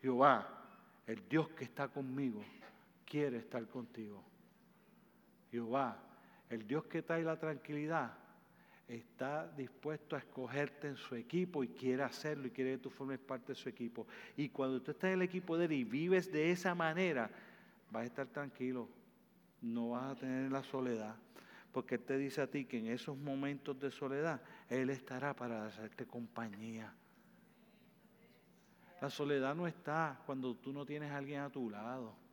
Jehová, 0.00 0.46
el 1.06 1.26
Dios 1.28 1.48
que 1.50 1.64
está 1.64 1.88
conmigo, 1.88 2.42
quiere 3.04 3.38
estar 3.38 3.66
contigo. 3.68 4.22
Jehová, 5.54 5.96
el 6.50 6.66
Dios 6.66 6.84
que 6.86 7.02
trae 7.02 7.22
la 7.22 7.38
tranquilidad, 7.38 8.12
está 8.88 9.46
dispuesto 9.56 10.16
a 10.16 10.18
escogerte 10.18 10.88
en 10.88 10.96
su 10.96 11.14
equipo 11.14 11.62
y 11.62 11.68
quiere 11.68 12.02
hacerlo 12.02 12.48
y 12.48 12.50
quiere 12.50 12.72
que 12.72 12.78
tú 12.78 12.90
formes 12.90 13.20
parte 13.20 13.52
de 13.52 13.54
su 13.54 13.68
equipo. 13.68 14.06
Y 14.36 14.48
cuando 14.48 14.82
tú 14.82 14.90
estás 14.90 15.08
en 15.08 15.14
el 15.14 15.22
equipo 15.22 15.56
de 15.56 15.66
él 15.66 15.72
y 15.72 15.84
vives 15.84 16.32
de 16.32 16.50
esa 16.50 16.74
manera, 16.74 17.30
vas 17.92 18.02
a 18.02 18.06
estar 18.06 18.26
tranquilo, 18.26 18.88
no 19.62 19.90
vas 19.90 20.12
a 20.12 20.16
tener 20.16 20.50
la 20.50 20.64
soledad. 20.64 21.14
Porque 21.70 21.94
Él 21.94 22.02
te 22.02 22.18
dice 22.18 22.40
a 22.40 22.48
ti 22.48 22.64
que 22.64 22.78
en 22.78 22.88
esos 22.88 23.16
momentos 23.16 23.78
de 23.78 23.92
soledad, 23.92 24.40
Él 24.68 24.90
estará 24.90 25.34
para 25.34 25.66
hacerte 25.66 26.04
compañía. 26.04 26.92
La 29.00 29.08
soledad 29.08 29.54
no 29.54 29.66
está 29.66 30.20
cuando 30.26 30.56
tú 30.56 30.72
no 30.72 30.84
tienes 30.84 31.12
a 31.12 31.16
alguien 31.16 31.40
a 31.40 31.50
tu 31.50 31.70
lado. 31.70 32.24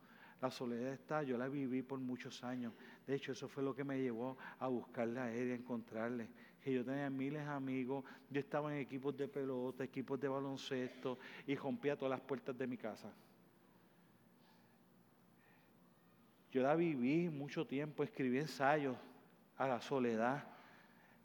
La 0.42 0.50
soledad 0.50 0.92
está, 0.92 1.22
yo 1.22 1.38
la 1.38 1.48
viví 1.48 1.82
por 1.82 2.00
muchos 2.00 2.42
años. 2.42 2.72
De 3.06 3.14
hecho, 3.14 3.32
eso 3.32 3.48
fue 3.48 3.62
lo 3.62 3.74
que 3.74 3.84
me 3.84 4.00
llevó 4.00 4.36
a 4.58 4.68
buscarle 4.68 5.20
a 5.20 5.32
él 5.32 5.48
y 5.48 5.52
a 5.52 5.54
encontrarle. 5.56 6.28
Que 6.62 6.72
yo 6.72 6.84
tenía 6.84 7.10
miles 7.10 7.44
de 7.44 7.50
amigos, 7.50 8.04
yo 8.30 8.40
estaba 8.40 8.72
en 8.72 8.80
equipos 8.80 9.16
de 9.16 9.26
pelota, 9.26 9.82
equipos 9.82 10.20
de 10.20 10.28
baloncesto 10.28 11.18
y 11.46 11.56
rompía 11.56 11.96
todas 11.96 12.10
las 12.10 12.20
puertas 12.20 12.56
de 12.56 12.66
mi 12.66 12.76
casa. 12.76 13.12
Yo 16.52 16.62
la 16.62 16.76
viví 16.76 17.30
mucho 17.30 17.66
tiempo, 17.66 18.04
escribí 18.04 18.38
ensayos 18.38 18.96
a 19.56 19.66
la 19.66 19.80
soledad. 19.80 20.44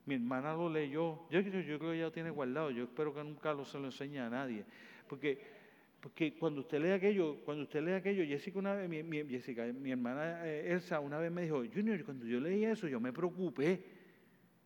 Mi 0.05 0.15
hermana 0.15 0.53
lo 0.53 0.69
leyó, 0.69 1.28
yo, 1.30 1.41
yo, 1.41 1.78
creo 1.78 1.91
que 1.91 1.97
ya 1.97 2.05
lo 2.05 2.11
tiene 2.11 2.30
guardado, 2.30 2.71
yo 2.71 2.86
espero 2.86 3.13
que 3.13 3.23
nunca 3.23 3.53
lo 3.53 3.65
se 3.65 3.78
lo 3.78 3.86
enseñe 3.86 4.19
a 4.19 4.30
nadie. 4.30 4.63
Porque 5.07 5.57
porque 6.08 6.36
cuando 6.36 6.62
usted 6.62 6.82
lee 6.82 6.91
aquello, 6.91 7.36
cuando 7.43 7.64
usted 7.64 7.84
lee 7.84 7.91
aquello, 7.91 8.24
Jessica 8.26 8.58
una 8.58 8.74
vez, 8.74 8.88
mi, 8.88 9.26
Jessica, 9.28 9.66
mi 9.66 9.91
hermana 9.91 10.47
eh, 10.47 10.72
Elsa 10.72 11.01
una 11.01 11.18
vez 11.18 11.30
me 11.30 11.41
dijo, 11.41 11.58
Junior, 11.58 12.01
cuando 12.05 12.26
yo 12.26 12.39
leí 12.39 12.64
eso, 12.64 12.88
yo 12.88 13.01
me 13.01 13.12
preocupé. 13.12 13.84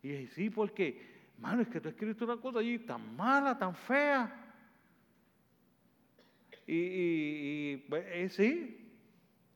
Y 0.03 0.09
dije, 0.09 0.27
sí, 0.35 0.49
porque, 0.51 1.01
mano, 1.39 1.63
es 1.63 1.67
que 1.67 1.81
tú 1.81 1.89
escribiste 1.89 2.23
una 2.25 2.37
cosa 2.37 2.59
allí 2.59 2.77
tan 2.77 3.15
mala, 3.15 3.57
tan 3.57 3.73
fea. 3.73 4.53
Y, 6.67 6.75
y, 6.75 7.85
pues, 7.89 8.05
eh, 8.07 8.29
sí, 8.29 8.93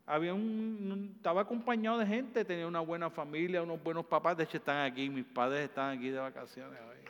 había 0.08 0.34
un, 0.34 1.14
estaba 1.18 1.42
acompañado 1.42 2.00
de 2.00 2.08
gente, 2.08 2.44
tenía 2.46 2.66
una 2.66 2.80
buena 2.80 3.12
familia, 3.12 3.62
unos 3.62 3.84
buenos 3.84 4.08
papás, 4.08 4.36
de 4.36 4.46
hecho 4.46 4.58
están 4.58 4.92
aquí, 4.92 5.08
mis 5.08 5.26
padres 5.26 5.66
están 5.66 6.00
aquí 6.00 6.10
de 6.10 6.18
vacaciones 6.18 6.80
hoy. 6.82 7.05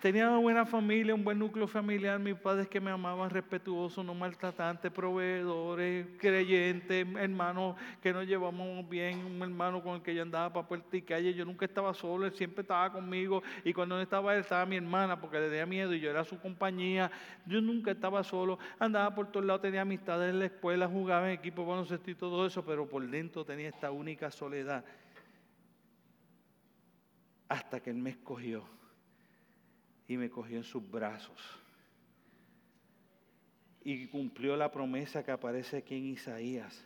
Tenía 0.00 0.28
una 0.28 0.38
buena 0.38 0.66
familia, 0.66 1.14
un 1.14 1.24
buen 1.24 1.38
núcleo 1.38 1.66
familiar, 1.66 2.18
mis 2.18 2.34
padres 2.34 2.68
que 2.68 2.80
me 2.80 2.90
amaban, 2.90 3.30
respetuosos, 3.30 4.04
no 4.04 4.14
maltratantes, 4.14 4.92
proveedores, 4.92 6.06
creyentes, 6.18 7.06
hermanos 7.16 7.76
que 8.02 8.12
nos 8.12 8.26
llevamos 8.26 8.86
bien, 8.90 9.24
un 9.24 9.40
hermano 9.40 9.82
con 9.82 9.94
el 9.94 10.02
que 10.02 10.14
yo 10.14 10.20
andaba 10.22 10.52
para 10.52 10.68
puerta 10.68 10.96
y 10.98 11.00
calle, 11.00 11.32
yo 11.32 11.46
nunca 11.46 11.64
estaba 11.64 11.94
solo, 11.94 12.26
él 12.26 12.34
siempre 12.34 12.60
estaba 12.60 12.92
conmigo. 12.92 13.42
Y 13.64 13.72
cuando 13.72 13.96
no 13.96 14.02
estaba 14.02 14.34
él 14.34 14.40
estaba 14.40 14.66
mi 14.66 14.76
hermana 14.76 15.18
porque 15.18 15.40
le 15.40 15.48
tenía 15.48 15.64
miedo 15.64 15.94
y 15.94 16.00
yo 16.00 16.10
era 16.10 16.24
su 16.24 16.38
compañía, 16.38 17.10
yo 17.46 17.62
nunca 17.62 17.92
estaba 17.92 18.22
solo, 18.22 18.58
andaba 18.78 19.14
por 19.14 19.32
todos 19.32 19.46
lados, 19.46 19.62
tenía 19.62 19.80
amistades 19.80 20.30
en 20.30 20.40
la 20.40 20.46
escuela, 20.46 20.86
jugaba 20.86 21.32
en 21.32 21.38
equipo 21.38 21.64
baloncesto 21.64 22.10
y 22.10 22.14
todo 22.14 22.44
eso, 22.44 22.62
pero 22.66 22.86
por 22.86 23.02
dentro 23.08 23.46
tenía 23.46 23.70
esta 23.70 23.90
única 23.90 24.30
soledad. 24.30 24.84
Hasta 27.48 27.80
que 27.80 27.90
él 27.90 27.96
me 27.96 28.10
escogió 28.10 28.75
y 30.08 30.16
me 30.16 30.30
cogió 30.30 30.56
en 30.56 30.64
sus 30.64 30.88
brazos. 30.90 31.40
Y 33.82 34.06
cumplió 34.08 34.56
la 34.56 34.70
promesa 34.70 35.24
que 35.24 35.30
aparece 35.30 35.78
aquí 35.78 35.96
en 35.96 36.06
Isaías. 36.06 36.84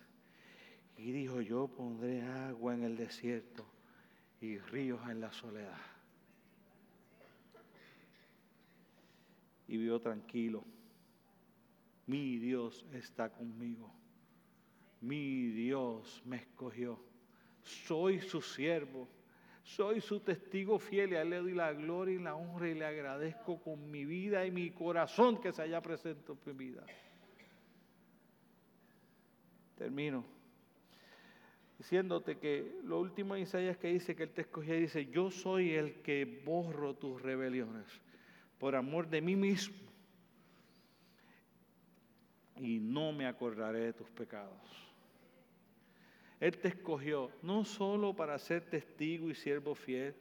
Y 0.96 1.12
dijo, 1.12 1.40
yo 1.40 1.68
pondré 1.68 2.22
agua 2.22 2.74
en 2.74 2.84
el 2.84 2.96
desierto 2.96 3.64
y 4.40 4.58
ríos 4.58 5.00
en 5.08 5.20
la 5.20 5.32
soledad. 5.32 5.78
Y 9.66 9.76
vivo 9.76 10.00
tranquilo. 10.00 10.64
Mi 12.06 12.38
Dios 12.38 12.84
está 12.92 13.30
conmigo. 13.30 13.90
Mi 15.00 15.46
Dios 15.46 16.22
me 16.26 16.36
escogió. 16.36 17.00
Soy 17.62 18.20
su 18.20 18.42
siervo 18.42 19.08
soy 19.76 20.00
su 20.00 20.18
testigo 20.20 20.78
fiel 20.78 21.12
y 21.12 21.14
a 21.14 21.22
él 21.22 21.30
le 21.30 21.36
doy 21.36 21.54
la 21.54 21.72
gloria 21.72 22.14
y 22.16 22.18
la 22.18 22.34
honra 22.34 22.68
y 22.68 22.74
le 22.74 22.84
agradezco 22.84 23.60
con 23.60 23.90
mi 23.90 24.04
vida 24.04 24.44
y 24.44 24.50
mi 24.50 24.70
corazón 24.70 25.40
que 25.40 25.52
se 25.52 25.62
haya 25.62 25.80
presente 25.80 26.32
en 26.32 26.38
mi 26.44 26.52
vida. 26.52 26.84
Termino. 29.78 30.24
diciéndote 31.78 32.36
que 32.38 32.80
lo 32.84 33.00
último 33.00 33.36
en 33.36 33.42
Isaías 33.42 33.78
que 33.78 33.88
dice 33.88 34.14
que 34.14 34.24
Él 34.24 34.32
te 34.32 34.42
escogió, 34.42 34.74
dice, 34.74 35.06
yo 35.06 35.30
soy 35.30 35.70
el 35.70 36.02
que 36.02 36.42
borro 36.44 36.94
tus 36.94 37.22
rebeliones 37.22 37.86
por 38.58 38.74
amor 38.74 39.08
de 39.08 39.22
mí 39.22 39.36
mismo 39.36 39.76
y 42.56 42.80
no 42.80 43.12
me 43.12 43.26
acordaré 43.26 43.80
de 43.80 43.92
tus 43.92 44.10
pecados. 44.10 44.89
Él 46.40 46.56
te 46.56 46.68
escogió 46.68 47.30
no 47.42 47.64
solo 47.64 48.14
para 48.14 48.38
ser 48.38 48.62
testigo 48.62 49.30
y 49.30 49.34
siervo 49.34 49.74
fiel, 49.74 50.14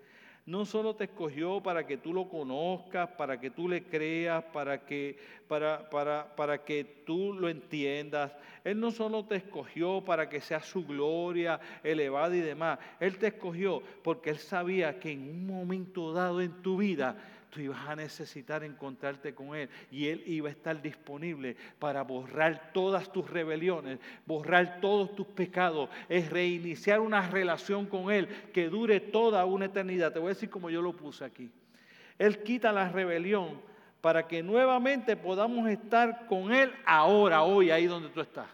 no 0.45 0.65
solo 0.65 0.95
te 0.95 1.03
escogió 1.03 1.61
para 1.61 1.85
que 1.85 1.97
tú 1.97 2.11
lo 2.11 2.27
conozcas, 2.27 3.07
para 3.11 3.39
que 3.39 3.51
tú 3.51 3.69
le 3.69 3.83
creas, 3.83 4.43
para 4.45 4.83
que, 4.83 5.17
para, 5.47 5.89
para, 5.91 6.35
para 6.35 6.63
que 6.65 7.03
tú 7.05 7.33
lo 7.33 7.49
entiendas. 7.49 8.31
Él 8.63 8.79
no 8.79 8.89
solo 8.89 9.25
te 9.25 9.35
escogió 9.35 10.03
para 10.03 10.27
que 10.27 10.41
sea 10.41 10.59
su 10.61 10.85
gloria 10.87 11.59
elevada 11.83 12.35
y 12.35 12.41
demás. 12.41 12.79
Él 12.99 13.19
te 13.19 13.27
escogió 13.27 13.83
porque 14.03 14.31
Él 14.31 14.39
sabía 14.39 14.99
que 14.99 15.11
en 15.11 15.29
un 15.29 15.45
momento 15.45 16.13
dado 16.13 16.41
en 16.41 16.63
tu 16.63 16.77
vida 16.77 17.15
tú 17.49 17.61
ibas 17.61 17.87
a 17.87 17.95
necesitar 17.95 18.63
encontrarte 18.63 19.33
con 19.33 19.55
Él 19.55 19.69
y 19.91 20.07
Él 20.07 20.23
iba 20.25 20.49
a 20.49 20.51
estar 20.51 20.81
disponible 20.81 21.55
para 21.79 22.03
borrar 22.03 22.71
todas 22.73 23.11
tus 23.11 23.29
rebeliones, 23.29 23.99
borrar 24.25 24.79
todos 24.81 25.15
tus 25.15 25.27
pecados, 25.27 25.89
es 26.07 26.29
reiniciar 26.29 26.99
una 26.99 27.27
relación 27.29 27.85
con 27.85 28.11
Él 28.11 28.27
que 28.53 28.69
dure 28.69 28.99
toda 28.99 29.45
una 29.45 29.65
eternidad. 29.65 30.13
Te 30.13 30.19
voy 30.19 30.27
a 30.31 30.33
decir 30.33 30.49
como 30.49 30.69
yo 30.69 30.81
lo 30.81 30.93
puse 30.93 31.25
aquí. 31.25 31.49
Él 32.17 32.43
quita 32.43 32.71
la 32.71 32.89
rebelión 32.89 33.61
para 34.01 34.27
que 34.27 34.43
nuevamente 34.43 35.15
podamos 35.15 35.67
estar 35.69 36.25
con 36.27 36.53
Él 36.53 36.73
ahora, 36.85 37.43
hoy, 37.43 37.71
ahí 37.71 37.85
donde 37.85 38.09
tú 38.09 38.21
estás. 38.21 38.47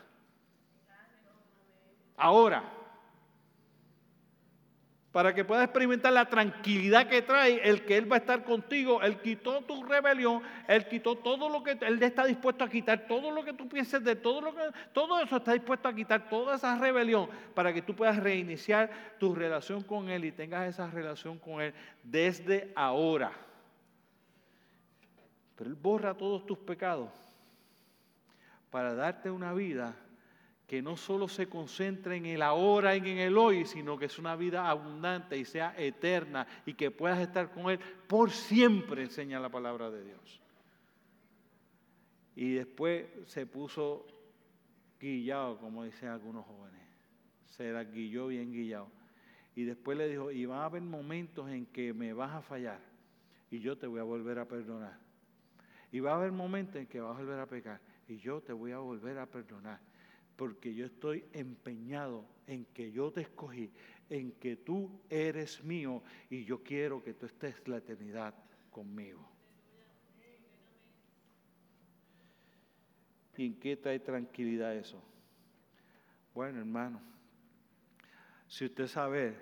Ahora 2.18 2.64
para 5.16 5.34
que 5.34 5.46
puedas 5.46 5.64
experimentar 5.64 6.12
la 6.12 6.26
tranquilidad 6.26 7.08
que 7.08 7.22
trae 7.22 7.62
el 7.64 7.86
que 7.86 7.96
Él 7.96 8.12
va 8.12 8.18
a 8.18 8.20
estar 8.20 8.44
contigo. 8.44 9.02
Él 9.02 9.22
quitó 9.22 9.62
tu 9.62 9.82
rebelión, 9.82 10.42
Él 10.68 10.90
quitó 10.90 11.16
todo 11.16 11.48
lo 11.48 11.64
que 11.64 11.78
Él 11.80 12.04
está 12.04 12.26
dispuesto 12.26 12.66
a 12.66 12.70
quitar, 12.70 13.08
todo 13.08 13.32
lo 13.32 13.46
que 13.46 13.54
tú 13.54 13.70
pienses 13.70 14.04
de 14.04 14.18
todo 14.18 14.42
lo 14.42 14.54
que, 14.54 14.64
todo 14.92 15.18
eso 15.22 15.38
está 15.38 15.54
dispuesto 15.54 15.88
a 15.88 15.96
quitar, 15.96 16.28
toda 16.28 16.58
esa 16.58 16.78
rebelión, 16.78 17.30
para 17.54 17.72
que 17.72 17.82
tú 17.82 17.96
puedas 17.96 18.18
reiniciar 18.18 18.92
tu 19.18 19.34
relación 19.34 19.84
con 19.84 20.10
Él 20.10 20.26
y 20.26 20.34
tengas 20.34 20.68
esa 20.68 20.92
relación 20.92 21.40
con 21.40 21.62
Él 21.62 21.74
desde 22.04 22.74
ahora. 22.76 23.32
Pero 25.56 25.70
Él 25.70 25.78
borra 25.78 26.14
todos 26.14 26.46
tus 26.46 26.58
pecados 26.58 27.10
para 28.70 28.94
darte 28.94 29.32
una 29.32 29.54
vida 29.54 29.96
que 30.68 30.82
no 30.82 30.98
solo 30.98 31.28
se 31.28 31.48
concentre 31.48 32.18
en 32.18 32.26
el 32.26 32.42
ahora 32.42 32.96
y 32.96 33.00
en 33.00 33.20
el 33.20 33.38
hoy, 33.38 33.66
sino 33.66 33.98
que 33.98 34.06
es 34.06 34.18
una 34.18 34.36
vida 34.36 34.70
abundante 34.70 35.38
y 35.38 35.46
sea 35.46 35.76
eterna 35.78 36.48
y 36.66 36.74
que 36.74 36.90
puedas 36.92 37.20
estar 37.20 37.52
con 37.52 37.70
Él 37.70 37.80
por 38.08 38.32
siempre, 38.32 39.04
enseña 39.04 39.40
la 39.40 39.50
palabra 39.50 39.92
de 39.92 40.04
Dios. 40.04 40.42
Y 42.36 42.54
después 42.54 43.06
se 43.28 43.46
puso 43.46 44.06
guillado, 45.00 45.58
como 45.60 45.84
dicen 45.84 46.10
algunos 46.10 46.46
jóvenes. 46.46 46.82
Se 47.46 47.72
la 47.72 47.84
guilló 47.84 48.28
bien 48.28 48.52
guillado. 48.52 48.90
Y 49.56 49.64
después 49.64 49.98
le 49.98 50.10
dijo, 50.10 50.32
y 50.32 50.46
va 50.46 50.64
a 50.64 50.66
haber 50.66 50.82
momentos 50.82 51.50
en 51.50 51.68
que 51.68 51.94
me 51.94 52.12
vas 52.12 52.34
a 52.34 52.42
fallar 52.42 52.80
y 53.50 53.60
yo 53.60 53.78
te 53.78 53.88
voy 53.88 54.00
a 54.00 54.04
volver 54.04 54.40
a 54.40 54.46
perdonar. 54.46 55.00
Y 55.92 56.02
va 56.02 56.12
a 56.12 56.16
haber 56.16 56.32
momentos 56.32 56.76
en 56.76 56.88
que 56.88 57.00
vas 57.00 57.16
a 57.16 57.20
volver 57.20 57.40
a 57.40 57.46
pecar 57.46 57.80
y 58.08 58.18
yo 58.18 58.42
te 58.42 58.52
voy 58.52 58.72
a 58.72 58.80
volver 58.80 59.18
a 59.18 59.26
perdonar 59.26 59.80
porque 60.36 60.74
yo 60.74 60.86
estoy 60.86 61.26
empeñado 61.34 62.26
en 62.48 62.66
que 62.66 62.92
yo 62.92 63.12
te 63.12 63.22
escogí, 63.22 63.72
en 64.10 64.34
que 64.34 64.58
tú 64.58 65.02
eres 65.10 65.64
mío 65.64 66.04
y 66.30 66.44
yo 66.44 66.62
quiero 66.64 67.04
que 67.04 67.14
tú 67.14 67.26
estés 67.26 67.68
la 67.68 67.78
eternidad 67.78 68.34
conmigo. 68.70 69.28
¿Y 73.38 73.48
en 73.48 73.60
qué 73.60 73.76
trae 73.76 74.00
tranquilidad 74.00 74.76
eso? 74.76 75.02
Bueno, 76.34 76.60
hermano, 76.60 77.02
si 78.48 78.66
usted 78.66 78.88
sabe 78.88 79.36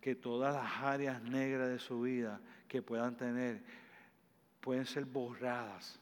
que 0.00 0.14
todas 0.14 0.54
las 0.54 0.82
áreas 0.82 1.22
negras 1.22 1.68
de 1.68 1.78
su 1.78 2.02
vida 2.02 2.40
que 2.68 2.82
puedan 2.82 3.16
tener 3.16 3.62
pueden 4.60 4.86
ser 4.86 5.04
borradas 5.04 6.00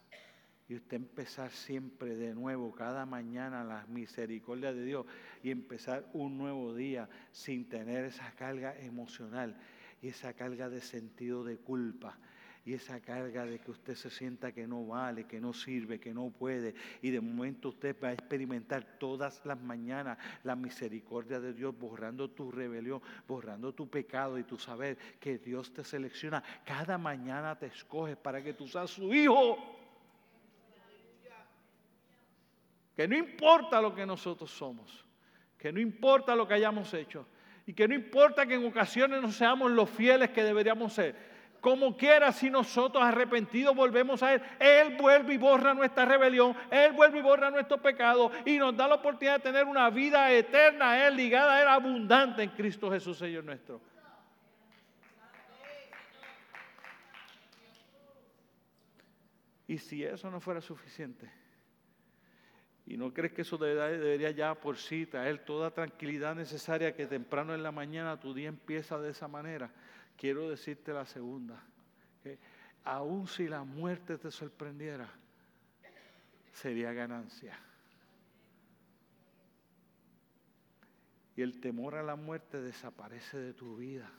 y 0.73 0.77
usted 0.77 0.97
empezar 0.97 1.51
siempre 1.51 2.17
de 2.17 2.33
nuevo, 2.33 2.73
cada 2.73 3.05
mañana, 3.05 3.63
las 3.63 3.87
misericordias 3.91 4.75
de 4.75 4.87
Dios 4.87 5.05
y 5.43 5.51
empezar 5.51 6.09
un 6.15 6.39
nuevo 6.39 6.75
día 6.75 7.11
sin 7.31 7.69
tener 7.69 8.07
esa 8.07 8.31
carga 8.31 8.75
emocional 8.79 9.55
y 10.01 10.09
esa 10.09 10.33
carga 10.33 10.71
de 10.71 10.81
sentido 10.81 11.45
de 11.45 11.59
culpa 11.59 12.17
y 12.65 12.73
esa 12.73 13.01
carga 13.01 13.45
de 13.45 13.59
que 13.59 13.71
usted 13.71 13.95
se 13.95 14.09
sienta 14.09 14.53
que 14.53 14.67
no 14.67 14.87
vale, 14.87 15.25
que 15.25 15.43
no 15.43 15.53
sirve, 15.53 16.01
que 16.01 16.15
no 16.15 16.31
puede. 16.31 16.75
Y 17.03 17.11
de 17.11 17.21
momento 17.21 17.69
usted 17.69 17.95
va 18.03 18.09
a 18.09 18.13
experimentar 18.15 18.97
todas 18.99 19.45
las 19.45 19.61
mañanas 19.61 20.17
la 20.43 20.57
misericordia 20.57 21.39
de 21.39 21.53
Dios, 21.53 21.79
borrando 21.79 22.31
tu 22.31 22.51
rebelión, 22.51 23.03
borrando 23.29 23.75
tu 23.75 23.91
pecado 23.91 24.39
y 24.39 24.45
tu 24.45 24.57
saber 24.57 24.97
que 25.21 25.37
Dios 25.37 25.71
te 25.75 25.85
selecciona. 25.85 26.43
Cada 26.65 26.97
mañana 26.97 27.59
te 27.59 27.67
escoge 27.67 28.17
para 28.17 28.43
que 28.43 28.55
tú 28.55 28.67
seas 28.67 28.89
su 28.89 29.13
hijo. 29.13 29.82
Que 32.95 33.09
no 33.09 33.17
importa 33.17 33.81
lo 33.81 33.95
que 33.95 34.05
nosotros 34.05 34.51
somos, 34.51 35.05
que 35.59 35.73
no 35.73 35.81
importa 35.81 36.37
lo 36.37 36.47
que 36.47 36.55
hayamos 36.55 36.93
hecho 36.95 37.27
y 37.67 37.73
que 37.73 37.89
no 37.89 37.95
importa 37.95 38.47
que 38.47 38.55
en 38.55 38.67
ocasiones 38.67 39.23
no 39.23 39.31
seamos 39.31 39.71
los 39.71 39.89
fieles 39.89 40.31
que 40.31 40.43
deberíamos 40.43 40.93
ser. 40.93 41.33
Como 41.61 41.97
quiera, 41.97 42.33
si 42.33 42.51
nosotros 42.51 43.03
arrepentidos 43.05 43.75
volvemos 43.77 44.21
a 44.25 44.35
Él, 44.35 44.43
Él 44.59 44.97
vuelve 44.97 45.35
y 45.35 45.37
borra 45.39 45.73
nuestra 45.73 46.05
rebelión, 46.05 46.57
Él 46.71 46.93
vuelve 46.93 47.21
y 47.21 47.23
borra 47.23 47.53
nuestro 47.53 47.81
pecado 47.81 48.33
y 48.45 48.59
nos 48.59 48.77
da 48.77 48.89
la 48.89 48.97
oportunidad 48.97 49.35
de 49.35 49.45
tener 49.45 49.67
una 49.67 49.89
vida 49.89 50.31
eterna 50.33 51.07
Él, 51.07 51.17
ligada 51.17 51.55
a 51.55 51.63
Él, 51.63 51.69
abundante 51.69 52.43
en 52.43 52.51
Cristo 52.51 52.91
Jesús, 52.91 53.17
Señor 53.17 53.45
nuestro. 53.45 53.81
Y 59.69 59.79
si 59.79 60.03
eso 60.03 60.29
no 60.31 60.41
fuera 60.41 60.61
suficiente, 60.61 61.31
¿Y 62.93 62.99
no 62.99 63.11
crees 63.11 63.33
que 63.33 63.41
eso 63.41 63.57
debería 63.57 64.33
ya 64.33 64.55
por 64.55 64.77
sí 64.77 65.07
traer 65.07 65.47
toda 65.47 65.71
tranquilidad 65.71 66.35
necesaria 66.35 66.95
que 66.95 67.07
temprano 67.07 67.55
en 67.55 67.63
la 67.63 67.73
mañana 67.73 68.21
tu 68.21 68.35
día 68.35 68.51
empieza 68.51 69.01
de 69.01 69.13
esa 69.13 69.29
manera? 69.29 69.71
Quiero 70.15 70.51
decirte 70.51 70.93
la 70.93 71.07
segunda, 71.07 71.59
que 72.23 72.39
aun 72.85 73.27
si 73.27 73.49
la 73.49 73.65
muerte 73.65 74.19
te 74.19 74.31
sorprendiera, 74.31 75.09
sería 76.53 76.93
ganancia. 76.93 77.59
Y 81.35 81.41
el 81.41 81.63
temor 81.63 81.95
a 81.95 82.03
la 82.03 82.17
muerte 82.17 82.61
desaparece 82.61 83.39
de 83.39 83.55
tu 83.55 83.75
vida. 83.75 84.13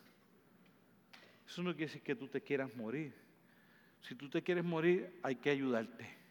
Eso 1.47 1.61
no 1.61 1.75
quiere 1.75 1.85
decir 1.85 2.01
que 2.01 2.15
tú 2.15 2.27
te 2.27 2.41
quieras 2.41 2.75
morir. 2.75 3.13
Si 4.01 4.15
tú 4.15 4.31
te 4.31 4.41
quieres 4.41 4.63
morir, 4.63 5.19
hay 5.21 5.35
que 5.35 5.51
ayudarte. 5.51 6.22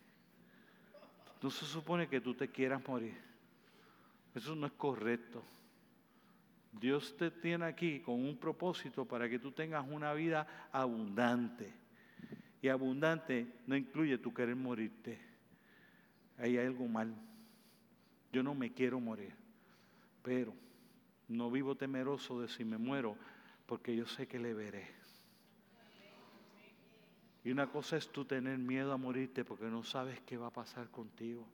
No 1.43 1.51
se 1.51 1.67
supone 1.67 2.09
que 2.09 2.21
tú 2.21 2.35
te 2.35 2.49
quieras 2.49 2.87
morir. 2.87 3.21
Eso 4.35 4.55
no 4.55 4.67
es 4.67 4.73
correcto. 4.73 5.43
Dios 6.73 7.17
te 7.17 7.31
tiene 7.31 7.67
aquí 7.67 8.01
con 8.01 8.15
un 8.15 8.39
propósito 8.39 9.05
para 9.05 9.29
que 9.29 9.39
tú 9.39 9.53
tengas 9.53 9.85
una 9.89 10.15
vida 10.15 10.69
abundante. 10.73 11.73
Y 12.63 12.69
abundante 12.69 13.47
no 13.67 13.77
incluye 13.77 14.17
tu 14.19 14.33
querer 14.33 14.57
morirte. 14.57 15.19
Ahí 16.39 16.57
hay 16.57 16.67
algo 16.67 16.87
mal. 16.87 17.15
Yo 18.33 18.43
no 18.43 18.55
me 18.55 18.73
quiero 18.73 19.01
morir. 19.01 19.35
Pero 20.23 20.55
no 21.29 21.51
vivo 21.51 21.75
temeroso 21.75 22.41
de 22.41 22.49
si 22.49 22.65
me 22.65 22.79
muero 22.79 23.17
porque 23.67 23.95
yo 23.97 24.07
sé 24.07 24.27
que 24.27 24.39
le 24.39 24.55
veré. 24.55 25.02
Y 27.45 27.51
una 27.51 27.67
cosa 27.67 27.97
es 27.97 28.09
tú 28.09 28.25
tener 28.25 28.59
miedo 28.59 28.93
a 28.93 28.97
morirte 28.97 29.45
porque 29.45 29.67
no 29.67 29.83
sabes 29.83 30.21
qué 30.21 30.37
va 30.37 30.49
a 30.49 30.53
pasar 30.53 30.89
contigo. 30.91 31.45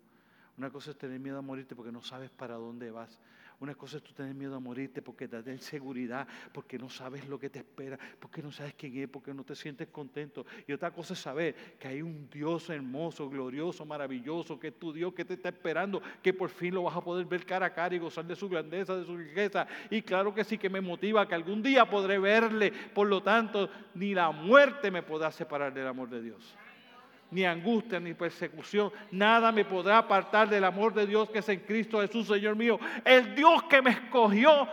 Una 0.59 0.71
cosa 0.71 0.91
es 0.91 0.99
tener 0.99 1.19
miedo 1.21 1.39
a 1.39 1.43
morirte 1.43 1.75
porque 1.75 1.93
no 1.93 2.03
sabes 2.03 2.31
para 2.31 2.57
dónde 2.57 2.91
vas. 2.91 3.19
Una 3.61 3.75
cosa 3.75 3.97
es 3.97 4.05
tú 4.05 4.13
tener 4.13 4.35
miedo 4.35 4.55
a 4.55 4.61
morirte 4.61 5.03
porque 5.03 5.27
te 5.27 5.43
da 5.43 5.53
inseguridad, 5.53 6.29
porque 6.53 6.79
no 6.79 6.89
sabes 6.89 7.29
lo 7.29 7.41
que 7.41 7.51
te 7.51 7.59
espera, 7.59 7.99
porque 8.21 8.41
no 8.41 8.53
sabes 8.53 8.75
quién 8.75 8.97
es, 8.99 9.09
porque 9.09 9.35
no 9.35 9.43
te 9.43 9.57
sientes 9.57 9.89
contento. 9.89 10.47
Y 10.69 10.73
otra 10.73 10.93
cosa 10.93 11.15
es 11.15 11.19
saber 11.19 11.55
que 11.77 11.89
hay 11.89 12.01
un 12.01 12.31
Dios 12.31 12.71
hermoso, 12.71 13.29
glorioso, 13.29 13.85
maravilloso, 13.85 14.61
que 14.61 14.69
es 14.69 14.79
tu 14.79 14.93
Dios 14.93 15.13
que 15.13 15.25
te 15.25 15.35
está 15.35 15.49
esperando, 15.49 16.01
que 16.23 16.33
por 16.33 16.51
fin 16.51 16.73
lo 16.73 16.85
vas 16.85 16.97
a 16.97 17.01
poder 17.01 17.27
ver 17.27 17.45
cara 17.45 17.67
a 17.67 17.75
cara 17.75 17.97
y 17.97 17.99
gozar 17.99 18.25
de 18.25 18.37
su 18.37 18.49
grandeza, 18.49 18.97
de 18.97 19.05
su 19.05 19.17
riqueza. 19.17 19.67
Y 19.91 20.03
claro 20.03 20.33
que 20.33 20.45
sí 20.45 20.57
que 20.57 20.71
me 20.71 20.81
motiva 20.81 21.27
que 21.27 21.35
algún 21.35 21.61
día 21.61 21.85
podré 21.85 22.21
verle. 22.21 22.71
Por 22.71 23.09
lo 23.09 23.25
tanto, 23.25 23.69
ni 23.95 24.15
la 24.15 24.31
muerte 24.31 24.93
me 24.93 25.03
podrá 25.03 25.33
separar 25.33 25.75
del 25.75 25.89
amor 25.89 26.09
de 26.09 26.23
Dios 26.23 26.57
ni 27.31 27.45
angustia, 27.45 28.01
ni 28.01 28.15
persecución. 28.15 28.91
Nada 29.11 29.53
me 29.53 29.65
podrá 29.65 29.99
apartar 29.99 30.49
del 30.49 30.65
amor 30.65 30.95
de 30.95 31.07
Dios 31.07 31.31
que 31.31 31.41
es 31.41 31.49
en 31.49 31.61
Cristo 31.61 32.01
Jesús, 32.01 32.27
Señor 32.27 32.57
mío. 32.57 32.79
El 33.05 33.35
Dios 33.35 33.63
que 33.65 33.83
me 33.83 33.91
escogió 33.91 34.69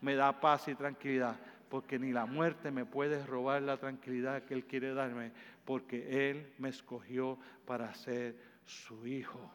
me 0.00 0.14
da 0.14 0.40
paz 0.40 0.68
y 0.68 0.74
tranquilidad, 0.74 1.36
porque 1.68 1.98
ni 1.98 2.12
la 2.12 2.26
muerte 2.26 2.70
me 2.70 2.84
puede 2.84 3.24
robar 3.26 3.62
la 3.62 3.76
tranquilidad 3.76 4.42
que 4.42 4.54
Él 4.54 4.64
quiere 4.64 4.94
darme, 4.94 5.32
porque 5.64 6.30
Él 6.30 6.52
me 6.58 6.68
escogió 6.68 7.38
para 7.66 7.94
ser 7.94 8.36
su 8.64 9.06
hijo, 9.06 9.50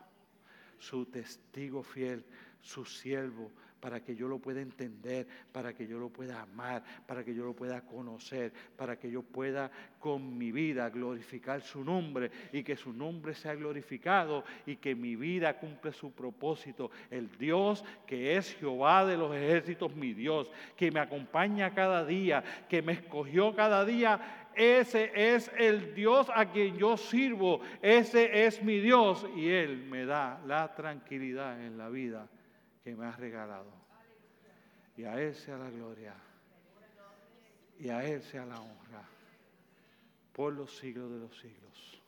su 0.80 1.06
testigo 1.06 1.84
fiel, 1.84 2.24
su 2.62 2.86
siervo, 2.86 3.52
para 3.86 4.00
que 4.00 4.16
yo 4.16 4.28
lo 4.28 4.40
pueda 4.40 4.62
entender, 4.62 5.28
para 5.52 5.72
que 5.72 5.86
yo 5.86 6.00
lo 6.00 6.10
pueda 6.10 6.42
amar, 6.42 6.84
para 7.06 7.24
que 7.24 7.36
yo 7.36 7.46
lo 7.46 7.54
pueda 7.54 7.82
conocer, 7.82 8.52
para 8.76 8.98
que 8.98 9.12
yo 9.12 9.22
pueda 9.22 9.70
con 10.00 10.36
mi 10.40 10.52
vida 10.52 10.90
glorificar 10.90 11.62
su 11.62 11.84
nombre 11.84 12.32
y 12.52 12.64
que 12.64 12.76
su 12.78 12.92
nombre 12.92 13.36
sea 13.36 13.54
glorificado 13.54 14.44
y 14.66 14.78
que 14.78 14.96
mi 14.96 15.16
vida 15.16 15.60
cumple 15.60 15.94
su 15.94 16.12
propósito. 16.14 16.90
El 17.12 17.30
Dios 17.38 17.86
que 18.08 18.36
es 18.36 18.56
Jehová 18.56 19.06
de 19.06 19.18
los 19.18 19.36
ejércitos, 19.36 19.96
mi 19.96 20.16
Dios, 20.16 20.50
que 20.76 20.90
me 20.90 21.00
acompaña 21.00 21.72
cada 21.76 22.04
día, 22.04 22.44
que 22.68 22.82
me 22.82 22.94
escogió 22.94 23.54
cada 23.54 23.86
día, 23.86 24.48
ese 24.56 25.12
es 25.14 25.52
el 25.60 25.94
Dios 25.94 26.26
a 26.34 26.50
quien 26.50 26.76
yo 26.76 26.98
sirvo, 26.98 27.62
ese 27.84 28.48
es 28.48 28.64
mi 28.64 28.80
Dios 28.80 29.28
y 29.36 29.48
Él 29.50 29.86
me 29.92 30.08
da 30.08 30.42
la 30.48 30.74
tranquilidad 30.74 31.64
en 31.64 31.78
la 31.78 31.90
vida 31.90 32.28
que 32.86 32.96
me 32.96 33.08
has 33.08 33.20
regalado. 33.20 33.74
Y 34.96 35.06
a 35.06 35.20
Él 35.20 35.34
sea 35.34 35.58
la 35.58 35.72
gloria. 35.72 36.14
Y 37.80 37.90
a 37.90 38.06
Él 38.06 38.22
sea 38.22 38.46
la 38.46 38.62
honra. 38.62 39.04
Por 40.32 40.54
los 40.54 40.78
siglos 40.78 41.12
de 41.12 41.18
los 41.18 41.36
siglos. 41.36 42.04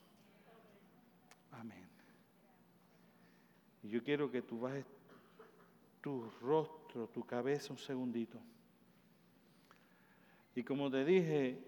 Amén. 1.50 1.84
Y 3.82 3.88
yo 3.88 4.04
quiero 4.04 4.30
que 4.30 4.40
tú 4.40 4.60
bajes 4.60 4.86
tu 6.00 6.30
rostro, 6.40 7.08
tu 7.08 7.26
cabeza 7.26 7.72
un 7.72 7.78
segundito. 7.80 8.38
Y 10.54 10.62
como 10.62 10.88
te 10.92 11.04
dije, 11.04 11.58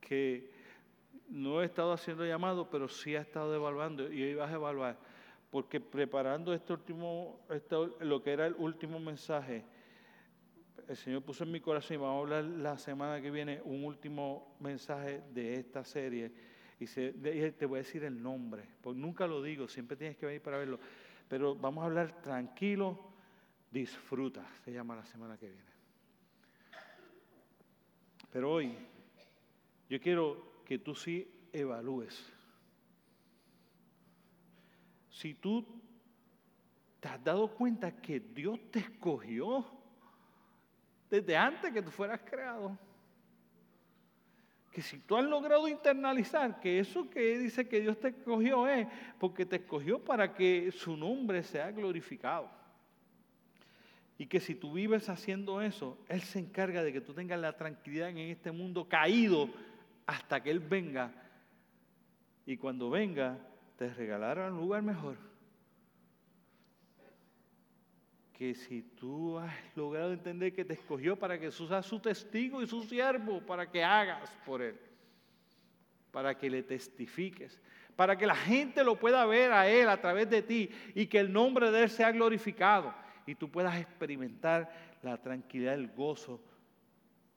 que 0.00 0.50
no 1.28 1.62
he 1.62 1.66
estado 1.66 1.92
haciendo 1.92 2.26
llamado, 2.26 2.68
pero 2.68 2.88
sí 2.88 3.14
he 3.14 3.18
estado 3.18 3.54
evaluando 3.54 4.12
y 4.12 4.24
hoy 4.24 4.34
vas 4.34 4.50
a 4.50 4.54
evaluar 4.54 5.11
porque 5.52 5.80
preparando 5.80 6.54
este 6.54 6.72
último, 6.72 7.40
lo 8.00 8.22
que 8.22 8.32
era 8.32 8.46
el 8.46 8.54
último 8.54 8.98
mensaje, 8.98 9.62
el 10.88 10.96
Señor 10.96 11.22
puso 11.22 11.44
en 11.44 11.52
mi 11.52 11.60
corazón 11.60 11.94
y 11.94 11.98
vamos 11.98 12.16
a 12.16 12.20
hablar 12.20 12.44
la 12.44 12.78
semana 12.78 13.20
que 13.20 13.30
viene 13.30 13.60
un 13.62 13.84
último 13.84 14.56
mensaje 14.60 15.22
de 15.34 15.56
esta 15.56 15.84
serie. 15.84 16.32
Y 16.80 16.86
te 16.86 17.66
voy 17.66 17.80
a 17.80 17.82
decir 17.82 18.02
el 18.02 18.20
nombre, 18.22 18.66
porque 18.80 18.98
nunca 18.98 19.26
lo 19.26 19.42
digo, 19.42 19.68
siempre 19.68 19.94
tienes 19.94 20.16
que 20.16 20.24
venir 20.24 20.40
para 20.40 20.56
verlo. 20.56 20.80
Pero 21.28 21.54
vamos 21.54 21.82
a 21.82 21.86
hablar 21.86 22.22
tranquilo, 22.22 23.12
disfruta, 23.70 24.46
se 24.64 24.72
llama 24.72 24.96
la 24.96 25.04
semana 25.04 25.36
que 25.36 25.48
viene. 25.48 25.70
Pero 28.32 28.52
hoy 28.52 28.74
yo 29.90 30.00
quiero 30.00 30.62
que 30.64 30.78
tú 30.78 30.94
sí 30.94 31.30
evalúes 31.52 32.32
si 35.22 35.34
tú 35.34 35.64
te 36.98 37.06
has 37.06 37.22
dado 37.22 37.46
cuenta 37.46 37.92
que 37.92 38.18
Dios 38.18 38.58
te 38.72 38.80
escogió 38.80 39.64
desde 41.08 41.36
antes 41.36 41.72
que 41.72 41.80
tú 41.80 41.92
fueras 41.92 42.20
creado, 42.28 42.76
que 44.72 44.82
si 44.82 44.98
tú 44.98 45.16
has 45.16 45.24
logrado 45.24 45.68
internalizar 45.68 46.58
que 46.58 46.80
eso 46.80 47.08
que 47.08 47.38
dice 47.38 47.68
que 47.68 47.80
Dios 47.80 48.00
te 48.00 48.08
escogió 48.08 48.66
es 48.66 48.88
porque 49.20 49.46
te 49.46 49.56
escogió 49.56 50.00
para 50.00 50.34
que 50.34 50.72
su 50.72 50.96
nombre 50.96 51.44
sea 51.44 51.70
glorificado. 51.70 52.50
Y 54.18 54.26
que 54.26 54.40
si 54.40 54.56
tú 54.56 54.72
vives 54.72 55.08
haciendo 55.08 55.62
eso, 55.62 55.98
Él 56.08 56.22
se 56.22 56.40
encarga 56.40 56.82
de 56.82 56.92
que 56.92 57.00
tú 57.00 57.14
tengas 57.14 57.38
la 57.38 57.56
tranquilidad 57.56 58.08
en 58.08 58.18
este 58.18 58.50
mundo 58.50 58.88
caído 58.88 59.48
hasta 60.04 60.42
que 60.42 60.50
Él 60.50 60.58
venga. 60.58 61.12
Y 62.44 62.56
cuando 62.56 62.90
venga, 62.90 63.38
te 63.82 63.92
regalaron 63.94 64.52
un 64.52 64.60
lugar 64.60 64.80
mejor. 64.80 65.16
Que 68.32 68.54
si 68.54 68.82
tú 68.82 69.36
has 69.40 69.52
logrado 69.74 70.12
entender 70.12 70.54
que 70.54 70.64
te 70.64 70.74
escogió 70.74 71.18
para 71.18 71.36
que 71.36 71.50
seas 71.50 71.84
su 71.84 71.98
testigo 71.98 72.62
y 72.62 72.68
su 72.68 72.84
siervo, 72.84 73.40
para 73.40 73.68
que 73.68 73.82
hagas 73.82 74.30
por 74.46 74.62
él, 74.62 74.78
para 76.12 76.38
que 76.38 76.48
le 76.48 76.62
testifiques, 76.62 77.60
para 77.96 78.16
que 78.16 78.24
la 78.24 78.36
gente 78.36 78.84
lo 78.84 79.00
pueda 79.00 79.26
ver 79.26 79.50
a 79.50 79.68
él 79.68 79.88
a 79.88 80.00
través 80.00 80.30
de 80.30 80.42
ti 80.42 80.70
y 80.94 81.06
que 81.06 81.18
el 81.18 81.32
nombre 81.32 81.72
de 81.72 81.82
él 81.82 81.90
sea 81.90 82.12
glorificado 82.12 82.94
y 83.26 83.34
tú 83.34 83.50
puedas 83.50 83.80
experimentar 83.80 84.72
la 85.02 85.20
tranquilidad, 85.20 85.74
el 85.74 85.88
gozo 85.88 86.40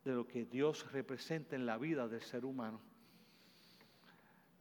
de 0.04 0.14
lo 0.14 0.28
que 0.28 0.46
Dios 0.46 0.92
representa 0.92 1.56
en 1.56 1.66
la 1.66 1.80
vida 1.80 2.08
del 2.08 2.22
ser 2.22 2.46
humano. 2.46 2.80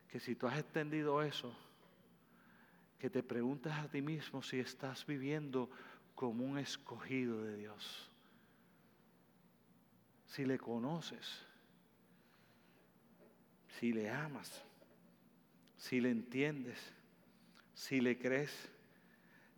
Que 0.09 0.19
si 0.19 0.35
tú 0.35 0.47
has 0.47 0.59
extendido 0.59 1.21
eso, 1.23 1.55
que 3.05 3.11
te 3.11 3.23
preguntas 3.23 3.79
a 3.79 3.87
ti 3.87 4.01
mismo 4.01 4.43
si 4.43 4.59
estás 4.59 5.05
viviendo 5.05 5.69
como 6.15 6.43
un 6.43 6.57
escogido 6.57 7.45
de 7.45 7.59
Dios. 7.59 8.09
Si 10.27 10.47
le 10.47 10.57
conoces, 10.57 11.45
si 13.79 13.93
le 13.93 14.09
amas, 14.09 14.65
si 15.77 16.01
le 16.01 16.13
entiendes, 16.13 16.79
si 17.75 18.01
le 18.01 18.19
crees, 18.19 18.71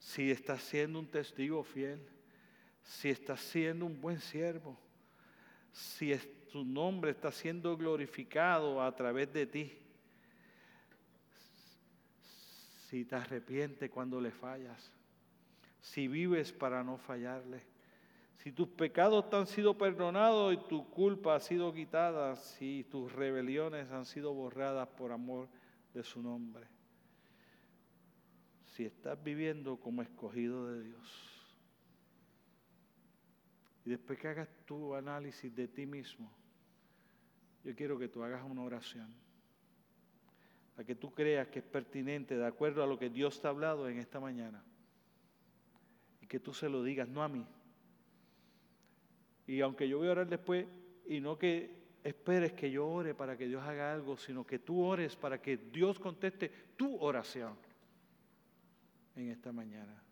si 0.01 0.29
estás 0.29 0.61
siendo 0.65 0.99
un 0.99 1.07
testigo 1.07 1.63
fiel, 1.63 2.05
si 2.83 3.11
estás 3.11 3.41
siendo 3.43 3.87
un 3.87 4.01
buen 4.01 4.19
siervo, 4.19 4.77
si 5.71 6.17
tu 6.51 6.65
nombre 6.65 7.13
está 7.13 7.31
siendo 7.31 7.77
glorificado 7.77 8.83
a 8.83 8.93
través 8.97 9.33
de 9.33 9.47
ti 9.47 9.86
si 12.89 13.05
te 13.05 13.17
arrepientes 13.17 13.91
cuando 13.91 14.21
le 14.21 14.31
fallas, 14.31 14.93
si 15.81 16.07
vives 16.07 16.53
para 16.53 16.85
no 16.85 16.99
fallarle, 16.99 17.61
si 18.37 18.53
tus 18.53 18.69
pecados 18.69 19.25
han 19.33 19.47
sido 19.47 19.77
perdonados 19.77 20.55
y 20.55 20.69
tu 20.69 20.89
culpa 20.91 21.35
ha 21.35 21.41
sido 21.41 21.73
quitada, 21.73 22.37
si 22.37 22.85
tus 22.85 23.13
rebeliones 23.13 23.91
han 23.91 24.07
sido 24.07 24.33
borradas 24.33 24.89
por 24.89 25.11
amor 25.11 25.49
de 25.95 26.05
su 26.05 26.23
nombre, 26.23 26.67
si 28.67 28.85
estás 28.85 29.21
viviendo 29.23 29.79
como 29.79 30.03
escogido 30.03 30.69
de 30.69 30.85
Dios. 30.85 31.33
Y 33.85 33.91
después 33.91 34.19
que 34.19 34.29
hagas 34.29 34.49
tu 34.65 34.95
análisis 34.95 35.55
de 35.55 35.67
ti 35.67 35.87
mismo, 35.87 36.31
yo 37.65 37.75
quiero 37.75 37.99
que 37.99 38.09
tú 38.09 38.23
hagas 38.23 38.45
una 38.45 38.63
oración 38.63 39.26
a 40.77 40.85
que 40.85 40.95
tú 40.95 41.13
creas 41.13 41.49
que 41.49 41.61
es 41.61 41.65
pertinente 41.65 42.37
de 42.37 42.47
acuerdo 42.47 42.83
a 42.83 42.87
lo 42.87 42.99
que 42.99 43.11
Dios 43.11 43.41
te 43.41 43.47
ha 43.47 43.51
hablado 43.51 43.89
en 43.89 43.99
esta 43.99 44.21
mañana. 44.21 44.63
Y 46.21 46.27
que 46.27 46.41
tú 46.41 46.53
se 46.53 46.69
lo 46.69 46.83
digas, 46.83 47.09
no 47.09 47.23
a 47.23 47.29
mí. 47.29 47.47
Y 49.47 49.61
aunque 49.61 49.89
yo 49.89 49.99
voy 49.99 50.09
a 50.09 50.13
orar 50.13 50.29
después, 50.29 50.67
y 51.07 51.21
no 51.21 51.39
que 51.39 51.75
esperes 52.03 52.53
que 52.53 52.71
yo 52.71 52.87
ore 52.87 53.15
para 53.15 53.37
que 53.37 53.47
Dios 53.47 53.63
haga 53.65 53.93
algo, 53.93 54.17
sino 54.17 54.47
que 54.47 54.59
tú 54.59 54.83
ores 54.83 55.17
para 55.17 55.41
que 55.41 55.57
Dios 55.57 55.99
conteste 55.99 56.51
tu 56.77 56.97
oración 56.99 57.57
en 59.15 59.31
esta 59.31 59.53
mañana. 59.53 60.06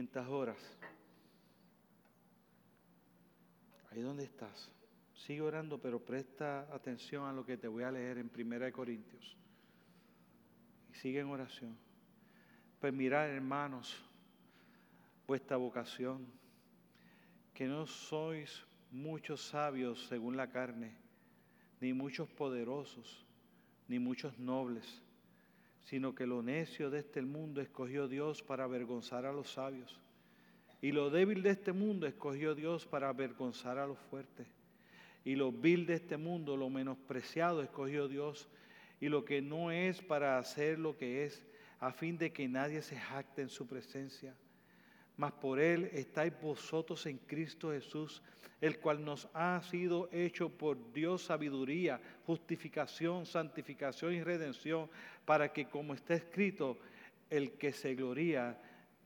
Mientras. 0.00 0.56
Ahí 3.90 4.00
donde 4.00 4.24
estás. 4.24 4.72
Sigue 5.12 5.42
orando, 5.42 5.78
pero 5.78 6.02
presta 6.02 6.66
atención 6.72 7.26
a 7.26 7.32
lo 7.32 7.44
que 7.44 7.58
te 7.58 7.68
voy 7.68 7.82
a 7.82 7.90
leer 7.90 8.16
en 8.18 8.30
1 8.34 8.72
Corintios. 8.72 9.36
Y 10.90 10.94
sigue 10.94 11.20
en 11.20 11.28
oración. 11.28 11.76
Pues 12.80 12.94
mirad, 12.94 13.28
hermanos, 13.28 14.02
vuestra 15.26 15.58
vocación, 15.58 16.26
que 17.52 17.66
no 17.66 17.86
sois 17.86 18.64
muchos 18.90 19.42
sabios 19.42 20.06
según 20.06 20.36
la 20.36 20.50
carne, 20.50 20.96
ni 21.80 21.92
muchos 21.92 22.28
poderosos, 22.30 23.26
ni 23.86 23.98
muchos 23.98 24.38
nobles 24.38 25.02
sino 25.84 26.14
que 26.14 26.26
lo 26.26 26.42
necio 26.42 26.90
de 26.90 27.00
este 27.00 27.22
mundo 27.22 27.60
escogió 27.60 28.08
Dios 28.08 28.42
para 28.42 28.64
avergonzar 28.64 29.26
a 29.26 29.32
los 29.32 29.52
sabios. 29.52 29.98
Y 30.82 30.92
lo 30.92 31.10
débil 31.10 31.42
de 31.42 31.50
este 31.50 31.72
mundo 31.72 32.06
escogió 32.06 32.54
Dios 32.54 32.86
para 32.86 33.08
avergonzar 33.08 33.78
a 33.78 33.86
los 33.86 33.98
fuertes. 33.98 34.46
Y 35.24 35.34
lo 35.34 35.52
vil 35.52 35.86
de 35.86 35.94
este 35.94 36.16
mundo, 36.16 36.56
lo 36.56 36.70
menospreciado, 36.70 37.62
escogió 37.62 38.08
Dios. 38.08 38.48
Y 39.00 39.08
lo 39.08 39.24
que 39.24 39.42
no 39.42 39.70
es 39.70 40.00
para 40.00 40.38
hacer 40.38 40.78
lo 40.78 40.96
que 40.96 41.24
es, 41.24 41.44
a 41.80 41.92
fin 41.92 42.16
de 42.16 42.32
que 42.32 42.48
nadie 42.48 42.82
se 42.82 42.96
jacte 42.96 43.42
en 43.42 43.48
su 43.48 43.66
presencia. 43.66 44.34
Mas 45.20 45.32
por 45.32 45.60
Él 45.60 45.90
estáis 45.92 46.32
vosotros 46.40 47.04
en 47.04 47.18
Cristo 47.18 47.72
Jesús, 47.72 48.22
el 48.58 48.78
cual 48.78 49.04
nos 49.04 49.28
ha 49.34 49.60
sido 49.60 50.08
hecho 50.12 50.48
por 50.48 50.94
Dios 50.94 51.24
sabiduría, 51.24 52.00
justificación, 52.24 53.26
santificación 53.26 54.14
y 54.14 54.22
redención, 54.22 54.88
para 55.26 55.52
que 55.52 55.66
como 55.66 55.92
está 55.92 56.14
escrito, 56.14 56.78
el 57.28 57.52
que 57.58 57.70
se 57.70 57.94
gloría, 57.94 58.58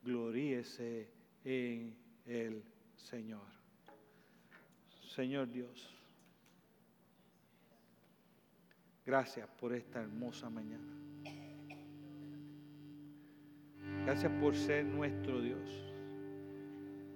gloríese 0.04 1.08
en 1.44 1.96
el 2.26 2.62
Señor. 2.94 3.48
Señor 5.16 5.50
Dios, 5.50 5.92
gracias 9.04 9.48
por 9.58 9.72
esta 9.72 10.00
hermosa 10.00 10.48
mañana. 10.48 10.94
Gracias 14.04 14.30
por 14.40 14.54
ser 14.54 14.84
nuestro 14.84 15.40
Dios. 15.40 15.84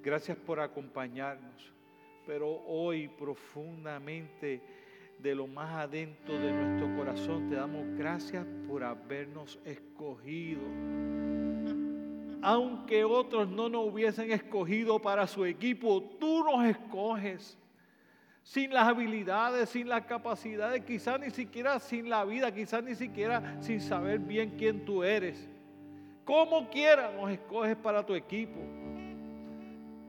Gracias 0.09 0.39
por 0.39 0.59
acompañarnos. 0.59 1.71
Pero 2.27 2.63
hoy 2.67 3.09
profundamente 3.09 4.63
de 5.19 5.35
lo 5.35 5.47
más 5.47 5.71
adentro 5.85 6.39
de 6.39 6.51
nuestro 6.51 6.97
corazón 6.97 7.51
te 7.51 7.57
damos 7.57 7.85
gracias 7.95 8.47
por 8.67 8.85
habernos 8.85 9.59
escogido. 9.67 10.63
Aunque 12.41 13.05
otros 13.05 13.51
no 13.51 13.69
nos 13.69 13.93
hubiesen 13.93 14.33
escogido 14.33 14.99
para 14.99 15.27
su 15.27 15.45
equipo, 15.45 16.03
tú 16.19 16.43
nos 16.43 16.65
escoges. 16.65 17.59
Sin 18.43 18.73
las 18.73 18.89
habilidades, 18.89 19.69
sin 19.69 19.91
las 19.91 20.07
capacidades, 20.07 20.83
quizás 20.87 21.21
ni 21.21 21.29
siquiera 21.29 21.79
sin 21.81 22.09
la 22.09 22.25
vida, 22.25 22.51
quizás 22.51 22.83
ni 22.83 22.95
siquiera 22.95 23.61
sin 23.61 23.83
saber 23.83 24.21
bien 24.21 24.55
quién 24.57 24.87
tú 24.87 25.05
eres. 25.05 25.47
Como 26.25 26.71
quiera 26.71 27.13
nos 27.13 27.31
escoges 27.31 27.77
para 27.77 28.07
tu 28.07 28.15
equipo 28.15 28.78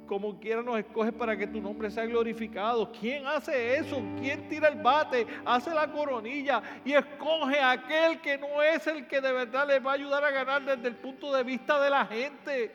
como 0.10 0.39
quiera 0.39 0.64
nos 0.64 0.80
escoge 0.80 1.12
para 1.12 1.38
que 1.38 1.45
tu 1.45 1.62
nombre 1.62 1.91
sea 1.91 2.03
glorificado. 2.07 2.91
¿Quién 2.99 3.28
hace 3.28 3.78
eso? 3.78 4.01
¿Quién 4.20 4.49
tira 4.49 4.70
el 4.70 4.82
bate? 4.82 5.28
Hace 5.45 5.72
la 5.72 5.89
coronilla 5.91 6.64
y 6.84 6.93
escoge 6.93 7.60
a 7.60 7.72
aquel 7.72 8.20
que 8.20 8.36
no 8.39 8.60
es 8.64 8.88
el 8.88 9.05
que 9.05 9.22
de 9.22 9.32
verdad 9.32 9.68
les 9.68 9.86
va 9.86 9.91
a 9.91 9.93
ayudar 9.93 10.24
a 10.24 10.32
ganar 10.32 10.66
desde 10.66 10.88
el 10.88 10.95
punto 10.95 11.32
de 11.32 11.43
vista 11.43 11.80
de 11.80 11.91
la 11.91 12.07
gente. 12.07 12.72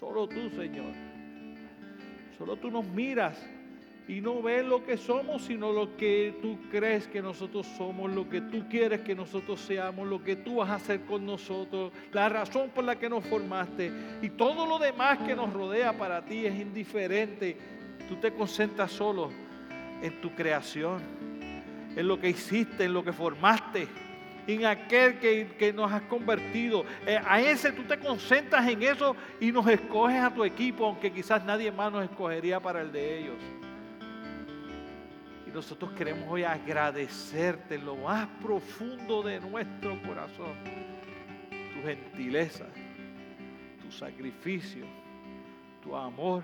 Solo 0.00 0.26
tú, 0.26 0.48
Señor. 0.48 0.94
Solo 2.38 2.56
tú 2.56 2.70
nos 2.70 2.86
miras 2.86 3.38
y 4.08 4.20
no 4.20 4.40
ves 4.40 4.64
lo 4.64 4.84
que 4.84 4.96
somos, 4.96 5.42
sino 5.42 5.72
lo 5.72 5.96
que 5.96 6.36
tú 6.40 6.58
crees 6.70 7.08
que 7.08 7.20
nosotros 7.20 7.66
somos, 7.76 8.12
lo 8.12 8.28
que 8.28 8.40
tú 8.40 8.68
quieres 8.68 9.00
que 9.00 9.16
nosotros 9.16 9.60
seamos, 9.60 10.06
lo 10.06 10.22
que 10.22 10.36
tú 10.36 10.56
vas 10.56 10.70
a 10.70 10.74
hacer 10.76 11.00
con 11.02 11.26
nosotros, 11.26 11.92
la 12.12 12.28
razón 12.28 12.70
por 12.70 12.84
la 12.84 12.96
que 12.96 13.08
nos 13.08 13.24
formaste 13.24 13.90
y 14.22 14.30
todo 14.30 14.64
lo 14.64 14.78
demás 14.78 15.18
que 15.26 15.34
nos 15.34 15.52
rodea 15.52 15.92
para 15.98 16.24
ti 16.24 16.46
es 16.46 16.54
indiferente. 16.54 17.56
Tú 18.08 18.16
te 18.16 18.32
concentras 18.32 18.92
solo 18.92 19.30
en 20.00 20.20
tu 20.20 20.32
creación, 20.36 21.02
en 21.96 22.06
lo 22.06 22.20
que 22.20 22.30
hiciste, 22.30 22.84
en 22.84 22.92
lo 22.92 23.02
que 23.02 23.12
formaste 23.12 23.88
en 24.46 24.64
aquel 24.64 25.18
que, 25.18 25.72
nos 25.74 25.90
has 25.90 26.02
convertido. 26.02 26.84
Eh, 27.04 27.18
a 27.26 27.40
ese 27.40 27.72
tú 27.72 27.82
te 27.82 27.98
concentras 27.98 28.68
en 28.68 28.80
eso 28.80 29.16
y 29.40 29.50
nos 29.50 29.66
escoges 29.66 30.22
a 30.22 30.32
tu 30.32 30.44
equipo, 30.44 30.86
aunque 30.86 31.10
quizás 31.10 31.44
nadie 31.44 31.72
más 31.72 31.90
nos 31.90 32.04
escogería 32.04 32.60
para 32.60 32.80
el 32.80 32.92
de 32.92 33.18
ellos 33.18 33.65
nosotros 35.56 35.92
queremos 35.92 36.28
hoy 36.28 36.44
agradecerte 36.44 37.76
en 37.76 37.86
lo 37.86 37.96
más 37.96 38.28
profundo 38.42 39.22
de 39.22 39.40
nuestro 39.40 39.98
corazón 40.02 40.54
tu 41.48 41.82
gentileza, 41.82 42.66
tu 43.80 43.90
sacrificio, 43.90 44.84
tu 45.82 45.96
amor, 45.96 46.42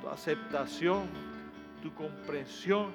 tu 0.00 0.08
aceptación, 0.08 1.08
tu 1.82 1.92
comprensión, 1.94 2.92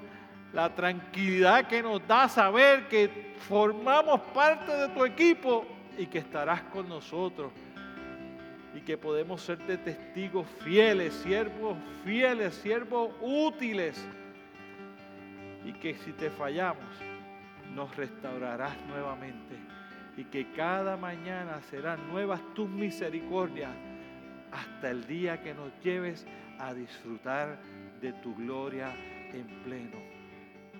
la 0.53 0.73
tranquilidad 0.73 1.67
que 1.67 1.83
nos 1.83 2.07
da 2.07 2.29
saber 2.29 2.87
que 2.87 3.35
formamos 3.39 4.21
parte 4.33 4.71
de 4.71 4.87
tu 4.95 5.03
equipo 5.03 5.65
y 5.97 6.05
que 6.05 6.19
estarás 6.19 6.61
con 6.61 6.87
nosotros 6.87 7.51
y 8.73 8.79
que 8.79 8.97
podemos 8.97 9.41
serte 9.41 9.77
testigos 9.77 10.47
fieles, 10.63 11.13
siervos 11.15 11.77
fieles, 12.05 12.53
siervos 12.53 13.11
útiles 13.21 14.01
y 15.65 15.73
que 15.73 15.95
si 15.95 16.11
te 16.13 16.29
fallamos, 16.29 16.85
nos 17.73 17.95
restaurarás 17.95 18.75
nuevamente 18.87 19.55
y 20.17 20.25
que 20.25 20.51
cada 20.53 20.95
mañana 20.97 21.61
serán 21.69 22.07
nuevas 22.09 22.41
tus 22.53 22.69
misericordias 22.69 23.71
hasta 24.51 24.91
el 24.91 25.07
día 25.07 25.41
que 25.41 25.53
nos 25.53 25.71
lleves 25.83 26.25
a 26.59 26.73
disfrutar 26.73 27.57
de 28.01 28.13
tu 28.13 28.35
gloria 28.35 28.93
en 29.33 29.47
pleno. 29.63 29.97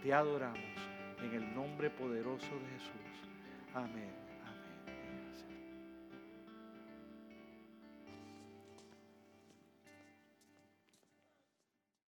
Te 0.02 0.14
adoramos 0.14 0.60
en 1.24 1.34
el 1.34 1.56
nombre 1.56 1.90
poderoso 1.90 2.46
de 2.46 2.78
Jesús. 2.78 3.30
Amén. 3.74 4.23